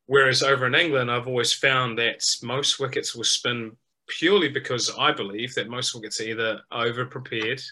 whereas 0.06 0.42
over 0.42 0.66
in 0.66 0.74
England, 0.74 1.10
I've 1.10 1.28
always 1.28 1.52
found 1.52 1.98
that 1.98 2.22
most 2.42 2.80
wickets 2.80 3.14
will 3.14 3.24
spin 3.24 3.76
purely 4.08 4.48
because 4.48 4.90
I 4.98 5.12
believe 5.12 5.54
that 5.54 5.68
most 5.68 5.94
wickets 5.94 6.20
are 6.20 6.24
either 6.24 6.60
over 6.72 7.04
prepared 7.04 7.62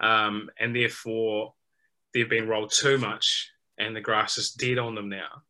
um, 0.00 0.50
and 0.58 0.74
therefore 0.74 1.54
they've 2.12 2.28
been 2.28 2.48
rolled 2.48 2.72
too 2.72 2.98
much 2.98 3.50
and 3.78 3.94
the 3.94 4.00
grass 4.00 4.38
is 4.38 4.52
dead 4.52 4.78
on 4.78 4.94
them 4.94 5.08
now. 5.08 5.42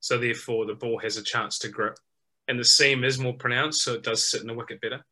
So 0.00 0.18
therefore 0.18 0.66
the 0.66 0.74
ball 0.74 0.98
has 0.98 1.16
a 1.16 1.22
chance 1.22 1.58
to 1.60 1.68
grip 1.68 1.98
and 2.48 2.58
the 2.58 2.64
seam 2.64 3.04
is 3.04 3.18
more 3.18 3.34
pronounced, 3.34 3.82
so 3.82 3.94
it 3.94 4.02
does 4.02 4.28
sit 4.28 4.40
in 4.40 4.48
the 4.48 4.54
wicket 4.54 4.80
better. 4.80 5.04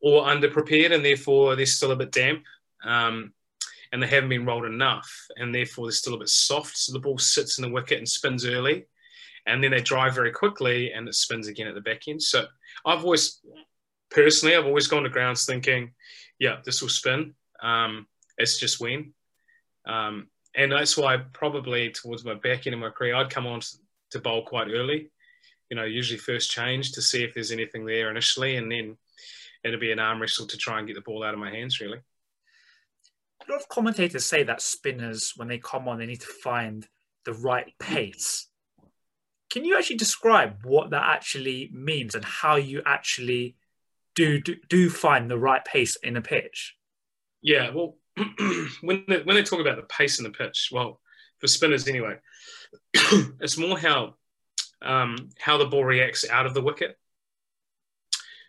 Or 0.00 0.24
underprepared 0.24 0.94
and 0.94 1.04
therefore 1.04 1.54
they're 1.54 1.66
still 1.66 1.92
a 1.92 1.96
bit 1.96 2.12
damp 2.12 2.44
um, 2.84 3.32
and 3.92 4.02
they 4.02 4.06
haven't 4.06 4.30
been 4.30 4.46
rolled 4.46 4.64
enough 4.64 5.10
and 5.36 5.54
therefore 5.54 5.86
they're 5.86 5.92
still 5.92 6.14
a 6.14 6.18
bit 6.18 6.28
soft. 6.28 6.76
So 6.76 6.92
the 6.92 6.98
ball 6.98 7.18
sits 7.18 7.58
in 7.58 7.62
the 7.62 7.70
wicket 7.70 7.98
and 7.98 8.08
spins 8.08 8.46
early 8.46 8.86
and 9.46 9.62
then 9.62 9.70
they 9.70 9.80
dry 9.80 10.10
very 10.10 10.32
quickly 10.32 10.92
and 10.92 11.08
it 11.08 11.14
spins 11.14 11.48
again 11.48 11.68
at 11.68 11.74
the 11.74 11.80
back 11.80 12.08
end. 12.08 12.22
So 12.22 12.46
I've 12.86 13.04
always, 13.04 13.40
personally, 14.10 14.56
I've 14.56 14.64
always 14.64 14.86
gone 14.86 15.02
to 15.02 15.10
grounds 15.10 15.44
thinking, 15.44 15.92
yeah, 16.38 16.58
this 16.64 16.80
will 16.80 16.88
spin. 16.88 17.34
Um, 17.60 18.06
it's 18.38 18.58
just 18.58 18.80
when. 18.80 19.12
Um, 19.86 20.28
and 20.54 20.72
that's 20.72 20.96
why 20.96 21.18
probably 21.32 21.90
towards 21.90 22.24
my 22.24 22.34
back 22.34 22.66
end 22.66 22.74
of 22.74 22.80
my 22.80 22.90
career, 22.90 23.16
I'd 23.16 23.30
come 23.30 23.46
on 23.46 23.60
to 24.10 24.18
bowl 24.20 24.44
quite 24.44 24.68
early. 24.70 25.10
You 25.68 25.76
know, 25.76 25.84
usually 25.84 26.18
first 26.18 26.50
change 26.50 26.92
to 26.92 27.02
see 27.02 27.24
if 27.24 27.34
there's 27.34 27.50
anything 27.50 27.84
there 27.84 28.10
initially, 28.10 28.56
and 28.56 28.70
then 28.70 28.96
it'll 29.64 29.80
be 29.80 29.92
an 29.92 29.98
arm 29.98 30.20
wrestle 30.20 30.46
to 30.46 30.56
try 30.56 30.78
and 30.78 30.86
get 30.86 30.94
the 30.94 31.02
ball 31.02 31.24
out 31.24 31.34
of 31.34 31.40
my 31.40 31.50
hands. 31.50 31.80
Really. 31.80 31.98
A 31.98 33.52
lot 33.52 33.60
of 33.60 33.68
commentators 33.68 34.24
say 34.24 34.44
that 34.44 34.62
spinners, 34.62 35.32
when 35.36 35.48
they 35.48 35.58
come 35.58 35.88
on, 35.88 35.98
they 35.98 36.06
need 36.06 36.20
to 36.20 36.26
find 36.42 36.86
the 37.24 37.34
right 37.34 37.72
pace. 37.80 38.48
Can 39.50 39.64
you 39.64 39.76
actually 39.76 39.96
describe 39.96 40.64
what 40.64 40.90
that 40.90 41.04
actually 41.04 41.70
means 41.72 42.14
and 42.14 42.24
how 42.24 42.56
you 42.56 42.82
actually 42.84 43.56
do 44.14 44.40
do, 44.40 44.56
do 44.68 44.90
find 44.90 45.30
the 45.30 45.38
right 45.38 45.64
pace 45.64 45.96
in 45.96 46.16
a 46.16 46.22
pitch? 46.22 46.76
Yeah, 47.42 47.70
well, 47.70 47.96
when 48.80 49.04
they, 49.08 49.22
when 49.22 49.36
they 49.36 49.42
talk 49.42 49.60
about 49.60 49.76
the 49.76 49.82
pace 49.82 50.18
in 50.18 50.24
the 50.24 50.30
pitch, 50.30 50.70
well, 50.72 51.00
for 51.38 51.46
spinners 51.46 51.86
anyway, 51.86 52.16
it's 52.94 53.58
more 53.58 53.78
how 53.78 54.14
um, 54.82 55.30
how 55.38 55.56
the 55.58 55.66
ball 55.66 55.84
reacts 55.84 56.28
out 56.28 56.46
of 56.46 56.54
the 56.54 56.62
wicket. 56.62 56.98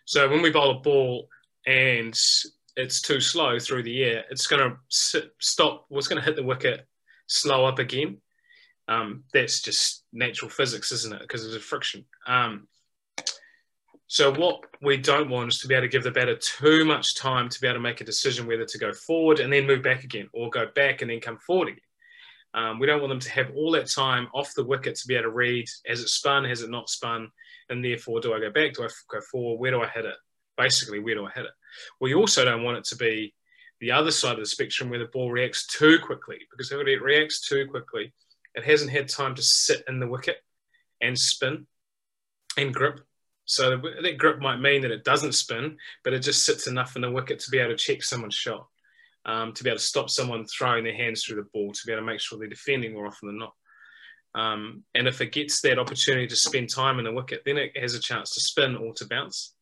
So 0.04 0.28
when 0.28 0.42
we 0.42 0.50
bowl 0.50 0.70
a 0.70 0.80
ball 0.80 1.28
and 1.66 2.18
it's 2.76 3.02
too 3.02 3.20
slow 3.20 3.58
through 3.58 3.82
the 3.82 4.02
air, 4.04 4.24
it's 4.30 4.46
going 4.46 4.70
to 4.70 5.30
stop. 5.38 5.86
It's 5.90 6.08
going 6.08 6.20
to 6.20 6.24
hit 6.24 6.36
the 6.36 6.42
wicket, 6.42 6.86
slow 7.26 7.66
up 7.66 7.78
again. 7.78 8.18
Um, 8.88 9.24
that's 9.32 9.60
just 9.60 10.04
natural 10.12 10.50
physics, 10.50 10.92
isn't 10.92 11.14
it? 11.14 11.20
Because 11.20 11.42
there's 11.42 11.54
a 11.54 11.60
friction. 11.60 12.06
Um, 12.26 12.66
so 14.06 14.32
what 14.32 14.64
we 14.80 14.96
don't 14.96 15.28
want 15.28 15.52
is 15.52 15.58
to 15.58 15.68
be 15.68 15.74
able 15.74 15.86
to 15.86 15.90
give 15.90 16.02
the 16.02 16.10
batter 16.10 16.36
too 16.36 16.86
much 16.86 17.14
time 17.14 17.50
to 17.50 17.60
be 17.60 17.66
able 17.66 17.76
to 17.76 17.80
make 17.80 18.00
a 18.00 18.04
decision 18.04 18.46
whether 18.46 18.64
to 18.64 18.78
go 18.78 18.92
forward 18.94 19.40
and 19.40 19.52
then 19.52 19.66
move 19.66 19.82
back 19.82 20.02
again, 20.02 20.28
or 20.32 20.48
go 20.48 20.66
back 20.74 21.02
and 21.02 21.10
then 21.10 21.20
come 21.20 21.36
forward 21.36 21.68
again. 21.68 21.80
Um, 22.54 22.78
we 22.78 22.86
don't 22.86 23.00
want 23.00 23.10
them 23.10 23.20
to 23.20 23.30
have 23.32 23.50
all 23.54 23.70
that 23.72 23.90
time 23.90 24.28
off 24.32 24.54
the 24.54 24.64
wicket 24.64 24.96
to 24.96 25.06
be 25.06 25.14
able 25.14 25.24
to 25.24 25.30
read 25.30 25.68
has 25.86 26.00
it 26.00 26.08
spun, 26.08 26.44
has 26.44 26.62
it 26.62 26.70
not 26.70 26.88
spun, 26.88 27.30
and 27.68 27.84
therefore 27.84 28.20
do 28.20 28.32
I 28.32 28.40
go 28.40 28.50
back, 28.50 28.72
do 28.72 28.84
I 28.84 28.88
go 29.10 29.20
forward, 29.20 29.60
where 29.60 29.70
do 29.72 29.82
I 29.82 29.88
hit 29.88 30.06
it? 30.06 30.16
Basically, 30.56 30.98
where 30.98 31.14
do 31.14 31.26
I 31.26 31.30
hit 31.30 31.44
it? 31.44 31.52
We 32.00 32.14
also 32.14 32.46
don't 32.46 32.64
want 32.64 32.78
it 32.78 32.84
to 32.84 32.96
be 32.96 33.34
the 33.80 33.92
other 33.92 34.10
side 34.10 34.32
of 34.32 34.40
the 34.40 34.46
spectrum 34.46 34.88
where 34.88 34.98
the 34.98 35.04
ball 35.06 35.30
reacts 35.30 35.66
too 35.66 35.98
quickly 35.98 36.38
because 36.50 36.72
if 36.72 36.78
it 36.80 37.02
reacts 37.02 37.46
too 37.46 37.66
quickly, 37.70 38.12
it 38.58 38.64
hasn't 38.64 38.90
had 38.90 39.08
time 39.08 39.34
to 39.36 39.42
sit 39.42 39.84
in 39.88 40.00
the 40.00 40.08
wicket 40.08 40.36
and 41.00 41.18
spin 41.18 41.66
and 42.56 42.74
grip 42.74 43.00
so 43.48 43.80
that 44.02 44.18
grip 44.18 44.40
might 44.40 44.58
mean 44.60 44.82
that 44.82 44.90
it 44.90 45.04
doesn't 45.04 45.32
spin, 45.32 45.78
but 46.04 46.12
it 46.12 46.18
just 46.18 46.44
sits 46.44 46.66
enough 46.66 46.96
in 46.96 47.02
the 47.02 47.10
wicket 47.10 47.38
to 47.40 47.50
be 47.50 47.58
able 47.58 47.70
to 47.70 47.78
check 47.78 48.02
someone's 48.02 48.34
shot, 48.34 48.68
um, 49.24 49.54
to 49.54 49.64
be 49.64 49.70
able 49.70 49.78
to 49.78 49.82
stop 49.82 50.10
someone 50.10 50.44
throwing 50.44 50.84
their 50.84 50.94
hands 50.94 51.24
through 51.24 51.36
the 51.36 51.48
ball, 51.54 51.72
to 51.72 51.86
be 51.86 51.92
able 51.92 52.02
to 52.02 52.06
make 52.06 52.20
sure 52.20 52.38
they're 52.38 52.46
defending 52.46 52.92
more 52.92 53.06
often 53.06 53.26
than 53.26 53.38
not. 53.38 53.54
Um, 54.34 54.84
and 54.94 55.08
if 55.08 55.22
it 55.22 55.32
gets 55.32 55.62
that 55.62 55.78
opportunity 55.78 56.26
to 56.26 56.36
spend 56.36 56.68
time 56.68 56.98
in 56.98 57.06
the 57.06 57.12
wicket, 57.12 57.40
then 57.46 57.56
it 57.56 57.74
has 57.74 57.94
a 57.94 58.00
chance 58.00 58.34
to 58.34 58.40
spin 58.40 58.76
or 58.76 58.92
to 58.92 59.06
bounce. 59.06 59.54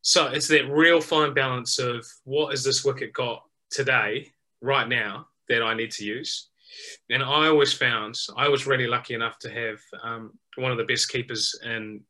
So 0.00 0.28
it's 0.28 0.48
that 0.48 0.70
real 0.70 1.02
fine 1.02 1.34
balance 1.34 1.78
of 1.78 2.02
what 2.24 2.52
has 2.52 2.64
this 2.64 2.82
wicket 2.82 3.12
got 3.12 3.42
today, 3.70 4.32
right 4.62 4.88
now, 4.88 5.26
that 5.50 5.62
I 5.62 5.74
need 5.74 5.90
to 5.92 6.04
use. 6.06 6.48
And 7.10 7.22
I 7.22 7.46
always 7.46 7.72
found, 7.72 8.18
I 8.36 8.48
was 8.48 8.66
really 8.66 8.86
lucky 8.86 9.14
enough 9.14 9.38
to 9.40 9.50
have 9.50 9.78
um, 10.02 10.32
one 10.56 10.72
of 10.72 10.78
the 10.78 10.84
best 10.84 11.08
keepers 11.08 11.58
in 11.64 12.00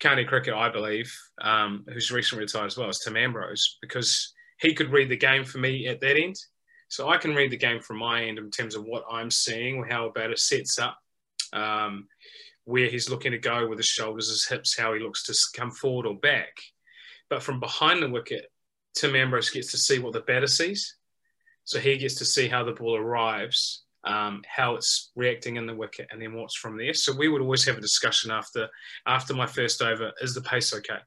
county 0.00 0.24
cricket, 0.24 0.54
I 0.54 0.68
believe, 0.68 1.12
um, 1.40 1.84
who's 1.88 2.10
recently 2.10 2.44
retired 2.44 2.66
as 2.66 2.76
well, 2.76 2.88
is 2.88 2.98
Tim 2.98 3.16
Ambrose, 3.16 3.78
because 3.80 4.34
he 4.60 4.74
could 4.74 4.92
read 4.92 5.08
the 5.08 5.16
game 5.16 5.44
for 5.44 5.58
me 5.58 5.86
at 5.86 6.00
that 6.00 6.16
end. 6.16 6.36
So 6.88 7.08
I 7.08 7.16
can 7.16 7.34
read 7.34 7.50
the 7.50 7.56
game 7.56 7.80
from 7.80 7.98
my 7.98 8.24
end 8.24 8.38
in 8.38 8.50
terms 8.50 8.74
of 8.74 8.84
what 8.84 9.04
I'm 9.10 9.30
seeing, 9.30 9.84
how 9.88 10.06
a 10.06 10.12
batter 10.12 10.36
sets 10.36 10.78
up, 10.78 10.98
um, 11.52 12.06
where 12.64 12.88
he's 12.88 13.10
looking 13.10 13.32
to 13.32 13.38
go 13.38 13.68
with 13.68 13.78
his 13.78 13.86
shoulders, 13.86 14.28
his 14.28 14.46
hips, 14.46 14.78
how 14.78 14.92
he 14.94 15.00
looks 15.00 15.24
to 15.24 15.58
come 15.58 15.70
forward 15.70 16.06
or 16.06 16.16
back. 16.16 16.56
But 17.28 17.42
from 17.42 17.60
behind 17.60 18.02
the 18.02 18.10
wicket, 18.10 18.46
Tim 18.94 19.16
Ambrose 19.16 19.50
gets 19.50 19.70
to 19.72 19.78
see 19.78 19.98
what 19.98 20.12
the 20.12 20.20
batter 20.20 20.46
sees. 20.46 20.96
So 21.64 21.80
he 21.80 21.96
gets 21.98 22.14
to 22.16 22.24
see 22.24 22.46
how 22.46 22.62
the 22.62 22.72
ball 22.72 22.96
arrives 22.96 23.84
um, 24.06 24.42
how 24.46 24.76
it's 24.76 25.10
reacting 25.16 25.56
in 25.56 25.66
the 25.66 25.74
wicket, 25.74 26.08
and 26.10 26.22
then 26.22 26.34
what's 26.34 26.56
from 26.56 26.76
there. 26.78 26.94
So 26.94 27.14
we 27.14 27.28
would 27.28 27.42
always 27.42 27.66
have 27.66 27.76
a 27.76 27.80
discussion 27.80 28.30
after 28.30 28.68
after 29.06 29.34
my 29.34 29.46
first 29.46 29.82
over: 29.82 30.12
is 30.20 30.34
the 30.34 30.40
pace 30.40 30.72
okay? 30.72 30.98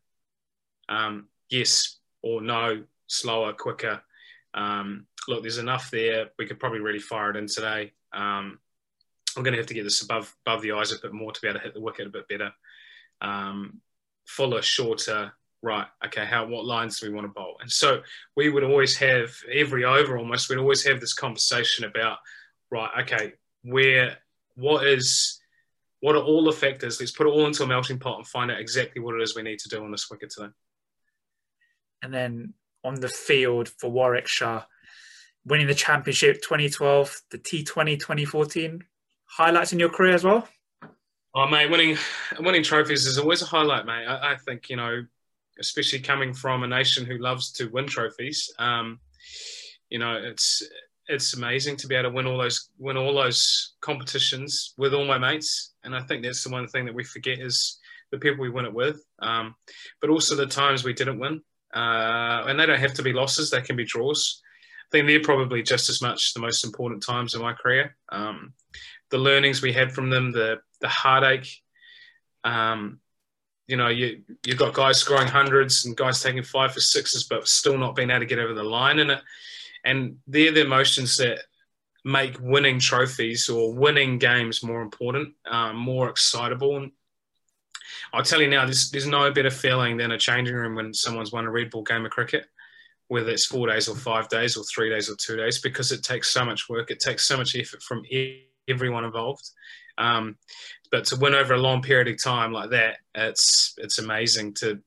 Um, 0.90 1.28
yes 1.50 1.98
or 2.22 2.42
no, 2.42 2.84
slower, 3.08 3.54
quicker. 3.54 4.02
Um, 4.54 5.06
look, 5.28 5.42
there's 5.42 5.58
enough 5.58 5.90
there. 5.92 6.28
We 6.38 6.46
could 6.46 6.60
probably 6.60 6.80
really 6.80 7.00
fire 7.00 7.32
it 7.32 7.38
in 7.38 7.48
today. 7.48 7.94
Um, 8.14 8.60
I'm 9.38 9.44
going 9.44 9.54
to 9.54 9.60
have 9.60 9.68
to 9.68 9.74
get 9.74 9.84
this 9.84 10.02
above 10.02 10.36
above 10.46 10.62
the 10.62 10.74
eyes 10.74 10.92
a 10.92 11.00
bit 11.00 11.14
more 11.14 11.32
to 11.32 11.42
be 11.42 11.48
able 11.48 11.60
to 11.60 11.64
hit 11.64 11.74
the 11.74 11.82
wicket 11.82 12.08
a 12.08 12.12
bit 12.12 12.28
better. 12.28 12.52
Um, 13.22 13.82
fuller, 14.26 14.62
shorter, 14.62 15.34
right, 15.62 15.88
okay, 16.06 16.26
how 16.26 16.46
what 16.46 16.66
lines 16.66 17.00
do 17.00 17.08
we 17.08 17.14
want 17.14 17.26
to 17.26 17.34
bowl? 17.34 17.58
And 17.62 17.72
so 17.72 18.02
we 18.36 18.50
would 18.50 18.64
always 18.64 18.98
have 18.98 19.32
every 19.52 19.86
over 19.86 20.18
almost, 20.18 20.50
we'd 20.50 20.58
always 20.58 20.86
have 20.86 21.00
this 21.00 21.14
conversation 21.14 21.86
about 21.86 22.18
right, 22.72 23.04
okay, 23.04 23.34
where, 23.64 24.18
what 24.56 24.86
is, 24.86 25.40
what 26.00 26.16
are 26.16 26.24
all 26.24 26.44
the 26.44 26.52
factors? 26.52 27.00
Let's 27.00 27.12
put 27.12 27.28
it 27.28 27.32
all 27.32 27.46
into 27.46 27.64
a 27.64 27.68
melting 27.68 28.00
pot 28.00 28.18
and 28.18 28.28
find 28.28 28.52
out 28.52 28.60
exactly 28.60 29.02
what 29.02 29.16
it 29.16 29.22
is 29.22 29.36
we 29.36 29.42
need 29.42 29.60
to 29.60 29.70
do 29.70 29.84
on 29.84 29.92
this 29.92 30.10
wicket 30.10 30.30
today. 30.30 30.52
And 32.02 32.14
then 32.14 32.54
on 32.84 32.96
the 32.96 33.10
field 33.10 33.70
for 33.70 33.90
Warwickshire, 33.90 34.66
winning 35.46 35.68
the 35.68 35.76
championship 35.76 36.42
2012, 36.42 37.22
the 37.32 37.38
T20 37.38 38.00
2014, 38.00 38.84
highlights 39.26 39.74
in 39.74 39.80
your 39.80 39.90
career 39.90 40.14
as 40.14 40.24
well? 40.24 40.48
Oh, 41.36 41.48
mate, 41.48 41.70
winning 41.70 41.98
winning 42.40 42.64
trophies 42.64 43.06
is 43.06 43.20
always 43.20 43.42
a 43.42 43.46
highlight, 43.46 43.86
mate. 43.86 44.06
I, 44.06 44.34
I 44.34 44.36
think 44.38 44.70
you 44.70 44.76
know, 44.76 45.06
especially 45.60 46.00
coming 46.00 46.34
from 46.34 46.64
a 46.64 46.68
nation 46.68 47.06
who 47.06 47.18
loves 47.18 47.52
to 47.54 47.68
win 47.68 47.86
trophies. 47.86 48.52
Um, 48.58 49.00
you 49.90 50.00
know, 50.00 50.16
it's 50.16 50.64
it's 51.10 51.34
amazing 51.34 51.76
to 51.76 51.88
be 51.88 51.96
able 51.96 52.10
to 52.10 52.16
win 52.16 52.28
all 52.28 52.38
those 52.38 52.70
win 52.78 52.96
all 52.96 53.14
those 53.14 53.74
competitions 53.82 54.74
with 54.78 54.94
all 54.94 55.06
my 55.06 55.18
mates. 55.18 55.74
And 55.84 55.96
I 55.96 56.02
think 56.02 56.24
that's 56.24 56.44
the 56.44 56.52
one 56.52 56.68
thing 56.68 56.86
that 56.86 56.94
we 56.94 57.04
forget 57.04 57.40
is 57.40 57.80
the 58.12 58.20
people 58.20 58.40
we 58.40 58.50
win 58.50 58.66
it 58.66 58.74
with, 58.74 59.04
um, 59.20 59.56
but 60.02 60.10
also 60.10 60.36
the 60.36 60.46
times 60.46 60.84
we 60.84 60.94
didn't 60.94 61.20
win. 61.20 61.42
Uh, 61.74 62.46
and 62.48 62.60
they 62.60 62.66
don't 62.66 62.80
have 62.80 62.94
to 62.94 63.04
be 63.04 63.12
losses; 63.12 63.50
they 63.50 63.62
can 63.62 63.76
be 63.76 63.86
draws. 63.86 64.42
I 64.44 64.90
think 64.92 65.08
they're 65.08 65.22
probably 65.22 65.62
just 65.62 65.90
as 65.90 66.02
much 66.02 66.34
the 66.34 66.40
most 66.40 66.64
important 66.64 67.04
times 67.04 67.34
in 67.34 67.42
my 67.42 67.54
career. 67.54 67.96
Um, 68.12 68.54
the 69.10 69.18
learnings 69.18 69.62
we 69.62 69.74
had 69.74 69.92
from 69.92 70.10
them, 70.10 70.32
the 70.32 70.60
the 70.80 70.88
heartache. 70.88 71.50
Um, 72.44 73.00
you 73.68 73.78
know, 73.78 73.90
you 73.90 74.22
you've 74.46 74.58
got 74.58 74.74
guys 74.74 74.98
scoring 74.98 75.28
hundreds 75.28 75.86
and 75.86 75.98
guys 75.98 76.22
taking 76.22 76.44
five 76.44 76.74
for 76.74 76.80
sixes, 76.80 77.24
but 77.26 77.48
still 77.48 77.78
not 77.78 77.96
being 77.96 78.10
able 78.10 78.22
to 78.22 78.26
get 78.26 78.40
over 78.40 78.54
the 78.54 78.64
line. 78.64 79.00
in 79.00 79.10
it 79.10 79.22
and 79.84 80.18
they're 80.28 80.52
the 80.52 80.62
emotions 80.62 81.18
that 81.18 81.40
make 82.06 82.38
winning 82.40 82.80
trophies 82.80 83.50
or 83.50 83.74
winning 83.74 84.18
games 84.18 84.64
more 84.64 84.82
important, 84.82 85.34
um, 85.50 85.76
more 85.76 86.10
excitable. 86.10 86.78
And 86.78 86.92
I'll 88.14 88.24
tell 88.24 88.42
you 88.42 88.50
now, 88.50 88.66
there's, 88.66 88.90
there's 88.92 89.06
no 89.08 89.32
better 89.32 89.52
feeling 89.52 89.98
than 89.98 90.12
a 90.12 90.18
changing 90.18 90.56
room 90.56 90.76
when 90.76 90.94
someone's 90.94 91.32
won 91.32 91.46
a 91.46 91.52
red 91.52 91.70
ball 91.70 91.84
game 91.84 92.06
of 92.06 92.12
cricket. 92.12 92.48
whether 93.10 93.30
it's 93.32 93.46
four 93.46 93.68
days 93.68 93.90
or 93.90 93.96
five 93.96 94.30
days 94.30 94.56
or 94.56 94.64
three 94.64 94.90
days 94.90 95.10
or 95.10 95.16
two 95.16 95.36
days, 95.36 95.60
because 95.60 95.92
it 95.92 96.04
takes 96.04 96.30
so 96.30 96.46
much 96.46 96.70
work. 96.70 96.90
It 96.90 97.00
takes 97.00 97.26
so 97.26 97.36
much 97.36 97.56
effort 97.56 97.82
from 97.84 98.04
everyone 98.68 99.04
involved. 99.04 99.50
Um, 99.98 100.38
but 100.92 101.06
to 101.06 101.18
win 101.18 101.34
over 101.34 101.56
a 101.56 101.58
long 101.58 101.82
period 101.82 102.08
of 102.08 102.24
time 102.24 102.54
like 102.54 102.70
that, 102.70 102.98
it's 103.16 103.74
it's 103.78 104.00
amazing 104.00 104.54
to 104.56 104.80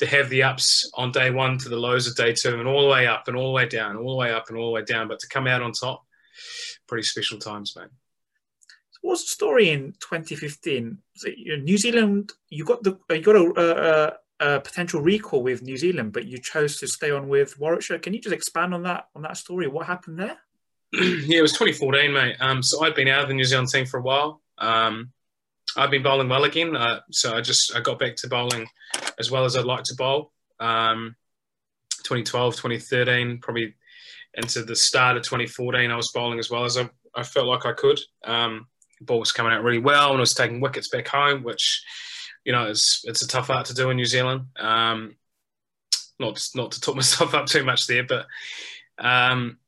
to 0.00 0.06
have 0.06 0.30
the 0.30 0.42
ups 0.42 0.90
on 0.94 1.12
day 1.12 1.30
one 1.30 1.58
to 1.58 1.68
the 1.68 1.76
lows 1.76 2.06
of 2.06 2.16
day 2.16 2.32
two, 2.32 2.58
and 2.58 2.66
all 2.66 2.82
the 2.82 2.88
way 2.88 3.06
up 3.06 3.28
and 3.28 3.36
all 3.36 3.48
the 3.48 3.52
way 3.52 3.68
down, 3.68 3.98
all 3.98 4.12
the 4.12 4.16
way 4.16 4.32
up 4.32 4.48
and 4.48 4.56
all 4.56 4.68
the 4.68 4.72
way 4.72 4.82
down. 4.82 5.08
But 5.08 5.18
to 5.20 5.28
come 5.28 5.46
out 5.46 5.60
on 5.60 5.72
top, 5.72 6.06
pretty 6.88 7.02
special 7.02 7.38
times, 7.38 7.76
mate. 7.76 7.88
what's 9.02 9.24
the 9.24 9.28
story 9.28 9.68
in 9.68 9.92
2015? 10.00 10.96
New 11.62 11.76
Zealand, 11.76 12.32
you 12.48 12.64
got 12.64 12.82
the 12.82 12.98
you 13.10 13.20
got 13.20 13.36
a, 13.36 14.16
a, 14.40 14.54
a, 14.54 14.60
potential 14.60 15.02
recall 15.02 15.42
with 15.42 15.60
New 15.60 15.76
Zealand, 15.76 16.14
but 16.14 16.24
you 16.24 16.38
chose 16.38 16.78
to 16.78 16.88
stay 16.88 17.10
on 17.10 17.28
with 17.28 17.58
Warwickshire. 17.60 17.98
Can 17.98 18.14
you 18.14 18.22
just 18.22 18.34
expand 18.34 18.72
on 18.72 18.84
that 18.84 19.08
on 19.14 19.20
that 19.22 19.36
story? 19.36 19.66
What 19.66 19.86
happened 19.86 20.18
there? 20.18 20.38
yeah, 20.94 21.40
it 21.40 21.42
was 21.42 21.52
2014, 21.52 22.10
mate. 22.10 22.36
Um, 22.40 22.62
so 22.62 22.82
I'd 22.82 22.94
been 22.94 23.08
out 23.08 23.22
of 23.22 23.28
the 23.28 23.34
New 23.34 23.44
Zealand 23.44 23.68
team 23.68 23.84
for 23.84 24.00
a 24.00 24.02
while. 24.02 24.40
Um, 24.56 25.12
I've 25.76 25.90
been 25.90 26.02
bowling 26.02 26.28
well 26.28 26.44
again, 26.44 26.76
uh, 26.76 27.00
so 27.10 27.34
I 27.34 27.40
just 27.40 27.74
I 27.76 27.80
got 27.80 27.98
back 27.98 28.16
to 28.16 28.28
bowling 28.28 28.66
as 29.18 29.30
well 29.30 29.44
as 29.44 29.56
I'd 29.56 29.64
like 29.64 29.84
to 29.84 29.94
bowl. 29.94 30.32
Um, 30.58 31.16
2012, 32.04 32.56
2013, 32.56 33.38
probably 33.38 33.74
into 34.34 34.64
the 34.64 34.76
start 34.76 35.16
of 35.16 35.22
2014, 35.22 35.90
I 35.90 35.96
was 35.96 36.12
bowling 36.12 36.38
as 36.38 36.50
well 36.50 36.64
as 36.64 36.76
I, 36.76 36.88
I 37.14 37.22
felt 37.22 37.46
like 37.46 37.66
I 37.66 37.72
could. 37.72 38.00
Um, 38.24 38.66
ball 39.00 39.20
was 39.20 39.32
coming 39.32 39.52
out 39.52 39.62
really 39.62 39.78
well, 39.78 40.10
and 40.10 40.18
I 40.18 40.20
was 40.20 40.34
taking 40.34 40.60
wickets 40.60 40.88
back 40.88 41.08
home, 41.08 41.42
which 41.42 41.84
you 42.44 42.52
know 42.52 42.68
it's 42.68 43.02
it's 43.04 43.22
a 43.22 43.28
tough 43.28 43.50
art 43.50 43.66
to 43.66 43.74
do 43.74 43.90
in 43.90 43.96
New 43.96 44.04
Zealand. 44.04 44.46
Um, 44.56 45.16
not 46.18 46.40
not 46.54 46.72
to 46.72 46.80
talk 46.80 46.96
myself 46.96 47.34
up 47.34 47.46
too 47.46 47.64
much 47.64 47.86
there, 47.86 48.04
but 48.04 48.26
um, 48.98 49.58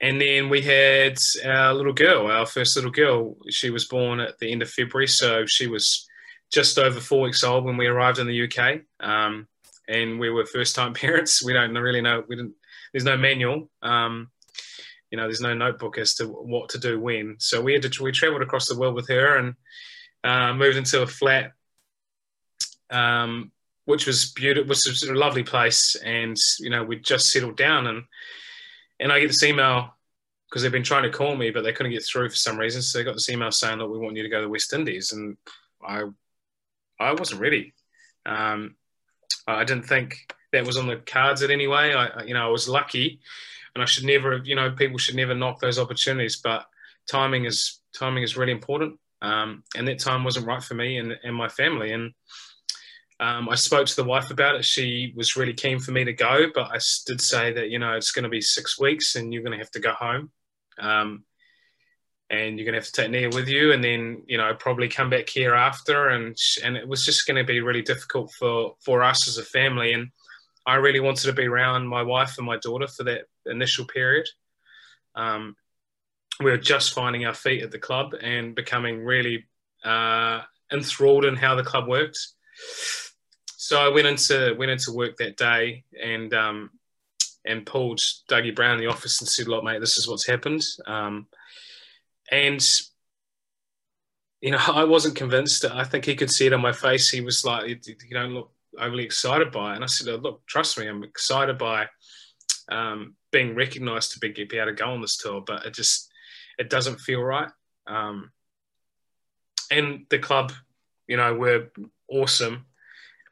and 0.00 0.20
then 0.20 0.48
we 0.50 0.60
had 0.60 1.18
our 1.44 1.72
little 1.72 1.92
girl, 1.92 2.26
our 2.26 2.46
first 2.46 2.76
little 2.76 2.90
girl. 2.90 3.36
She 3.48 3.70
was 3.70 3.86
born 3.86 4.20
at 4.20 4.38
the 4.38 4.52
end 4.52 4.62
of 4.62 4.70
February, 4.70 5.08
so 5.08 5.46
she 5.46 5.66
was 5.66 6.06
just 6.52 6.78
over 6.78 7.00
four 7.00 7.22
weeks 7.22 7.42
old 7.42 7.64
when 7.64 7.76
we 7.76 7.86
arrived 7.86 8.18
in 8.18 8.26
the 8.26 8.42
UK. 8.46 8.80
Um, 9.00 9.48
and 9.88 10.20
we 10.20 10.30
were 10.30 10.44
first-time 10.44 10.94
parents. 10.94 11.42
We 11.42 11.54
don't 11.54 11.74
really 11.74 12.02
know. 12.02 12.24
We 12.28 12.36
didn't. 12.36 12.54
There's 12.92 13.04
no 13.04 13.16
manual. 13.16 13.70
Um, 13.82 14.30
you 15.10 15.16
know, 15.16 15.24
there's 15.24 15.40
no 15.40 15.54
notebook 15.54 15.98
as 15.98 16.14
to 16.14 16.26
what 16.26 16.70
to 16.70 16.78
do 16.78 17.00
when. 17.00 17.36
So 17.38 17.62
we 17.62 17.72
had 17.72 17.82
to. 17.82 18.02
We 18.02 18.12
travelled 18.12 18.42
across 18.42 18.68
the 18.68 18.78
world 18.78 18.94
with 18.94 19.08
her 19.08 19.36
and 19.36 19.54
uh, 20.24 20.52
moved 20.52 20.76
into 20.76 21.02
a 21.02 21.06
flat, 21.06 21.52
um, 22.90 23.50
which 23.86 24.06
was 24.06 24.30
beautiful. 24.32 24.68
Which 24.68 24.86
was 24.86 25.02
a 25.04 25.14
lovely 25.14 25.42
place, 25.42 25.94
and 25.94 26.36
you 26.60 26.68
know, 26.68 26.84
we 26.84 26.96
just 26.96 27.30
settled 27.30 27.56
down 27.56 27.86
and 27.86 28.02
and 29.00 29.12
I 29.12 29.20
get 29.20 29.28
this 29.28 29.42
email 29.42 29.94
because 30.48 30.62
they've 30.62 30.72
been 30.72 30.82
trying 30.82 31.02
to 31.02 31.10
call 31.10 31.36
me, 31.36 31.50
but 31.50 31.62
they 31.62 31.72
couldn't 31.72 31.92
get 31.92 32.04
through 32.04 32.30
for 32.30 32.36
some 32.36 32.58
reason. 32.58 32.80
So 32.82 32.98
they 32.98 33.04
got 33.04 33.14
this 33.14 33.28
email 33.28 33.50
saying 33.50 33.78
that 33.78 33.86
we 33.86 33.98
want 33.98 34.16
you 34.16 34.22
to 34.22 34.28
go 34.28 34.38
to 34.38 34.46
the 34.46 34.50
West 34.50 34.72
Indies, 34.72 35.12
and 35.12 35.36
I, 35.86 36.04
I 37.00 37.12
wasn't 37.12 37.40
ready. 37.40 37.74
Um, 38.24 38.76
I 39.46 39.64
didn't 39.64 39.84
think 39.86 40.32
that 40.52 40.66
was 40.66 40.76
on 40.76 40.86
the 40.86 40.96
cards 40.96 41.42
in 41.42 41.50
any 41.50 41.66
way. 41.66 41.94
I, 41.94 42.22
you 42.24 42.34
know, 42.34 42.46
I 42.46 42.50
was 42.50 42.68
lucky, 42.68 43.20
and 43.74 43.82
I 43.82 43.86
should 43.86 44.04
never, 44.04 44.38
you 44.38 44.54
know, 44.54 44.70
people 44.70 44.98
should 44.98 45.16
never 45.16 45.34
knock 45.34 45.60
those 45.60 45.78
opportunities. 45.78 46.36
But 46.36 46.66
timing 47.06 47.44
is 47.44 47.80
timing 47.92 48.22
is 48.22 48.36
really 48.36 48.52
important, 48.52 48.98
um, 49.22 49.62
and 49.76 49.86
that 49.88 49.98
time 49.98 50.24
wasn't 50.24 50.46
right 50.46 50.62
for 50.62 50.74
me 50.74 50.98
and, 50.98 51.16
and 51.22 51.34
my 51.34 51.48
family. 51.48 51.92
And 51.92 52.12
um, 53.18 53.48
I 53.48 53.54
spoke 53.54 53.86
to 53.86 53.96
the 53.96 54.04
wife 54.04 54.30
about 54.30 54.56
it. 54.56 54.64
She 54.64 55.14
was 55.16 55.36
really 55.36 55.54
keen 55.54 55.78
for 55.78 55.90
me 55.90 56.04
to 56.04 56.12
go, 56.12 56.46
but 56.54 56.66
I 56.66 56.78
did 57.06 57.20
say 57.20 57.52
that 57.52 57.70
you 57.70 57.78
know 57.78 57.94
it's 57.94 58.12
going 58.12 58.24
to 58.24 58.28
be 58.28 58.42
six 58.42 58.78
weeks 58.78 59.16
and 59.16 59.32
you're 59.32 59.42
going 59.42 59.56
to 59.56 59.62
have 59.64 59.70
to 59.72 59.80
go 59.80 59.92
home, 59.92 60.30
um, 60.78 61.24
and 62.28 62.58
you're 62.58 62.66
going 62.66 62.74
to 62.74 62.80
have 62.80 62.86
to 62.86 62.92
take 62.92 63.10
Nia 63.10 63.30
with 63.30 63.48
you, 63.48 63.72
and 63.72 63.82
then 63.82 64.22
you 64.26 64.36
know 64.36 64.54
probably 64.54 64.88
come 64.88 65.08
back 65.08 65.30
here 65.30 65.54
after, 65.54 66.08
and 66.10 66.36
and 66.62 66.76
it 66.76 66.86
was 66.86 67.06
just 67.06 67.26
going 67.26 67.38
to 67.38 67.44
be 67.44 67.60
really 67.60 67.80
difficult 67.80 68.32
for 68.32 68.74
for 68.84 69.02
us 69.02 69.26
as 69.28 69.38
a 69.38 69.44
family, 69.44 69.94
and 69.94 70.08
I 70.66 70.74
really 70.74 71.00
wanted 71.00 71.24
to 71.24 71.32
be 71.32 71.46
around 71.46 71.88
my 71.88 72.02
wife 72.02 72.36
and 72.36 72.46
my 72.46 72.58
daughter 72.58 72.86
for 72.86 73.04
that 73.04 73.22
initial 73.46 73.86
period. 73.86 74.26
Um, 75.14 75.56
we 76.38 76.50
were 76.50 76.58
just 76.58 76.92
finding 76.92 77.24
our 77.24 77.32
feet 77.32 77.62
at 77.62 77.70
the 77.70 77.78
club 77.78 78.12
and 78.20 78.54
becoming 78.54 79.02
really 79.02 79.46
uh, 79.82 80.42
enthralled 80.70 81.24
in 81.24 81.34
how 81.34 81.54
the 81.54 81.62
club 81.62 81.88
works 81.88 82.34
so 83.66 83.80
I 83.80 83.88
went 83.88 84.06
into 84.06 84.54
went 84.56 84.70
into 84.70 84.92
work 84.92 85.16
that 85.16 85.36
day 85.36 85.82
and 86.00 86.32
um, 86.32 86.70
and 87.44 87.66
pulled 87.66 87.98
Dougie 88.30 88.54
Brown 88.54 88.74
in 88.74 88.80
the 88.80 88.86
office 88.86 89.20
and 89.20 89.28
said, 89.28 89.48
"Look, 89.48 89.64
mate, 89.64 89.80
this 89.80 89.98
is 89.98 90.06
what's 90.06 90.24
happened." 90.24 90.64
Um, 90.86 91.26
and 92.30 92.64
you 94.40 94.52
know, 94.52 94.60
I 94.68 94.84
wasn't 94.84 95.16
convinced. 95.16 95.64
I 95.64 95.82
think 95.82 96.04
he 96.04 96.14
could 96.14 96.30
see 96.30 96.46
it 96.46 96.52
on 96.52 96.60
my 96.60 96.70
face. 96.70 97.10
He 97.10 97.20
was 97.20 97.44
like, 97.44 97.66
"You 97.66 97.96
don't 98.12 98.34
look 98.34 98.52
overly 98.78 99.02
excited 99.02 99.50
by 99.50 99.72
it." 99.72 99.76
And 99.76 99.84
I 99.84 99.88
said, 99.88 100.14
oh, 100.14 100.18
"Look, 100.18 100.46
trust 100.46 100.78
me, 100.78 100.86
I'm 100.86 101.02
excited 101.02 101.58
by 101.58 101.88
um, 102.68 103.16
being 103.32 103.56
recognised 103.56 104.12
to 104.12 104.20
be, 104.20 104.28
be 104.28 104.58
able 104.58 104.66
to 104.66 104.74
go 104.74 104.90
on 104.90 105.00
this 105.00 105.16
tour, 105.16 105.42
but 105.44 105.66
it 105.66 105.74
just 105.74 106.08
it 106.56 106.70
doesn't 106.70 107.00
feel 107.00 107.20
right." 107.20 107.50
Um, 107.88 108.30
and 109.72 110.06
the 110.08 110.20
club, 110.20 110.52
you 111.08 111.16
know, 111.16 111.34
were 111.34 111.72
awesome 112.08 112.66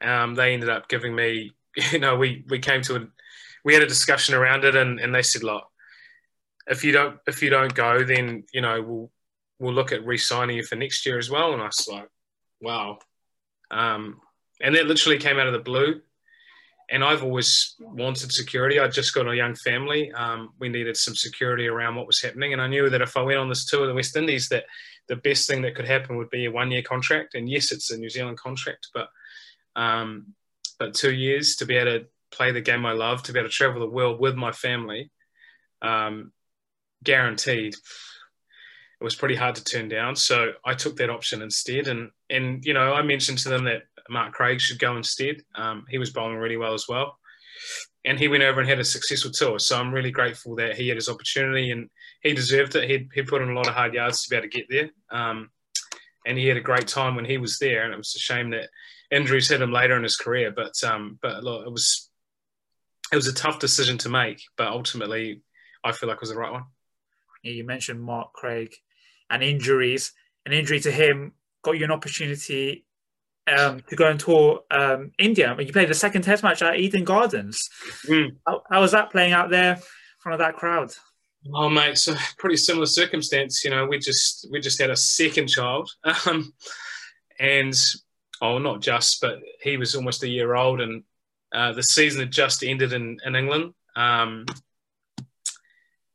um, 0.01 0.35
they 0.35 0.53
ended 0.53 0.69
up 0.69 0.87
giving 0.87 1.15
me, 1.15 1.51
you 1.91 1.99
know, 1.99 2.15
we 2.15 2.43
we 2.49 2.59
came 2.59 2.81
to 2.83 2.95
a, 2.95 3.07
we 3.63 3.73
had 3.73 3.83
a 3.83 3.87
discussion 3.87 4.35
around 4.35 4.63
it, 4.63 4.75
and, 4.75 4.99
and 4.99 5.13
they 5.13 5.21
said, 5.21 5.43
look, 5.43 5.63
if 6.67 6.83
you 6.83 6.91
don't 6.91 7.17
if 7.27 7.41
you 7.41 7.49
don't 7.49 7.73
go, 7.73 8.03
then 8.03 8.43
you 8.53 8.61
know 8.61 8.81
we'll 8.81 9.11
we'll 9.59 9.73
look 9.73 9.91
at 9.91 10.05
re-signing 10.05 10.57
you 10.57 10.63
for 10.63 10.75
next 10.75 11.05
year 11.05 11.17
as 11.17 11.29
well. 11.29 11.53
And 11.53 11.61
I 11.61 11.65
was 11.65 11.87
like, 11.89 12.09
wow. 12.61 12.99
Um, 13.71 14.19
and 14.61 14.75
that 14.75 14.85
literally 14.85 15.17
came 15.17 15.39
out 15.39 15.47
of 15.47 15.53
the 15.53 15.59
blue. 15.59 16.01
And 16.91 17.03
I've 17.03 17.23
always 17.23 17.75
wanted 17.79 18.31
security. 18.31 18.79
I 18.79 18.87
just 18.87 19.15
got 19.15 19.27
a 19.27 19.35
young 19.35 19.55
family. 19.55 20.11
Um, 20.11 20.51
we 20.59 20.69
needed 20.69 20.95
some 20.95 21.15
security 21.15 21.67
around 21.67 21.95
what 21.95 22.05
was 22.05 22.21
happening, 22.21 22.53
and 22.53 22.61
I 22.61 22.67
knew 22.67 22.91
that 22.91 23.01
if 23.01 23.17
I 23.17 23.23
went 23.23 23.39
on 23.39 23.49
this 23.49 23.65
tour 23.65 23.81
of 23.81 23.87
the 23.87 23.95
West 23.95 24.15
Indies, 24.15 24.49
that 24.49 24.65
the 25.07 25.15
best 25.15 25.47
thing 25.47 25.63
that 25.63 25.73
could 25.73 25.87
happen 25.87 26.15
would 26.17 26.29
be 26.29 26.45
a 26.45 26.51
one-year 26.51 26.83
contract. 26.83 27.33
And 27.33 27.49
yes, 27.49 27.71
it's 27.71 27.89
a 27.89 27.97
New 27.97 28.09
Zealand 28.09 28.37
contract, 28.37 28.89
but 28.93 29.09
um, 29.75 30.33
but 30.79 30.93
two 30.93 31.13
years 31.13 31.57
to 31.57 31.65
be 31.65 31.75
able 31.75 31.99
to 31.99 32.05
play 32.31 32.51
the 32.51 32.61
game 32.61 32.85
I 32.85 32.93
love, 32.93 33.23
to 33.23 33.33
be 33.33 33.39
able 33.39 33.49
to 33.49 33.53
travel 33.53 33.79
the 33.79 33.89
world 33.89 34.19
with 34.19 34.35
my 34.35 34.51
family, 34.51 35.11
um, 35.81 36.31
guaranteed. 37.03 37.73
It 37.73 39.03
was 39.03 39.15
pretty 39.15 39.35
hard 39.35 39.55
to 39.55 39.63
turn 39.63 39.89
down, 39.89 40.15
so 40.15 40.53
I 40.63 40.73
took 40.73 40.95
that 40.97 41.09
option 41.09 41.41
instead. 41.41 41.87
And 41.87 42.11
and 42.29 42.63
you 42.65 42.73
know, 42.73 42.93
I 42.93 43.01
mentioned 43.01 43.39
to 43.39 43.49
them 43.49 43.65
that 43.65 43.83
Mark 44.09 44.33
Craig 44.33 44.61
should 44.61 44.79
go 44.79 44.95
instead. 44.97 45.37
Um, 45.55 45.85
he 45.89 45.97
was 45.97 46.11
bowling 46.11 46.37
really 46.37 46.57
well 46.57 46.73
as 46.73 46.87
well, 46.87 47.17
and 48.05 48.19
he 48.19 48.27
went 48.27 48.43
over 48.43 48.59
and 48.59 48.69
had 48.69 48.79
a 48.79 48.85
successful 48.85 49.31
tour. 49.31 49.59
So 49.59 49.77
I'm 49.77 49.93
really 49.93 50.11
grateful 50.11 50.55
that 50.55 50.75
he 50.75 50.87
had 50.87 50.97
his 50.97 51.09
opportunity 51.09 51.71
and 51.71 51.89
he 52.21 52.33
deserved 52.33 52.75
it. 52.75 52.89
He 52.89 53.09
he 53.13 53.23
put 53.23 53.41
in 53.41 53.49
a 53.49 53.53
lot 53.53 53.67
of 53.67 53.73
hard 53.73 53.93
yards 53.93 54.23
to 54.23 54.29
be 54.29 54.37
able 54.37 54.47
to 54.47 54.57
get 54.57 54.67
there. 54.69 54.89
Um, 55.11 55.49
and 56.25 56.37
he 56.37 56.47
had 56.47 56.57
a 56.57 56.61
great 56.61 56.87
time 56.87 57.15
when 57.15 57.25
he 57.25 57.37
was 57.37 57.59
there. 57.59 57.83
And 57.83 57.93
it 57.93 57.97
was 57.97 58.15
a 58.15 58.19
shame 58.19 58.49
that 58.51 58.69
injuries 59.11 59.49
hit 59.49 59.61
him 59.61 59.71
later 59.71 59.95
in 59.95 60.03
his 60.03 60.17
career. 60.17 60.51
But 60.51 60.73
um, 60.83 61.19
but 61.21 61.43
look, 61.43 61.65
it 61.65 61.71
was 61.71 62.09
it 63.11 63.15
was 63.15 63.27
a 63.27 63.33
tough 63.33 63.59
decision 63.59 63.97
to 63.99 64.09
make, 64.09 64.41
but 64.57 64.67
ultimately, 64.67 65.41
I 65.83 65.91
feel 65.91 66.09
like 66.09 66.17
it 66.17 66.21
was 66.21 66.31
the 66.31 66.37
right 66.37 66.51
one. 66.51 66.65
Yeah, 67.43 67.53
you 67.53 67.63
mentioned 67.63 68.01
Mark 68.01 68.33
Craig 68.33 68.73
and 69.29 69.43
injuries. 69.43 70.13
An 70.45 70.53
injury 70.53 70.79
to 70.81 70.91
him 70.91 71.33
got 71.63 71.77
you 71.77 71.85
an 71.85 71.91
opportunity 71.91 72.85
um, 73.47 73.81
to 73.89 73.95
go 73.95 74.07
and 74.07 74.19
tour 74.19 74.61
um, 74.71 75.11
India. 75.17 75.55
You 75.59 75.71
played 75.71 75.89
the 75.89 75.95
second 75.95 76.23
Test 76.23 76.43
match 76.43 76.61
at 76.61 76.79
Eden 76.79 77.03
Gardens. 77.03 77.69
Mm. 78.07 78.37
How, 78.47 78.61
how 78.69 78.81
was 78.81 78.91
that 78.91 79.11
playing 79.11 79.33
out 79.33 79.49
there 79.49 79.75
in 79.75 79.81
front 80.19 80.33
of 80.33 80.39
that 80.39 80.55
crowd? 80.55 80.91
Oh, 81.53 81.69
mate, 81.69 81.97
so 81.97 82.15
pretty 82.37 82.57
similar 82.57 82.85
circumstance. 82.85 83.63
You 83.63 83.71
know, 83.71 83.85
we 83.85 83.99
just 83.99 84.47
we 84.51 84.59
just 84.59 84.81
had 84.81 84.89
a 84.89 84.95
second 84.95 85.47
child, 85.47 85.89
um, 86.25 86.53
and 87.39 87.75
oh, 88.41 88.57
not 88.57 88.81
just, 88.81 89.21
but 89.21 89.39
he 89.61 89.77
was 89.77 89.95
almost 89.95 90.23
a 90.23 90.27
year 90.27 90.55
old, 90.55 90.81
and 90.81 91.03
uh, 91.53 91.73
the 91.73 91.83
season 91.83 92.19
had 92.19 92.31
just 92.31 92.63
ended 92.63 92.93
in 92.93 93.17
in 93.25 93.35
England, 93.35 93.73
um, 93.95 94.45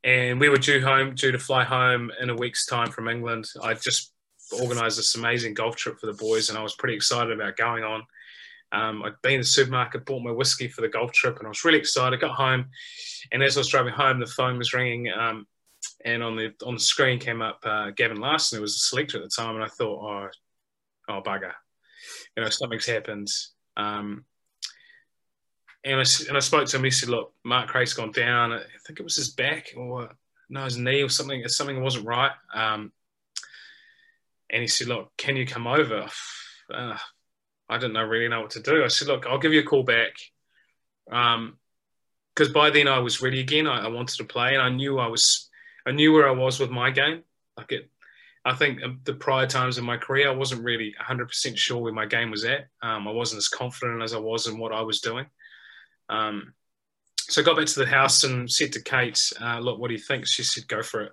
and 0.05 0.41
we 0.41 0.49
were 0.49 0.57
due 0.57 0.81
home, 0.81 1.15
due 1.15 1.33
to 1.33 1.39
fly 1.39 1.65
home 1.65 2.11
in 2.21 2.31
a 2.31 2.35
week's 2.35 2.67
time 2.67 2.91
from 2.91 3.09
England. 3.09 3.47
I 3.63 3.75
just 3.75 4.13
organised 4.53 4.97
this 4.97 5.15
amazing 5.15 5.55
golf 5.55 5.77
trip 5.77 5.99
for 5.99 6.07
the 6.07 6.15
boys, 6.15 6.49
and 6.49 6.59
I 6.59 6.63
was 6.63 6.75
pretty 6.75 6.95
excited 6.95 7.33
about 7.33 7.57
going 7.57 7.85
on. 7.85 8.03
Um, 8.73 9.03
I'd 9.03 9.21
been 9.23 9.35
in 9.35 9.41
the 9.41 9.47
supermarket, 9.47 10.05
bought 10.05 10.23
my 10.23 10.31
whiskey 10.31 10.69
for 10.69 10.81
the 10.81 10.89
golf 10.89 11.13
trip, 11.13 11.39
and 11.39 11.47
I 11.47 11.49
was 11.49 11.65
really 11.65 11.79
excited. 11.79 12.21
Got 12.21 12.37
home, 12.37 12.67
and 13.33 13.43
as 13.43 13.57
I 13.57 13.61
was 13.61 13.69
driving 13.69 13.93
home, 13.93 14.21
the 14.21 14.27
phone 14.27 14.59
was 14.59 14.73
ringing, 14.73 15.11
um, 15.13 15.47
and 16.05 16.23
on 16.23 16.37
the 16.37 16.55
on 16.65 16.75
the 16.75 16.81
screen 16.81 17.19
came 17.19 17.43
up 17.43 17.61
uh, 17.65 17.91
Gavin 17.91 18.21
Larsen, 18.21 18.57
who 18.57 18.63
was 18.63 18.77
a 18.77 18.79
selector 18.79 19.19
at 19.19 19.25
the 19.25 19.31
time, 19.31 19.55
and 19.57 19.65
I 19.65 19.69
thought, 19.69 20.03
oh, 20.03 20.29
oh 21.09 21.23
bugger, 21.23 21.53
you 22.37 22.43
know, 22.43 22.49
something's 22.49 22.87
happened. 22.87 23.29
Um, 23.77 24.25
and 25.85 26.01
I, 26.01 26.05
and 26.29 26.37
I 26.37 26.41
spoke 26.41 26.67
to 26.69 26.77
him. 26.77 26.85
He 26.85 26.91
said, 26.91 27.09
"Look, 27.09 27.33
Mark 27.45 27.69
Craig's 27.69 27.95
gone 27.95 28.13
down. 28.13 28.53
I 28.53 28.63
think 28.87 29.01
it 29.01 29.05
was 29.05 29.17
his 29.17 29.31
back 29.31 29.73
or 29.77 30.11
no, 30.49 30.65
his 30.65 30.77
knee 30.77 31.03
or 31.03 31.09
something. 31.09 31.47
Something 31.49 31.83
wasn't 31.83 32.07
right." 32.07 32.33
Um, 32.55 32.93
and 34.51 34.61
he 34.61 34.69
said, 34.69 34.89
"Look, 34.89 35.11
can 35.17 35.37
you 35.37 35.47
come 35.47 35.67
over?" 35.67 36.07
Uh, 36.73 36.99
I 37.69 37.79
didn't 37.79 37.95
know 37.95 38.05
really 38.05 38.29
know 38.29 38.43
what 38.43 38.51
to 38.51 38.63
do. 38.63 38.85
I 38.85 38.89
said, 38.89 39.09
"Look, 39.09 39.27
I'll 39.27 39.39
give 39.39 39.53
you 39.53 39.61
a 39.61 39.65
call 39.65 39.83
back." 39.83 40.13
Um, 41.11 41.57
because 42.35 42.53
by 42.53 42.71
then 42.71 42.89
I 42.89 43.01
was 43.01 43.21
ready 43.21 43.41
again. 43.41 43.67
I, 43.67 43.85
I, 43.85 43.89
wanted 43.89 44.17
to 44.17 44.25
play, 44.25 44.55
and 44.55 44.63
I 44.63 44.71
knew 44.71 44.99
I 44.99 45.09
was, 45.09 45.51
I 45.85 45.91
knew 45.91 46.13
where 46.13 46.29
I 46.29 46.33
was 46.33 46.61
with 46.61 46.71
my 46.71 46.91
game. 46.91 47.23
Like 47.57 47.73
it, 47.73 47.91
I 48.51 48.55
think 48.55 48.81
the 49.05 49.15
prior 49.15 49.47
times 49.47 49.79
in 49.79 49.85
my 49.85 49.97
career, 49.97 50.29
I 50.29 50.35
wasn't 50.35 50.65
really 50.65 50.93
100% 51.01 51.57
sure 51.57 51.79
where 51.79 51.93
my 51.93 52.05
game 52.05 52.31
was 52.31 52.45
at. 52.45 52.67
Um, 52.83 53.07
I 53.07 53.13
wasn't 53.13 53.39
as 53.39 53.49
confident 53.49 54.03
as 54.03 54.13
I 54.13 54.19
was 54.19 54.49
in 54.49 54.59
what 54.59 54.73
I 54.73 54.81
was 54.81 55.01
doing. 55.01 55.27
Um, 56.09 56.55
so 57.17 57.41
I 57.41 57.45
got 57.45 57.57
back 57.57 57.67
to 57.67 57.79
the 57.79 57.87
house 57.87 58.25
and 58.25 58.51
said 58.51 58.73
to 58.73 58.83
Kate, 58.83 59.21
uh, 59.41 59.61
"Look, 59.61 59.79
what 59.79 59.89
do 59.89 59.95
you 59.95 60.01
think?" 60.01 60.27
She 60.27 60.43
said, 60.43 60.67
"Go 60.67 60.83
for 60.83 61.03
it. 61.03 61.13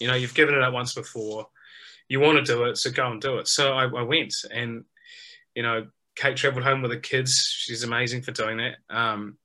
You 0.00 0.08
know, 0.08 0.14
you've 0.14 0.34
given 0.34 0.56
it 0.56 0.62
up 0.62 0.72
once 0.72 0.94
before. 0.94 1.48
You 2.08 2.18
want 2.18 2.44
to 2.44 2.52
do 2.52 2.64
it, 2.64 2.76
so 2.76 2.90
go 2.90 3.10
and 3.10 3.20
do 3.20 3.38
it." 3.38 3.46
So 3.46 3.72
I, 3.72 3.84
I 3.84 4.02
went, 4.02 4.34
and 4.50 4.84
you 5.54 5.62
know, 5.62 5.86
Kate 6.16 6.36
travelled 6.36 6.64
home 6.64 6.82
with 6.82 6.90
the 6.90 6.98
kids. 6.98 7.46
She's 7.46 7.84
amazing 7.84 8.22
for 8.22 8.32
doing 8.32 8.56
that. 8.56 8.78
Um, 8.90 9.38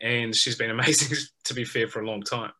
and 0.00 0.34
she's 0.34 0.56
been 0.56 0.70
amazing 0.70 1.16
to 1.44 1.54
be 1.54 1.64
fair 1.64 1.88
for 1.88 2.00
a 2.00 2.06
long 2.06 2.22
time 2.22 2.52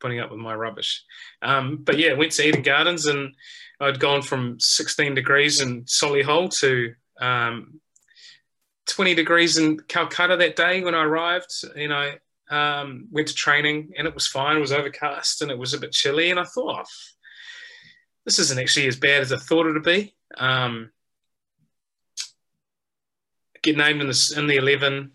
putting 0.00 0.20
up 0.20 0.30
with 0.30 0.40
my 0.40 0.54
rubbish. 0.54 1.04
Um, 1.42 1.78
but 1.82 1.98
yeah 1.98 2.14
went 2.14 2.32
to 2.32 2.46
eden 2.46 2.62
gardens 2.62 3.06
and 3.06 3.34
i'd 3.80 4.00
gone 4.00 4.22
from 4.22 4.58
16 4.60 5.14
degrees 5.14 5.60
in 5.60 5.84
solihull 5.84 6.56
to 6.60 6.94
um, 7.20 7.80
20 8.86 9.14
degrees 9.14 9.56
in 9.56 9.78
calcutta 9.80 10.36
that 10.36 10.56
day 10.56 10.82
when 10.82 10.94
i 10.94 11.02
arrived 11.02 11.64
you 11.74 11.88
know 11.88 12.12
um, 12.50 13.08
went 13.10 13.28
to 13.28 13.34
training 13.34 13.92
and 13.96 14.06
it 14.06 14.14
was 14.14 14.26
fine 14.26 14.56
it 14.56 14.60
was 14.60 14.72
overcast 14.72 15.42
and 15.42 15.50
it 15.50 15.58
was 15.58 15.74
a 15.74 15.78
bit 15.78 15.92
chilly. 15.92 16.30
And 16.30 16.38
i 16.38 16.44
thought 16.44 16.86
oh, 16.86 16.90
this 18.24 18.38
isn't 18.38 18.60
actually 18.60 18.86
as 18.86 18.96
bad 18.96 19.22
as 19.22 19.32
i 19.32 19.36
thought 19.36 19.66
it 19.66 19.72
would 19.72 19.82
be. 19.82 20.14
Um, 20.36 20.90
get 23.62 23.76
named 23.76 24.02
in 24.02 24.08
the, 24.08 24.34
in 24.36 24.46
the 24.46 24.56
11 24.56 25.12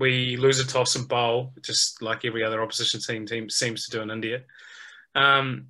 we 0.00 0.36
lose 0.36 0.58
a 0.58 0.66
toss 0.66 0.96
and 0.96 1.06
bowl, 1.06 1.52
just 1.62 2.02
like 2.02 2.24
every 2.24 2.42
other 2.42 2.62
opposition 2.62 3.00
team 3.00 3.26
team 3.26 3.48
seems 3.48 3.84
to 3.84 3.90
do 3.90 4.02
in 4.02 4.10
India. 4.10 4.42
Um, 5.14 5.66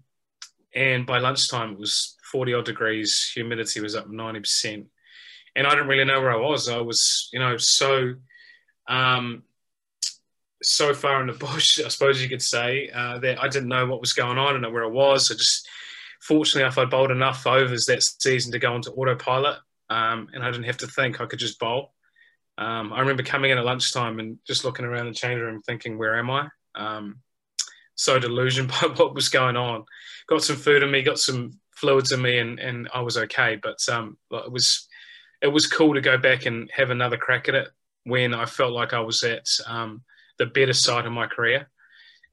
and 0.75 1.05
by 1.05 1.19
lunchtime, 1.19 1.73
it 1.73 1.79
was 1.79 2.17
40 2.31 2.55
odd 2.55 2.65
degrees, 2.65 3.31
humidity 3.35 3.81
was 3.81 3.97
up 3.97 4.09
90%. 4.09 4.87
And 5.57 5.67
I 5.67 5.71
didn't 5.71 5.89
really 5.89 6.05
know 6.05 6.21
where 6.21 6.33
I 6.33 6.37
was. 6.37 6.69
I 6.69 6.79
was, 6.79 7.29
you 7.33 7.41
know, 7.41 7.57
so 7.57 8.15
um, 8.87 9.43
so 10.63 10.95
far 10.95 11.21
in 11.21 11.27
the 11.27 11.33
bush, 11.33 11.81
I 11.85 11.89
suppose 11.89 12.23
you 12.23 12.29
could 12.29 12.43
say, 12.43 12.91
uh, 12.95 13.19
that 13.19 13.43
I 13.43 13.49
didn't 13.49 13.69
know 13.69 13.87
what 13.87 14.01
was 14.01 14.13
going 14.13 14.39
on 14.39 14.57
and 14.57 14.73
where 14.73 14.85
I 14.85 14.89
was. 14.89 15.31
I 15.31 15.35
just, 15.35 15.69
fortunately, 16.21 16.69
if 16.69 16.79
I 16.79 16.85
bowled 16.85 17.11
enough 17.11 17.47
overs 17.47 17.87
that 17.87 18.03
season 18.03 18.53
to 18.53 18.59
go 18.59 18.77
into 18.77 18.93
autopilot 18.93 19.59
um, 19.89 20.29
and 20.33 20.45
I 20.45 20.51
didn't 20.51 20.67
have 20.67 20.79
to 20.79 20.87
think, 20.87 21.21
I 21.21 21.27
could 21.27 21.41
just 21.41 21.59
bowl. 21.59 21.95
Um, 22.61 22.93
I 22.93 23.01
remember 23.01 23.23
coming 23.23 23.51
in 23.51 23.59
at 23.59 23.65
lunchtime 23.65 24.21
and 24.21 24.39
just 24.47 24.67
looking 24.67 24.85
around 24.85 25.07
the 25.07 25.15
change 25.15 25.41
room, 25.41 25.63
thinking, 25.63 25.97
"Where 25.97 26.19
am 26.19 26.31
I?" 26.31 26.49
Um, 26.75 27.23
so 27.95 28.19
delusioned 28.19 28.69
by 28.81 28.93
what 28.97 29.15
was 29.15 29.31
going 29.31 29.57
on. 29.57 29.85
Got 30.29 30.45
some 30.45 30.57
food 30.57 30.83
in 30.83 30.91
me, 30.91 31.03
got 31.03 31.19
some 31.19 31.59
fluids 31.73 32.13
in 32.13 32.21
me, 32.21 32.39
and 32.39 32.61
and 32.61 32.89
I 32.95 33.01
was 33.01 33.17
okay. 33.17 33.59
But 33.61 33.79
um, 33.89 34.19
it 34.31 34.53
was 34.53 34.87
it 35.41 35.49
was 35.49 35.67
cool 35.67 35.95
to 35.95 36.03
go 36.03 36.19
back 36.19 36.45
and 36.45 36.71
have 36.75 36.91
another 36.91 37.17
crack 37.17 37.49
at 37.49 37.55
it 37.55 37.69
when 38.05 38.35
I 38.35 38.45
felt 38.45 38.73
like 38.73 38.93
I 38.93 39.01
was 39.01 39.23
at 39.23 39.47
um, 39.67 40.03
the 40.39 40.47
better 40.47 40.75
side 40.75 41.07
of 41.07 41.13
my 41.13 41.27
career. 41.27 41.71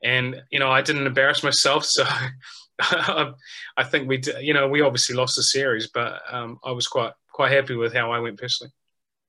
And 0.03 0.43
you 0.51 0.59
know, 0.59 0.69
I 0.69 0.81
didn't 0.81 1.07
embarrass 1.07 1.41
myself, 1.41 1.85
so 1.85 2.05
I 2.81 3.83
think 3.85 4.09
we, 4.09 4.21
you 4.41 4.53
know, 4.53 4.67
we 4.67 4.81
obviously 4.81 5.15
lost 5.15 5.37
the 5.37 5.43
series, 5.43 5.87
but 5.87 6.21
um, 6.29 6.59
I 6.65 6.71
was 6.71 6.85
quite 6.85 7.13
quite 7.31 7.53
happy 7.53 7.75
with 7.75 7.93
how 7.93 8.11
I 8.11 8.19
went 8.19 8.37
personally 8.37 8.73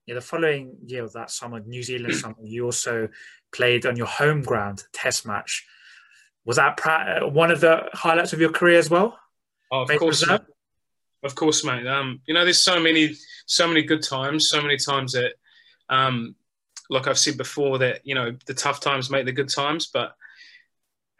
yeah, 0.09 0.15
the 0.15 0.23
following 0.23 0.75
year 0.87 1.05
of 1.05 1.13
that 1.13 1.31
summer, 1.31 1.61
New 1.61 1.83
Zealand 1.83 2.15
summer, 2.17 2.35
you 2.43 2.65
also 2.65 3.11
played 3.53 3.85
on 3.85 3.95
your 3.95 4.07
home 4.07 4.41
ground 4.41 4.85
Test 4.95 5.27
match. 5.27 5.67
Was 6.47 6.57
that 6.57 6.81
uh, 6.87 7.29
one 7.29 7.51
of 7.51 7.61
the 7.61 7.91
highlights 7.93 8.33
of 8.33 8.41
your 8.41 8.51
career 8.51 8.79
as 8.79 8.89
well? 8.89 9.19
Oh, 9.71 9.83
of 9.83 9.89
course, 9.99 10.27
mate. 10.27 10.41
of 11.23 11.35
course, 11.35 11.63
mate. 11.63 11.87
Um, 11.87 12.23
you 12.27 12.33
know, 12.33 12.45
there's 12.45 12.63
so 12.63 12.81
many, 12.81 13.15
so 13.45 13.69
many 13.69 13.83
good 13.83 14.03
times, 14.03 14.49
so 14.49 14.63
many 14.63 14.79
times 14.79 15.13
that, 15.13 15.35
um, 15.91 16.35
like 16.89 17.07
I've 17.07 17.19
said 17.19 17.37
before, 17.37 17.77
that 17.77 18.01
you 18.05 18.15
know 18.15 18.35
the 18.47 18.55
tough 18.55 18.81
times 18.81 19.11
make 19.11 19.27
the 19.27 19.33
good 19.33 19.51
times. 19.51 19.91
But 19.93 20.15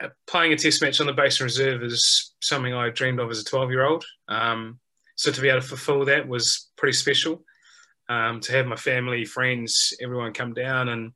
uh, 0.03 0.09
playing 0.27 0.55
a 0.55 0.57
Test 0.57 0.81
match 0.81 0.99
on 0.99 1.07
the 1.07 1.13
Basin 1.13 1.45
Reserve 1.45 1.83
is 1.83 2.33
something 2.41 2.73
I 2.73 2.89
dreamed 2.89 3.21
of 3.21 3.31
as 3.31 3.41
a 3.41 3.45
12 3.45 3.71
year 3.71 3.85
old. 3.85 4.07
Um, 4.29 4.81
so 5.15 5.31
to 5.31 5.41
be 5.43 5.51
able 5.51 5.61
to 5.61 5.67
fulfil 5.67 6.07
that 6.07 6.27
was 6.27 6.71
pretty 6.79 6.95
special 6.95 7.45
um, 8.09 8.41
to 8.41 8.53
have 8.53 8.67
my 8.67 8.77
family, 8.77 9.25
friends, 9.25 9.93
everyone 10.01 10.33
come 10.33 10.55
down 10.55 10.89
and 10.89 11.13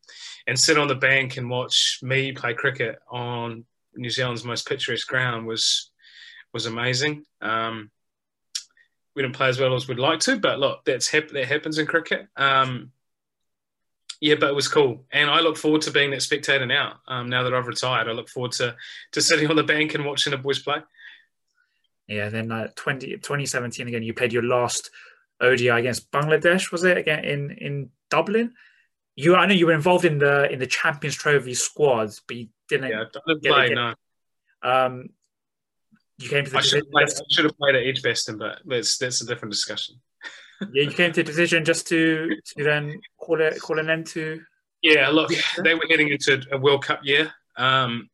and 0.46 0.58
sit 0.58 0.78
on 0.78 0.88
the 0.88 0.94
bank 0.94 1.36
and 1.36 1.48
watch 1.48 1.98
me 2.02 2.32
play 2.32 2.54
cricket 2.54 2.98
on 3.10 3.64
New 3.94 4.10
Zealand's 4.10 4.44
most 4.44 4.68
picturesque 4.68 5.08
ground 5.08 5.46
was 5.46 5.90
was 6.52 6.66
amazing. 6.66 7.24
Um, 7.40 7.90
we 9.14 9.22
didn't 9.22 9.34
play 9.34 9.48
as 9.48 9.60
well 9.60 9.74
as 9.74 9.88
we'd 9.88 9.98
like 9.98 10.20
to, 10.20 10.38
but 10.38 10.58
look, 10.58 10.84
that's 10.84 11.08
hap- 11.08 11.28
that 11.28 11.46
happens 11.46 11.78
in 11.78 11.86
cricket. 11.86 12.28
Um, 12.36 12.92
yeah, 14.20 14.36
but 14.36 14.50
it 14.50 14.54
was 14.54 14.68
cool, 14.68 15.04
and 15.10 15.28
I 15.28 15.40
look 15.40 15.56
forward 15.56 15.82
to 15.82 15.90
being 15.90 16.10
that 16.12 16.22
spectator 16.22 16.66
now. 16.66 17.00
Um, 17.08 17.28
now 17.28 17.42
that 17.42 17.54
I've 17.54 17.66
retired, 17.66 18.08
I 18.08 18.12
look 18.12 18.28
forward 18.28 18.52
to 18.52 18.76
to 19.12 19.20
sitting 19.20 19.48
on 19.50 19.56
the 19.56 19.64
bank 19.64 19.94
and 19.94 20.04
watching 20.04 20.30
the 20.30 20.38
boys 20.38 20.60
play. 20.60 20.78
Yeah, 22.06 22.28
then 22.28 22.50
uh, 22.52 22.68
20, 22.74 23.12
2017 23.12 23.88
again, 23.88 24.02
you 24.02 24.12
played 24.12 24.32
your 24.32 24.42
last 24.42 24.90
ODI 25.42 25.68
against 25.68 26.10
Bangladesh, 26.10 26.72
was 26.72 26.84
it 26.84 26.96
again 26.96 27.24
in 27.24 27.50
in 27.50 27.90
Dublin? 28.10 28.54
You, 29.16 29.36
I 29.36 29.46
know 29.46 29.54
you 29.54 29.66
were 29.66 29.74
involved 29.74 30.04
in 30.04 30.18
the 30.18 30.50
in 30.50 30.58
the 30.58 30.66
Champions 30.66 31.16
Trophy 31.16 31.54
squads, 31.54 32.22
but 32.26 32.36
you 32.36 32.48
didn't. 32.68 32.90
Yeah, 32.90 33.04
didn't 33.26 33.44
play. 33.44 33.68
No. 33.70 33.94
Um, 34.62 35.10
you 36.18 36.28
came 36.28 36.44
to 36.44 36.50
the. 36.50 36.58
I 36.58 36.60
should, 36.62 36.90
played, 36.90 37.08
I 37.08 37.22
should 37.30 37.44
have 37.44 37.58
played 37.58 37.74
at 37.74 37.82
Edgbaston, 37.82 38.38
but 38.38 38.60
that's 38.64 38.96
that's 38.96 39.20
a 39.20 39.26
different 39.26 39.52
discussion. 39.52 39.96
yeah, 40.72 40.84
you 40.84 40.92
came 40.92 41.12
to 41.12 41.22
the 41.22 41.30
decision 41.30 41.64
just 41.64 41.88
to 41.88 42.36
to 42.56 42.64
then 42.64 43.00
call 43.18 43.40
it 43.40 43.60
call 43.60 43.78
an 43.78 43.90
end 43.90 44.06
to. 44.08 44.40
Yeah, 44.82 45.08
look, 45.10 45.30
they 45.62 45.74
were 45.74 45.86
heading 45.88 46.08
into 46.08 46.42
a 46.50 46.58
World 46.58 46.84
Cup 46.84 47.00
year, 47.04 47.32
um, 47.56 48.08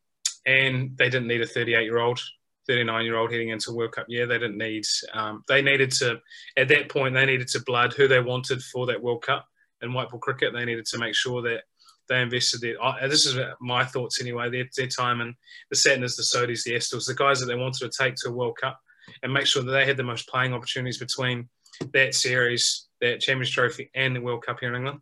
and 0.44 0.96
they 0.98 1.08
didn't 1.08 1.26
need 1.26 1.40
a 1.40 1.46
38 1.46 1.82
year 1.82 1.98
old 1.98 2.20
39 2.68 3.04
year 3.04 3.16
old 3.16 3.32
heading 3.32 3.48
into 3.48 3.72
World 3.72 3.92
Cup 3.92 4.06
year. 4.08 4.26
They 4.26 4.38
didn't 4.38 4.58
need, 4.58 4.84
um, 5.14 5.42
they 5.48 5.62
needed 5.62 5.90
to, 5.92 6.20
at 6.56 6.68
that 6.68 6.90
point, 6.90 7.14
they 7.14 7.26
needed 7.26 7.48
to 7.48 7.62
blood 7.62 7.94
who 7.94 8.06
they 8.06 8.20
wanted 8.20 8.62
for 8.62 8.86
that 8.86 9.02
World 9.02 9.22
Cup 9.22 9.46
in 9.82 9.92
white 9.92 10.10
ball 10.10 10.20
cricket. 10.20 10.52
They 10.52 10.64
needed 10.64 10.86
to 10.86 10.98
make 10.98 11.14
sure 11.14 11.42
that 11.42 11.62
they 12.08 12.20
invested 12.20 12.60
their, 12.60 12.82
uh, 12.82 13.06
this 13.08 13.26
is 13.26 13.38
my 13.60 13.84
thoughts 13.84 14.20
anyway, 14.20 14.50
their, 14.50 14.68
their 14.76 14.86
time 14.86 15.20
and 15.20 15.34
the 15.70 15.76
Santners, 15.76 16.16
the 16.16 16.22
Sodhis, 16.22 16.64
the 16.64 16.72
Astles, 16.72 17.06
the 17.06 17.14
guys 17.14 17.40
that 17.40 17.46
they 17.46 17.54
wanted 17.54 17.80
to 17.80 18.02
take 18.02 18.14
to 18.16 18.28
a 18.28 18.32
World 18.32 18.56
Cup 18.60 18.78
and 19.22 19.32
make 19.32 19.46
sure 19.46 19.62
that 19.62 19.72
they 19.72 19.86
had 19.86 19.96
the 19.96 20.02
most 20.02 20.28
playing 20.28 20.52
opportunities 20.52 20.98
between 20.98 21.48
that 21.92 22.14
series, 22.14 22.86
that 23.00 23.20
Champions 23.20 23.50
Trophy, 23.50 23.90
and 23.94 24.16
the 24.16 24.20
World 24.20 24.44
Cup 24.44 24.58
here 24.60 24.70
in 24.70 24.76
England. 24.76 25.00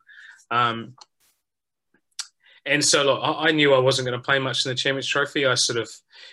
Um, 0.50 0.94
and 2.66 2.84
so 2.84 3.04
look, 3.04 3.20
I, 3.22 3.52
knew 3.52 3.72
I 3.72 3.78
wasn't 3.78 4.08
going 4.08 4.18
to 4.18 4.24
play 4.24 4.40
much 4.40 4.64
in 4.64 4.70
the 4.70 4.74
Champions 4.74 5.06
Trophy. 5.06 5.46
I 5.46 5.54
sort 5.54 5.78
of, 5.78 5.88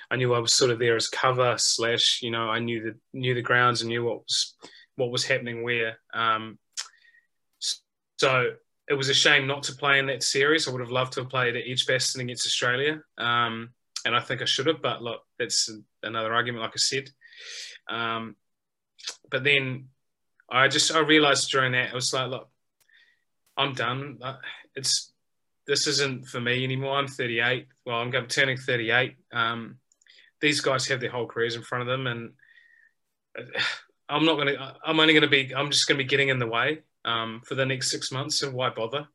I 0.10 0.16
knew 0.16 0.34
I 0.34 0.40
was 0.40 0.54
sort 0.54 0.72
of 0.72 0.80
there 0.80 0.96
as 0.96 1.08
cover 1.08 1.56
slash, 1.58 2.22
you 2.24 2.32
know, 2.32 2.50
I 2.50 2.60
knew 2.60 2.82
the 2.82 2.96
knew 3.18 3.36
the 3.36 3.42
grounds 3.42 3.82
and 3.82 3.90
knew 3.90 4.04
what 4.04 4.24
was 4.24 4.56
what 4.96 5.12
was 5.12 5.24
happening 5.24 5.64
where. 5.64 6.00
Um, 6.14 6.58
so 8.18 8.52
it 8.90 8.96
was 8.96 9.10
a 9.10 9.14
shame 9.14 9.46
not 9.46 9.64
to 9.64 9.76
play 9.76 10.00
in 10.00 10.08
that 10.08 10.24
series. 10.24 10.68
I 10.68 10.72
would 10.72 10.82
have 10.82 10.92
loved 10.92 11.14
to 11.14 11.22
have 11.22 11.30
played 11.30 11.56
at 11.56 11.68
Edgbaston 11.68 12.22
against 12.22 12.48
Australia, 12.48 13.02
um, 13.18 13.70
and 14.04 14.16
I 14.16 14.20
think 14.20 14.42
I 14.42 14.46
should 14.46 14.68
have. 14.68 14.82
But 14.82 15.04
look, 15.04 15.22
that's 15.38 15.72
another 16.02 16.34
argument, 16.34 16.64
like 16.64 16.72
I 16.72 16.78
said. 16.78 17.10
Um, 17.90 18.36
but 19.30 19.44
then 19.44 19.90
I 20.50 20.68
just 20.68 20.94
I 20.94 21.00
realised 21.00 21.52
during 21.52 21.74
that 21.74 21.92
I 21.92 21.96
was 21.96 22.12
like, 22.12 22.30
look, 22.30 22.50
I'm 23.56 23.74
done. 23.74 24.20
It's 24.76 25.13
this 25.68 25.88
isn't 25.88 26.28
for 26.28 26.40
me 26.40 26.64
anymore. 26.64 26.98
I'm 26.98 27.08
38. 27.08 27.68
Well, 27.86 27.98
I'm 27.98 28.10
going 28.10 28.28
turning 28.28 28.58
38. 28.58 29.16
Um, 29.32 29.78
these 30.42 30.62
guys 30.62 30.88
have 30.88 31.00
their 31.00 31.10
whole 31.10 31.28
careers 31.28 31.56
in 31.56 31.62
front 31.62 31.84
of 31.84 31.88
them, 31.88 32.08
and 32.08 32.32
I'm 34.10 34.26
not 34.26 34.36
going 34.36 34.48
to. 34.48 34.76
I'm 34.86 35.00
only 35.00 35.14
going 35.14 35.24
to 35.24 35.30
be. 35.30 35.54
I'm 35.56 35.72
just 35.72 35.88
going 35.88 35.98
to 35.98 36.04
be 36.04 36.08
getting 36.08 36.30
in 36.30 36.40
the 36.40 36.48
way 36.48 36.80
um, 37.06 37.42
for 37.46 37.56
the 37.56 37.66
next 37.66 37.92
six 37.92 38.12
months. 38.12 38.40
So 38.40 38.52
why 38.52 38.70
bother? 38.70 39.08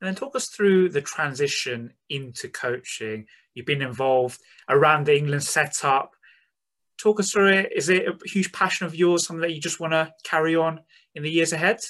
And 0.00 0.06
then 0.06 0.14
talk 0.14 0.36
us 0.36 0.48
through 0.48 0.90
the 0.90 1.00
transition 1.00 1.92
into 2.08 2.48
coaching. 2.48 3.26
You've 3.54 3.66
been 3.66 3.82
involved 3.82 4.40
around 4.68 5.06
the 5.06 5.16
England 5.16 5.42
setup. 5.42 6.12
Talk 6.98 7.18
us 7.18 7.32
through 7.32 7.48
it. 7.48 7.72
Is 7.74 7.88
it 7.88 8.06
a 8.06 8.16
huge 8.28 8.52
passion 8.52 8.86
of 8.86 8.94
yours, 8.94 9.26
something 9.26 9.40
that 9.40 9.54
you 9.54 9.60
just 9.60 9.80
want 9.80 9.92
to 9.92 10.12
carry 10.22 10.54
on 10.54 10.80
in 11.14 11.22
the 11.22 11.30
years 11.30 11.52
ahead? 11.52 11.80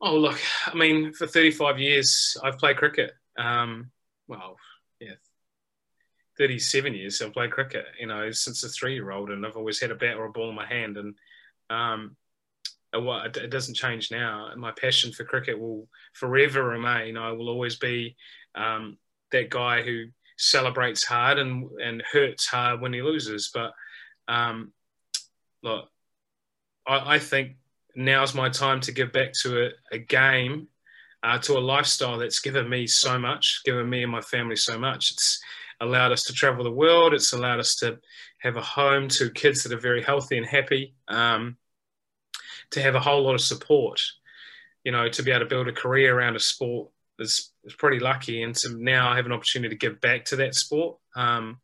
Oh, 0.00 0.16
look, 0.16 0.38
I 0.66 0.74
mean, 0.74 1.12
for 1.12 1.26
35 1.26 1.78
years, 1.78 2.36
I've 2.42 2.58
played 2.58 2.76
cricket. 2.76 3.12
Um, 3.36 3.90
well, 4.28 4.56
yeah, 5.00 5.14
37 6.38 6.94
years 6.94 7.20
I've 7.20 7.32
played 7.32 7.50
cricket, 7.50 7.84
you 7.98 8.06
know, 8.06 8.30
since 8.30 8.62
a 8.62 8.68
three 8.68 8.94
year 8.94 9.10
old, 9.10 9.30
and 9.30 9.44
I've 9.44 9.56
always 9.56 9.80
had 9.80 9.90
a 9.90 9.96
bat 9.96 10.16
or 10.16 10.26
a 10.26 10.32
ball 10.32 10.50
in 10.50 10.54
my 10.54 10.66
hand. 10.66 10.96
And 10.96 11.14
um, 11.70 12.16
it 12.92 13.50
doesn't 13.50 13.74
change 13.74 14.10
now. 14.10 14.50
My 14.56 14.72
passion 14.72 15.12
for 15.12 15.24
cricket 15.24 15.58
will 15.58 15.88
forever 16.12 16.62
remain. 16.62 17.16
I 17.16 17.32
will 17.32 17.48
always 17.48 17.76
be 17.76 18.16
um, 18.54 18.98
that 19.32 19.50
guy 19.50 19.82
who 19.82 20.06
celebrates 20.36 21.04
hard 21.04 21.38
and, 21.38 21.68
and 21.82 22.02
hurts 22.10 22.46
hard 22.46 22.80
when 22.80 22.92
he 22.92 23.02
loses. 23.02 23.50
But 23.52 23.72
um, 24.28 24.72
look, 25.62 25.88
I, 26.86 27.14
I, 27.14 27.18
think 27.18 27.56
now's 27.98 28.34
my 28.34 28.48
time 28.48 28.80
to 28.80 28.92
give 28.92 29.12
back 29.12 29.32
to 29.42 29.66
a, 29.66 29.70
a 29.92 29.98
game, 29.98 30.68
uh, 31.22 31.38
to 31.38 31.58
a 31.58 31.60
lifestyle 31.60 32.16
that's 32.16 32.38
given 32.38 32.68
me 32.68 32.86
so 32.86 33.18
much, 33.18 33.60
given 33.64 33.90
me 33.90 34.04
and 34.04 34.12
my 34.12 34.20
family 34.20 34.56
so 34.56 34.78
much. 34.78 35.10
It's 35.10 35.42
allowed 35.80 36.12
us 36.12 36.22
to 36.24 36.32
travel 36.32 36.64
the 36.64 36.70
world. 36.70 37.12
It's 37.12 37.32
allowed 37.32 37.58
us 37.58 37.74
to 37.76 37.98
have 38.38 38.56
a 38.56 38.62
home 38.62 39.08
to 39.08 39.30
kids 39.30 39.64
that 39.64 39.72
are 39.72 39.80
very 39.80 40.02
healthy 40.02 40.38
and 40.38 40.46
happy. 40.46 40.94
Um, 41.08 41.56
to 42.70 42.82
have 42.82 42.94
a 42.94 43.00
whole 43.00 43.22
lot 43.22 43.34
of 43.34 43.40
support, 43.40 44.00
you 44.84 44.92
know, 44.92 45.08
to 45.08 45.22
be 45.22 45.30
able 45.30 45.40
to 45.40 45.46
build 45.46 45.68
a 45.68 45.72
career 45.72 46.16
around 46.16 46.36
a 46.36 46.40
sport 46.40 46.90
is, 47.18 47.50
is 47.64 47.74
pretty 47.74 47.98
lucky. 47.98 48.42
And 48.42 48.54
to 48.56 48.76
now 48.78 49.10
I 49.10 49.16
have 49.16 49.26
an 49.26 49.32
opportunity 49.32 49.74
to 49.74 49.78
give 49.78 50.00
back 50.00 50.26
to 50.26 50.36
that 50.36 50.54
sport. 50.54 50.98
Um, 51.16 51.58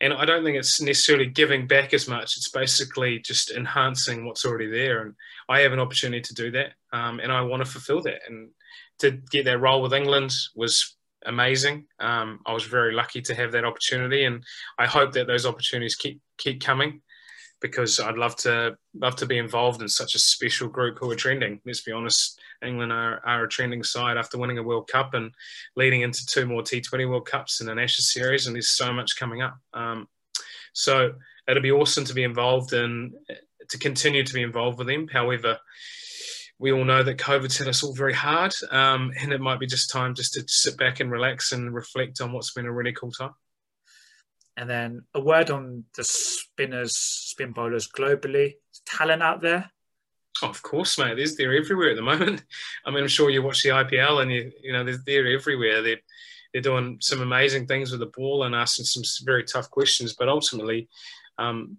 and 0.00 0.12
I 0.12 0.24
don't 0.24 0.44
think 0.44 0.56
it's 0.56 0.80
necessarily 0.80 1.26
giving 1.26 1.66
back 1.66 1.94
as 1.94 2.06
much. 2.06 2.36
It's 2.36 2.50
basically 2.50 3.18
just 3.20 3.50
enhancing 3.50 4.26
what's 4.26 4.44
already 4.44 4.70
there. 4.70 5.02
And 5.02 5.14
I 5.48 5.60
have 5.60 5.72
an 5.72 5.80
opportunity 5.80 6.20
to 6.22 6.34
do 6.34 6.50
that. 6.52 6.72
Um, 6.92 7.18
and 7.20 7.32
I 7.32 7.40
want 7.42 7.64
to 7.64 7.70
fulfill 7.70 8.02
that. 8.02 8.20
And 8.28 8.50
to 8.98 9.10
get 9.10 9.44
that 9.46 9.60
role 9.60 9.82
with 9.82 9.94
England 9.94 10.32
was 10.54 10.96
amazing. 11.24 11.86
Um, 11.98 12.40
I 12.46 12.52
was 12.52 12.64
very 12.64 12.94
lucky 12.94 13.20
to 13.22 13.34
have 13.34 13.52
that 13.52 13.64
opportunity, 13.64 14.24
and 14.24 14.42
I 14.78 14.86
hope 14.86 15.12
that 15.12 15.26
those 15.26 15.46
opportunities 15.46 15.96
keep 15.96 16.20
keep 16.38 16.62
coming 16.62 17.02
because 17.60 17.98
I'd 18.00 18.18
love 18.18 18.36
to 18.36 18.76
love 18.94 19.16
to 19.16 19.26
be 19.26 19.38
involved 19.38 19.82
in 19.82 19.88
such 19.88 20.14
a 20.14 20.18
special 20.18 20.68
group 20.68 20.98
who 20.98 21.10
are 21.10 21.16
trending. 21.16 21.60
Let's 21.64 21.80
be 21.80 21.92
honest, 21.92 22.38
England 22.62 22.92
are, 22.92 23.20
are 23.24 23.44
a 23.44 23.48
trending 23.48 23.82
side 23.82 24.16
after 24.16 24.38
winning 24.38 24.58
a 24.58 24.62
World 24.62 24.88
Cup 24.88 25.14
and 25.14 25.32
leading 25.76 26.02
into 26.02 26.26
two 26.26 26.46
more 26.46 26.62
T20 26.62 27.08
World 27.08 27.26
Cups 27.26 27.60
and 27.60 27.70
an 27.70 27.78
Ashes 27.78 28.12
series, 28.12 28.46
and 28.46 28.54
there's 28.54 28.70
so 28.70 28.92
much 28.92 29.18
coming 29.18 29.42
up. 29.42 29.56
Um, 29.72 30.08
so 30.72 31.12
it'll 31.48 31.62
be 31.62 31.72
awesome 31.72 32.04
to 32.04 32.14
be 32.14 32.24
involved 32.24 32.72
and 32.72 33.14
to 33.68 33.78
continue 33.78 34.24
to 34.24 34.34
be 34.34 34.42
involved 34.42 34.78
with 34.78 34.86
them. 34.86 35.08
However, 35.08 35.58
we 36.58 36.72
all 36.72 36.84
know 36.84 37.02
that 37.02 37.18
COVID's 37.18 37.58
hit 37.58 37.68
us 37.68 37.82
all 37.82 37.94
very 37.94 38.14
hard, 38.14 38.52
um, 38.70 39.12
and 39.20 39.32
it 39.32 39.40
might 39.40 39.60
be 39.60 39.66
just 39.66 39.90
time 39.90 40.14
just 40.14 40.34
to 40.34 40.44
sit 40.46 40.76
back 40.76 41.00
and 41.00 41.10
relax 41.10 41.52
and 41.52 41.74
reflect 41.74 42.20
on 42.20 42.32
what's 42.32 42.52
been 42.52 42.66
a 42.66 42.72
really 42.72 42.92
cool 42.92 43.10
time. 43.10 43.34
And 44.56 44.70
then 44.70 45.04
a 45.14 45.20
word 45.20 45.50
on 45.50 45.84
the 45.96 46.04
spinners, 46.04 46.96
spin 46.96 47.52
bowlers 47.52 47.88
globally. 47.88 48.54
Talent 48.86 49.22
out 49.22 49.42
there? 49.42 49.70
Oh, 50.42 50.48
of 50.48 50.62
course, 50.62 50.98
mate. 50.98 51.16
There's 51.16 51.36
they're 51.36 51.56
everywhere 51.56 51.90
at 51.90 51.96
the 51.96 52.02
moment. 52.02 52.44
I 52.84 52.90
mean, 52.90 53.02
I'm 53.02 53.08
sure 53.08 53.30
you 53.30 53.42
watch 53.42 53.62
the 53.62 53.70
IPL 53.70 54.22
and 54.22 54.30
you 54.30 54.52
you 54.62 54.72
know 54.72 54.84
they're, 54.84 54.98
they're 55.04 55.38
everywhere. 55.38 55.82
They're 55.82 56.00
they're 56.52 56.62
doing 56.62 56.98
some 57.00 57.20
amazing 57.20 57.66
things 57.66 57.90
with 57.90 58.00
the 58.00 58.12
ball 58.16 58.44
and 58.44 58.54
asking 58.54 58.84
some 58.84 59.02
very 59.24 59.44
tough 59.44 59.70
questions. 59.70 60.14
But 60.14 60.28
ultimately, 60.28 60.88
um, 61.38 61.78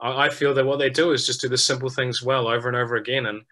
I, 0.00 0.26
I 0.26 0.28
feel 0.28 0.54
that 0.54 0.66
what 0.66 0.78
they 0.78 0.90
do 0.90 1.12
is 1.12 1.26
just 1.26 1.40
do 1.40 1.48
the 1.48 1.58
simple 1.58 1.90
things 1.90 2.22
well 2.22 2.46
over 2.48 2.68
and 2.68 2.76
over 2.76 2.96
again. 2.96 3.26
And 3.26 3.42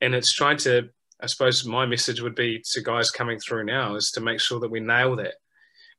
and 0.00 0.14
it's 0.14 0.32
trying 0.32 0.58
to. 0.58 0.88
I 1.20 1.26
suppose 1.26 1.64
my 1.64 1.86
message 1.86 2.20
would 2.20 2.34
be 2.34 2.60
to 2.72 2.82
guys 2.82 3.12
coming 3.12 3.38
through 3.38 3.62
now 3.62 3.94
is 3.94 4.10
to 4.12 4.20
make 4.20 4.40
sure 4.40 4.58
that 4.58 4.70
we 4.72 4.80
nail 4.80 5.14
that 5.14 5.34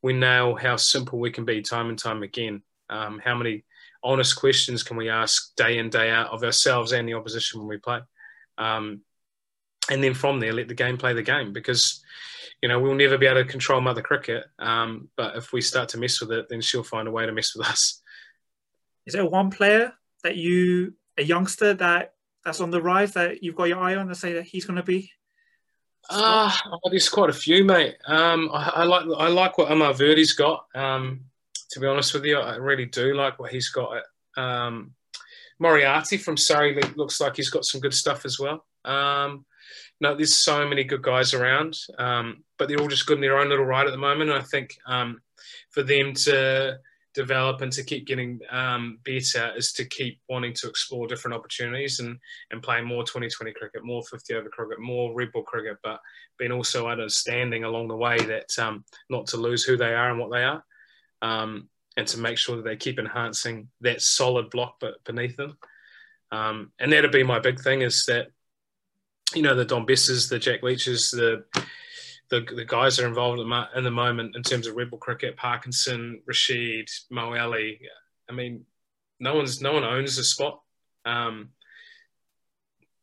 we 0.03 0.13
nail 0.13 0.53
how 0.53 0.75
simple 0.75 1.17
we 1.17 1.31
can 1.31 1.45
be 1.45 1.61
time 1.61 1.89
and 1.89 1.97
time 1.97 2.21
again. 2.21 2.61
Um, 2.89 3.19
how 3.23 3.35
many 3.35 3.63
honest 4.03 4.35
questions 4.35 4.83
can 4.83 4.97
we 4.97 5.09
ask 5.09 5.55
day 5.55 5.79
in, 5.79 5.89
day 5.89 6.11
out 6.11 6.27
of 6.27 6.43
ourselves 6.43 6.91
and 6.91 7.07
the 7.07 7.13
opposition 7.13 7.59
when 7.59 7.69
we 7.69 7.77
play? 7.77 8.01
Um, 8.57 9.01
and 9.89 10.03
then 10.03 10.13
from 10.13 10.39
there, 10.39 10.53
let 10.53 10.67
the 10.67 10.75
game 10.75 10.97
play 10.97 11.13
the 11.13 11.23
game 11.23 11.53
because, 11.53 12.03
you 12.61 12.67
know, 12.67 12.79
we'll 12.79 12.95
never 12.95 13.17
be 13.17 13.25
able 13.25 13.43
to 13.43 13.49
control 13.49 13.81
Mother 13.81 14.01
Cricket. 14.01 14.43
Um, 14.59 15.09
but 15.15 15.37
if 15.37 15.53
we 15.53 15.61
start 15.61 15.89
to 15.89 15.97
mess 15.97 16.19
with 16.19 16.31
it, 16.31 16.47
then 16.49 16.61
she'll 16.61 16.83
find 16.83 17.07
a 17.07 17.11
way 17.11 17.25
to 17.25 17.31
mess 17.31 17.55
with 17.55 17.67
us. 17.67 18.01
Is 19.05 19.13
there 19.13 19.25
one 19.25 19.51
player 19.51 19.93
that 20.23 20.35
you, 20.35 20.93
a 21.17 21.23
youngster 21.23 21.73
that 21.75 22.13
that's 22.43 22.59
on 22.59 22.71
the 22.71 22.81
rise 22.81 23.13
that 23.13 23.41
you've 23.41 23.55
got 23.55 23.69
your 23.69 23.79
eye 23.79 23.95
on 23.95 24.09
to 24.09 24.15
say 24.15 24.33
that 24.33 24.43
he's 24.43 24.65
going 24.65 24.75
to 24.75 24.83
be 24.83 25.11
uh, 26.09 26.51
there's 26.89 27.09
quite 27.09 27.29
a 27.29 27.33
few, 27.33 27.63
mate. 27.63 27.95
Um, 28.05 28.49
I, 28.53 28.71
I, 28.75 28.83
like 28.83 29.05
I 29.17 29.27
like 29.29 29.57
what 29.57 29.71
Amar 29.71 29.93
Virdi's 29.93 30.33
got. 30.33 30.65
Um, 30.75 31.21
to 31.71 31.79
be 31.79 31.87
honest 31.87 32.13
with 32.13 32.25
you, 32.25 32.37
I 32.37 32.55
really 32.55 32.85
do 32.85 33.13
like 33.15 33.39
what 33.39 33.51
he's 33.51 33.69
got. 33.69 34.03
Um, 34.37 34.91
Moriarty 35.59 36.17
from 36.17 36.37
Surrey 36.37 36.79
looks 36.95 37.21
like 37.21 37.35
he's 37.35 37.49
got 37.49 37.65
some 37.65 37.81
good 37.81 37.93
stuff 37.93 38.25
as 38.25 38.39
well. 38.39 38.65
Um, 38.85 39.45
no, 40.01 40.15
there's 40.15 40.35
so 40.35 40.67
many 40.67 40.83
good 40.83 41.01
guys 41.01 41.33
around, 41.33 41.77
um, 41.97 42.43
but 42.57 42.67
they're 42.67 42.79
all 42.79 42.87
just 42.87 43.05
good 43.05 43.17
in 43.17 43.21
their 43.21 43.37
own 43.37 43.49
little 43.49 43.65
right 43.65 43.87
at 43.87 43.91
the 43.91 43.97
moment. 43.97 44.29
And 44.29 44.39
I 44.39 44.43
think 44.43 44.75
um, 44.85 45.21
for 45.69 45.83
them 45.83 46.13
to 46.13 46.79
develop 47.13 47.61
and 47.61 47.71
to 47.71 47.83
keep 47.83 48.07
getting 48.07 48.39
um, 48.49 48.99
better 49.05 49.53
is 49.55 49.71
to 49.73 49.85
keep 49.85 50.19
wanting 50.29 50.53
to 50.53 50.67
explore 50.67 51.07
different 51.07 51.35
opportunities 51.35 51.99
and, 51.99 52.17
and 52.51 52.63
play 52.63 52.81
more 52.81 53.03
2020 53.03 53.53
cricket, 53.53 53.83
more 53.83 54.03
50 54.03 54.33
over 54.33 54.49
cricket, 54.49 54.79
more 54.79 55.13
red 55.13 55.31
ball 55.31 55.43
cricket, 55.43 55.77
but 55.83 55.99
being 56.37 56.51
also 56.51 56.87
understanding 56.87 57.63
along 57.63 57.87
the 57.87 57.95
way 57.95 58.17
that 58.17 58.57
um, 58.59 58.83
not 59.09 59.27
to 59.27 59.37
lose 59.37 59.63
who 59.63 59.77
they 59.77 59.93
are 59.93 60.09
and 60.09 60.19
what 60.19 60.31
they 60.31 60.43
are, 60.43 60.63
um, 61.21 61.69
and 61.97 62.07
to 62.07 62.19
make 62.19 62.37
sure 62.37 62.55
that 62.55 62.65
they 62.65 62.75
keep 62.75 62.99
enhancing 62.99 63.69
that 63.81 64.01
solid 64.01 64.49
block 64.49 64.81
beneath 65.05 65.37
them. 65.37 65.57
Um, 66.31 66.71
and 66.79 66.91
that'd 66.91 67.11
be 67.11 67.23
my 67.23 67.39
big 67.39 67.59
thing 67.59 67.81
is 67.81 68.05
that, 68.05 68.27
you 69.35 69.43
know, 69.43 69.55
the 69.55 69.65
Dom 69.65 69.85
Besses, 69.85 70.29
the 70.29 70.39
Jack 70.39 70.63
Leaches, 70.63 71.11
the 71.11 71.45
the, 72.33 72.55
the 72.55 72.65
guys 72.65 72.97
that 72.97 73.05
are 73.05 73.07
involved 73.07 73.39
in 73.39 73.83
the 73.83 73.91
moment 73.91 74.35
in 74.35 74.41
terms 74.41 74.65
of 74.65 74.75
red 74.75 74.89
ball 74.89 74.97
cricket, 74.97 75.37
Parkinson, 75.37 76.19
Rashid, 76.25 76.89
Mo 77.11 77.35
Ali. 77.35 77.79
I 78.27 78.33
mean, 78.33 78.65
no 79.19 79.35
one's 79.35 79.61
no 79.61 79.73
one 79.73 79.83
owns 79.83 80.17
a 80.17 80.23
spot. 80.23 80.59
Um, 81.05 81.49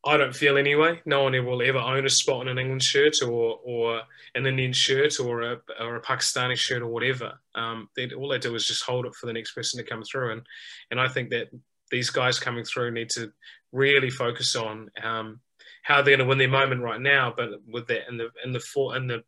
I 0.05 0.17
don't 0.17 0.35
feel 0.35 0.57
anyway. 0.57 1.01
No 1.07 1.23
one 1.23 1.45
will 1.45 1.63
ever 1.63 1.79
own 1.79 2.07
a 2.07 2.11
spot 2.11 2.43
in 2.43 2.49
an 2.49 2.59
England 2.59 2.83
shirt 2.83 3.23
or 3.23 3.61
or 3.65 4.03
an 4.35 4.47
Indian 4.47 4.73
shirt 4.73 5.21
or 5.21 5.43
a 5.43 5.61
or 5.79 5.95
a 5.95 6.03
Pakistani 6.03 6.57
shirt 6.57 6.83
or 6.83 6.89
whatever. 6.89 7.39
Um, 7.55 7.89
they, 7.95 8.11
all 8.11 8.29
they 8.29 8.39
do 8.39 8.57
is 8.57 8.67
just 8.67 8.83
hold 8.83 9.07
it 9.07 9.15
for 9.15 9.27
the 9.27 9.33
next 9.33 9.53
person 9.53 9.79
to 9.79 9.89
come 9.89 10.03
through, 10.03 10.33
and 10.33 10.43
and 10.91 11.01
I 11.01 11.07
think 11.07 11.31
that 11.31 11.51
these 11.93 12.11
guys 12.11 12.41
coming 12.41 12.65
through 12.65 12.91
need 12.91 13.11
to 13.11 13.33
really 13.71 14.11
focus 14.11 14.57
on 14.57 14.91
um, 15.05 15.39
how 15.83 16.03
they're 16.03 16.17
going 16.17 16.27
to 16.27 16.29
win 16.29 16.39
their 16.39 16.49
moment 16.49 16.83
right 16.83 17.01
now, 17.01 17.33
but 17.35 17.51
with 17.67 17.87
that 17.89 18.09
in 18.09 18.17
the 18.17 18.29
in 18.45 18.53
the 18.53 18.61
for, 18.61 18.97
in 18.97 19.07
the 19.07 19.23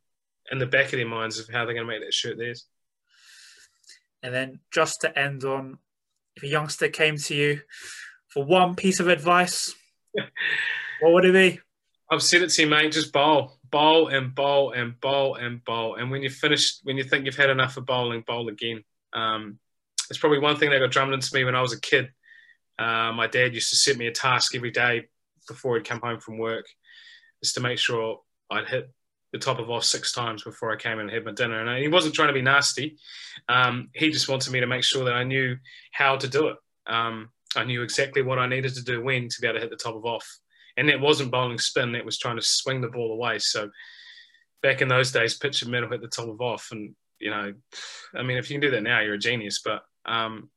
in 0.51 0.59
the 0.59 0.65
back 0.65 0.85
of 0.85 0.91
their 0.91 1.07
minds 1.07 1.39
of 1.39 1.47
how 1.49 1.65
they're 1.65 1.73
going 1.73 1.87
to 1.87 1.91
make 1.91 2.01
that 2.01 2.13
shirt 2.13 2.37
theirs. 2.37 2.65
And 4.21 4.33
then 4.33 4.59
just 4.71 5.01
to 5.01 5.17
end 5.17 5.43
on, 5.43 5.79
if 6.35 6.43
a 6.43 6.47
youngster 6.47 6.87
came 6.89 7.17
to 7.17 7.35
you 7.35 7.61
for 8.29 8.43
one 8.43 8.75
piece 8.75 8.99
of 8.99 9.07
advice, 9.07 9.73
what 11.01 11.13
would 11.13 11.25
it 11.25 11.33
be? 11.33 11.59
I've 12.11 12.23
said 12.23 12.41
it 12.41 12.49
to 12.51 12.61
you, 12.61 12.69
mate. 12.69 12.91
Just 12.91 13.11
bowl, 13.11 13.57
bowl, 13.69 14.07
and 14.09 14.33
bowl, 14.33 14.71
and 14.71 14.99
bowl, 14.99 15.35
and 15.35 15.63
bowl. 15.63 15.95
And 15.95 16.11
when 16.11 16.21
you 16.21 16.29
finish, 16.29 16.77
when 16.83 16.97
you 16.97 17.03
think 17.03 17.25
you've 17.25 17.35
had 17.35 17.49
enough 17.49 17.77
of 17.77 17.85
bowling, 17.85 18.21
bowl 18.21 18.49
again. 18.49 18.83
Um, 19.13 19.59
it's 20.09 20.19
probably 20.19 20.39
one 20.39 20.57
thing 20.57 20.69
that 20.69 20.79
got 20.79 20.91
drummed 20.91 21.13
into 21.13 21.33
me 21.33 21.43
when 21.43 21.55
I 21.55 21.61
was 21.61 21.73
a 21.73 21.79
kid. 21.79 22.11
Uh, 22.77 23.11
my 23.13 23.27
dad 23.27 23.53
used 23.53 23.69
to 23.69 23.75
set 23.75 23.97
me 23.97 24.07
a 24.07 24.11
task 24.11 24.55
every 24.55 24.71
day 24.71 25.07
before 25.47 25.75
he'd 25.75 25.87
come 25.87 26.01
home 26.01 26.19
from 26.19 26.37
work, 26.37 26.65
is 27.41 27.53
to 27.53 27.61
make 27.61 27.77
sure 27.77 28.19
I'd 28.49 28.67
hit 28.67 28.91
the 29.31 29.39
top 29.39 29.59
of 29.59 29.69
off 29.69 29.83
six 29.83 30.13
times 30.13 30.43
before 30.43 30.71
I 30.71 30.77
came 30.77 30.93
in 30.93 31.01
and 31.01 31.11
had 31.11 31.25
my 31.25 31.31
dinner. 31.31 31.59
And 31.59 31.81
he 31.81 31.87
wasn't 31.87 32.13
trying 32.13 32.27
to 32.27 32.33
be 32.33 32.41
nasty. 32.41 32.97
Um, 33.49 33.89
he 33.93 34.11
just 34.11 34.29
wanted 34.29 34.53
me 34.53 34.59
to 34.59 34.67
make 34.67 34.83
sure 34.83 35.03
that 35.05 35.15
I 35.15 35.23
knew 35.23 35.57
how 35.91 36.15
to 36.17 36.27
do 36.27 36.49
it. 36.49 36.57
Um, 36.85 37.29
I 37.55 37.63
knew 37.63 37.81
exactly 37.81 38.21
what 38.21 38.39
I 38.39 38.47
needed 38.47 38.75
to 38.75 38.83
do 38.83 39.01
when 39.01 39.27
to 39.29 39.41
be 39.41 39.47
able 39.47 39.55
to 39.55 39.61
hit 39.61 39.71
the 39.71 39.75
top 39.75 39.95
of 39.95 40.05
off. 40.05 40.27
And 40.77 40.87
that 40.89 41.01
wasn't 41.01 41.31
bowling 41.31 41.57
spin, 41.57 41.91
that 41.91 42.05
was 42.05 42.17
trying 42.17 42.37
to 42.37 42.41
swing 42.41 42.81
the 42.81 42.87
ball 42.87 43.11
away. 43.11 43.39
So 43.39 43.69
back 44.61 44.81
in 44.81 44.87
those 44.87 45.11
days, 45.11 45.37
pitch 45.37 45.61
and 45.61 45.71
middle 45.71 45.89
hit 45.89 46.01
the 46.01 46.07
top 46.07 46.29
of 46.29 46.41
off. 46.41 46.69
And, 46.71 46.95
you 47.19 47.31
know, 47.31 47.53
I 48.15 48.23
mean, 48.23 48.37
if 48.37 48.49
you 48.49 48.55
can 48.55 48.61
do 48.61 48.71
that 48.71 48.83
now, 48.83 49.01
you're 49.01 49.15
a 49.15 49.19
genius. 49.19 49.61
But 49.63 49.83
um, 50.05 50.49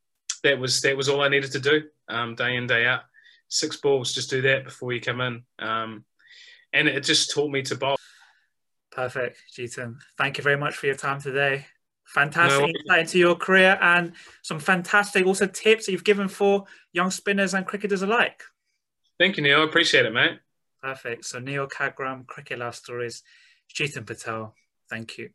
that 0.43 0.59
was 0.59 0.81
that 0.81 0.97
was 0.97 1.09
all 1.09 1.21
I 1.21 1.29
needed 1.29 1.51
to 1.53 1.59
do 1.59 1.83
um, 2.09 2.35
day 2.35 2.55
in, 2.55 2.67
day 2.67 2.85
out 2.85 3.01
six 3.49 3.77
balls, 3.77 4.13
just 4.13 4.29
do 4.29 4.41
that 4.43 4.65
before 4.65 4.93
you 4.93 5.01
come 5.01 5.21
in. 5.21 5.43
Um, 5.59 6.05
and 6.73 6.87
it 6.87 7.03
just 7.03 7.31
taught 7.31 7.49
me 7.49 7.61
to 7.63 7.75
bowl. 7.75 7.95
Perfect, 8.91 9.39
Jeetan. 9.55 9.95
Thank 10.17 10.37
you 10.37 10.43
very 10.43 10.57
much 10.57 10.75
for 10.75 10.87
your 10.87 10.95
time 10.95 11.21
today. 11.21 11.65
Fantastic 12.07 12.61
no, 12.61 12.67
insight 12.67 12.99
into 13.01 13.19
your 13.19 13.35
career 13.35 13.77
and 13.81 14.13
some 14.41 14.59
fantastic 14.59 15.25
also 15.25 15.45
tips 15.45 15.85
that 15.85 15.91
you've 15.91 16.05
given 16.05 16.27
for 16.27 16.63
young 16.93 17.11
spinners 17.11 17.53
and 17.53 17.65
cricketers 17.65 18.01
alike. 18.01 18.41
Thank 19.19 19.37
you, 19.37 19.43
Neil. 19.43 19.61
I 19.61 19.63
appreciate 19.65 20.05
it, 20.05 20.13
mate. 20.13 20.39
Perfect. 20.81 21.25
So 21.25 21.39
Neil 21.39 21.67
Kagram, 21.67 22.25
Cricket 22.25 22.59
Love 22.59 22.75
Stories, 22.75 23.23
Jeetan 23.73 24.05
Patel. 24.05 24.55
Thank 24.89 25.17
you. 25.17 25.29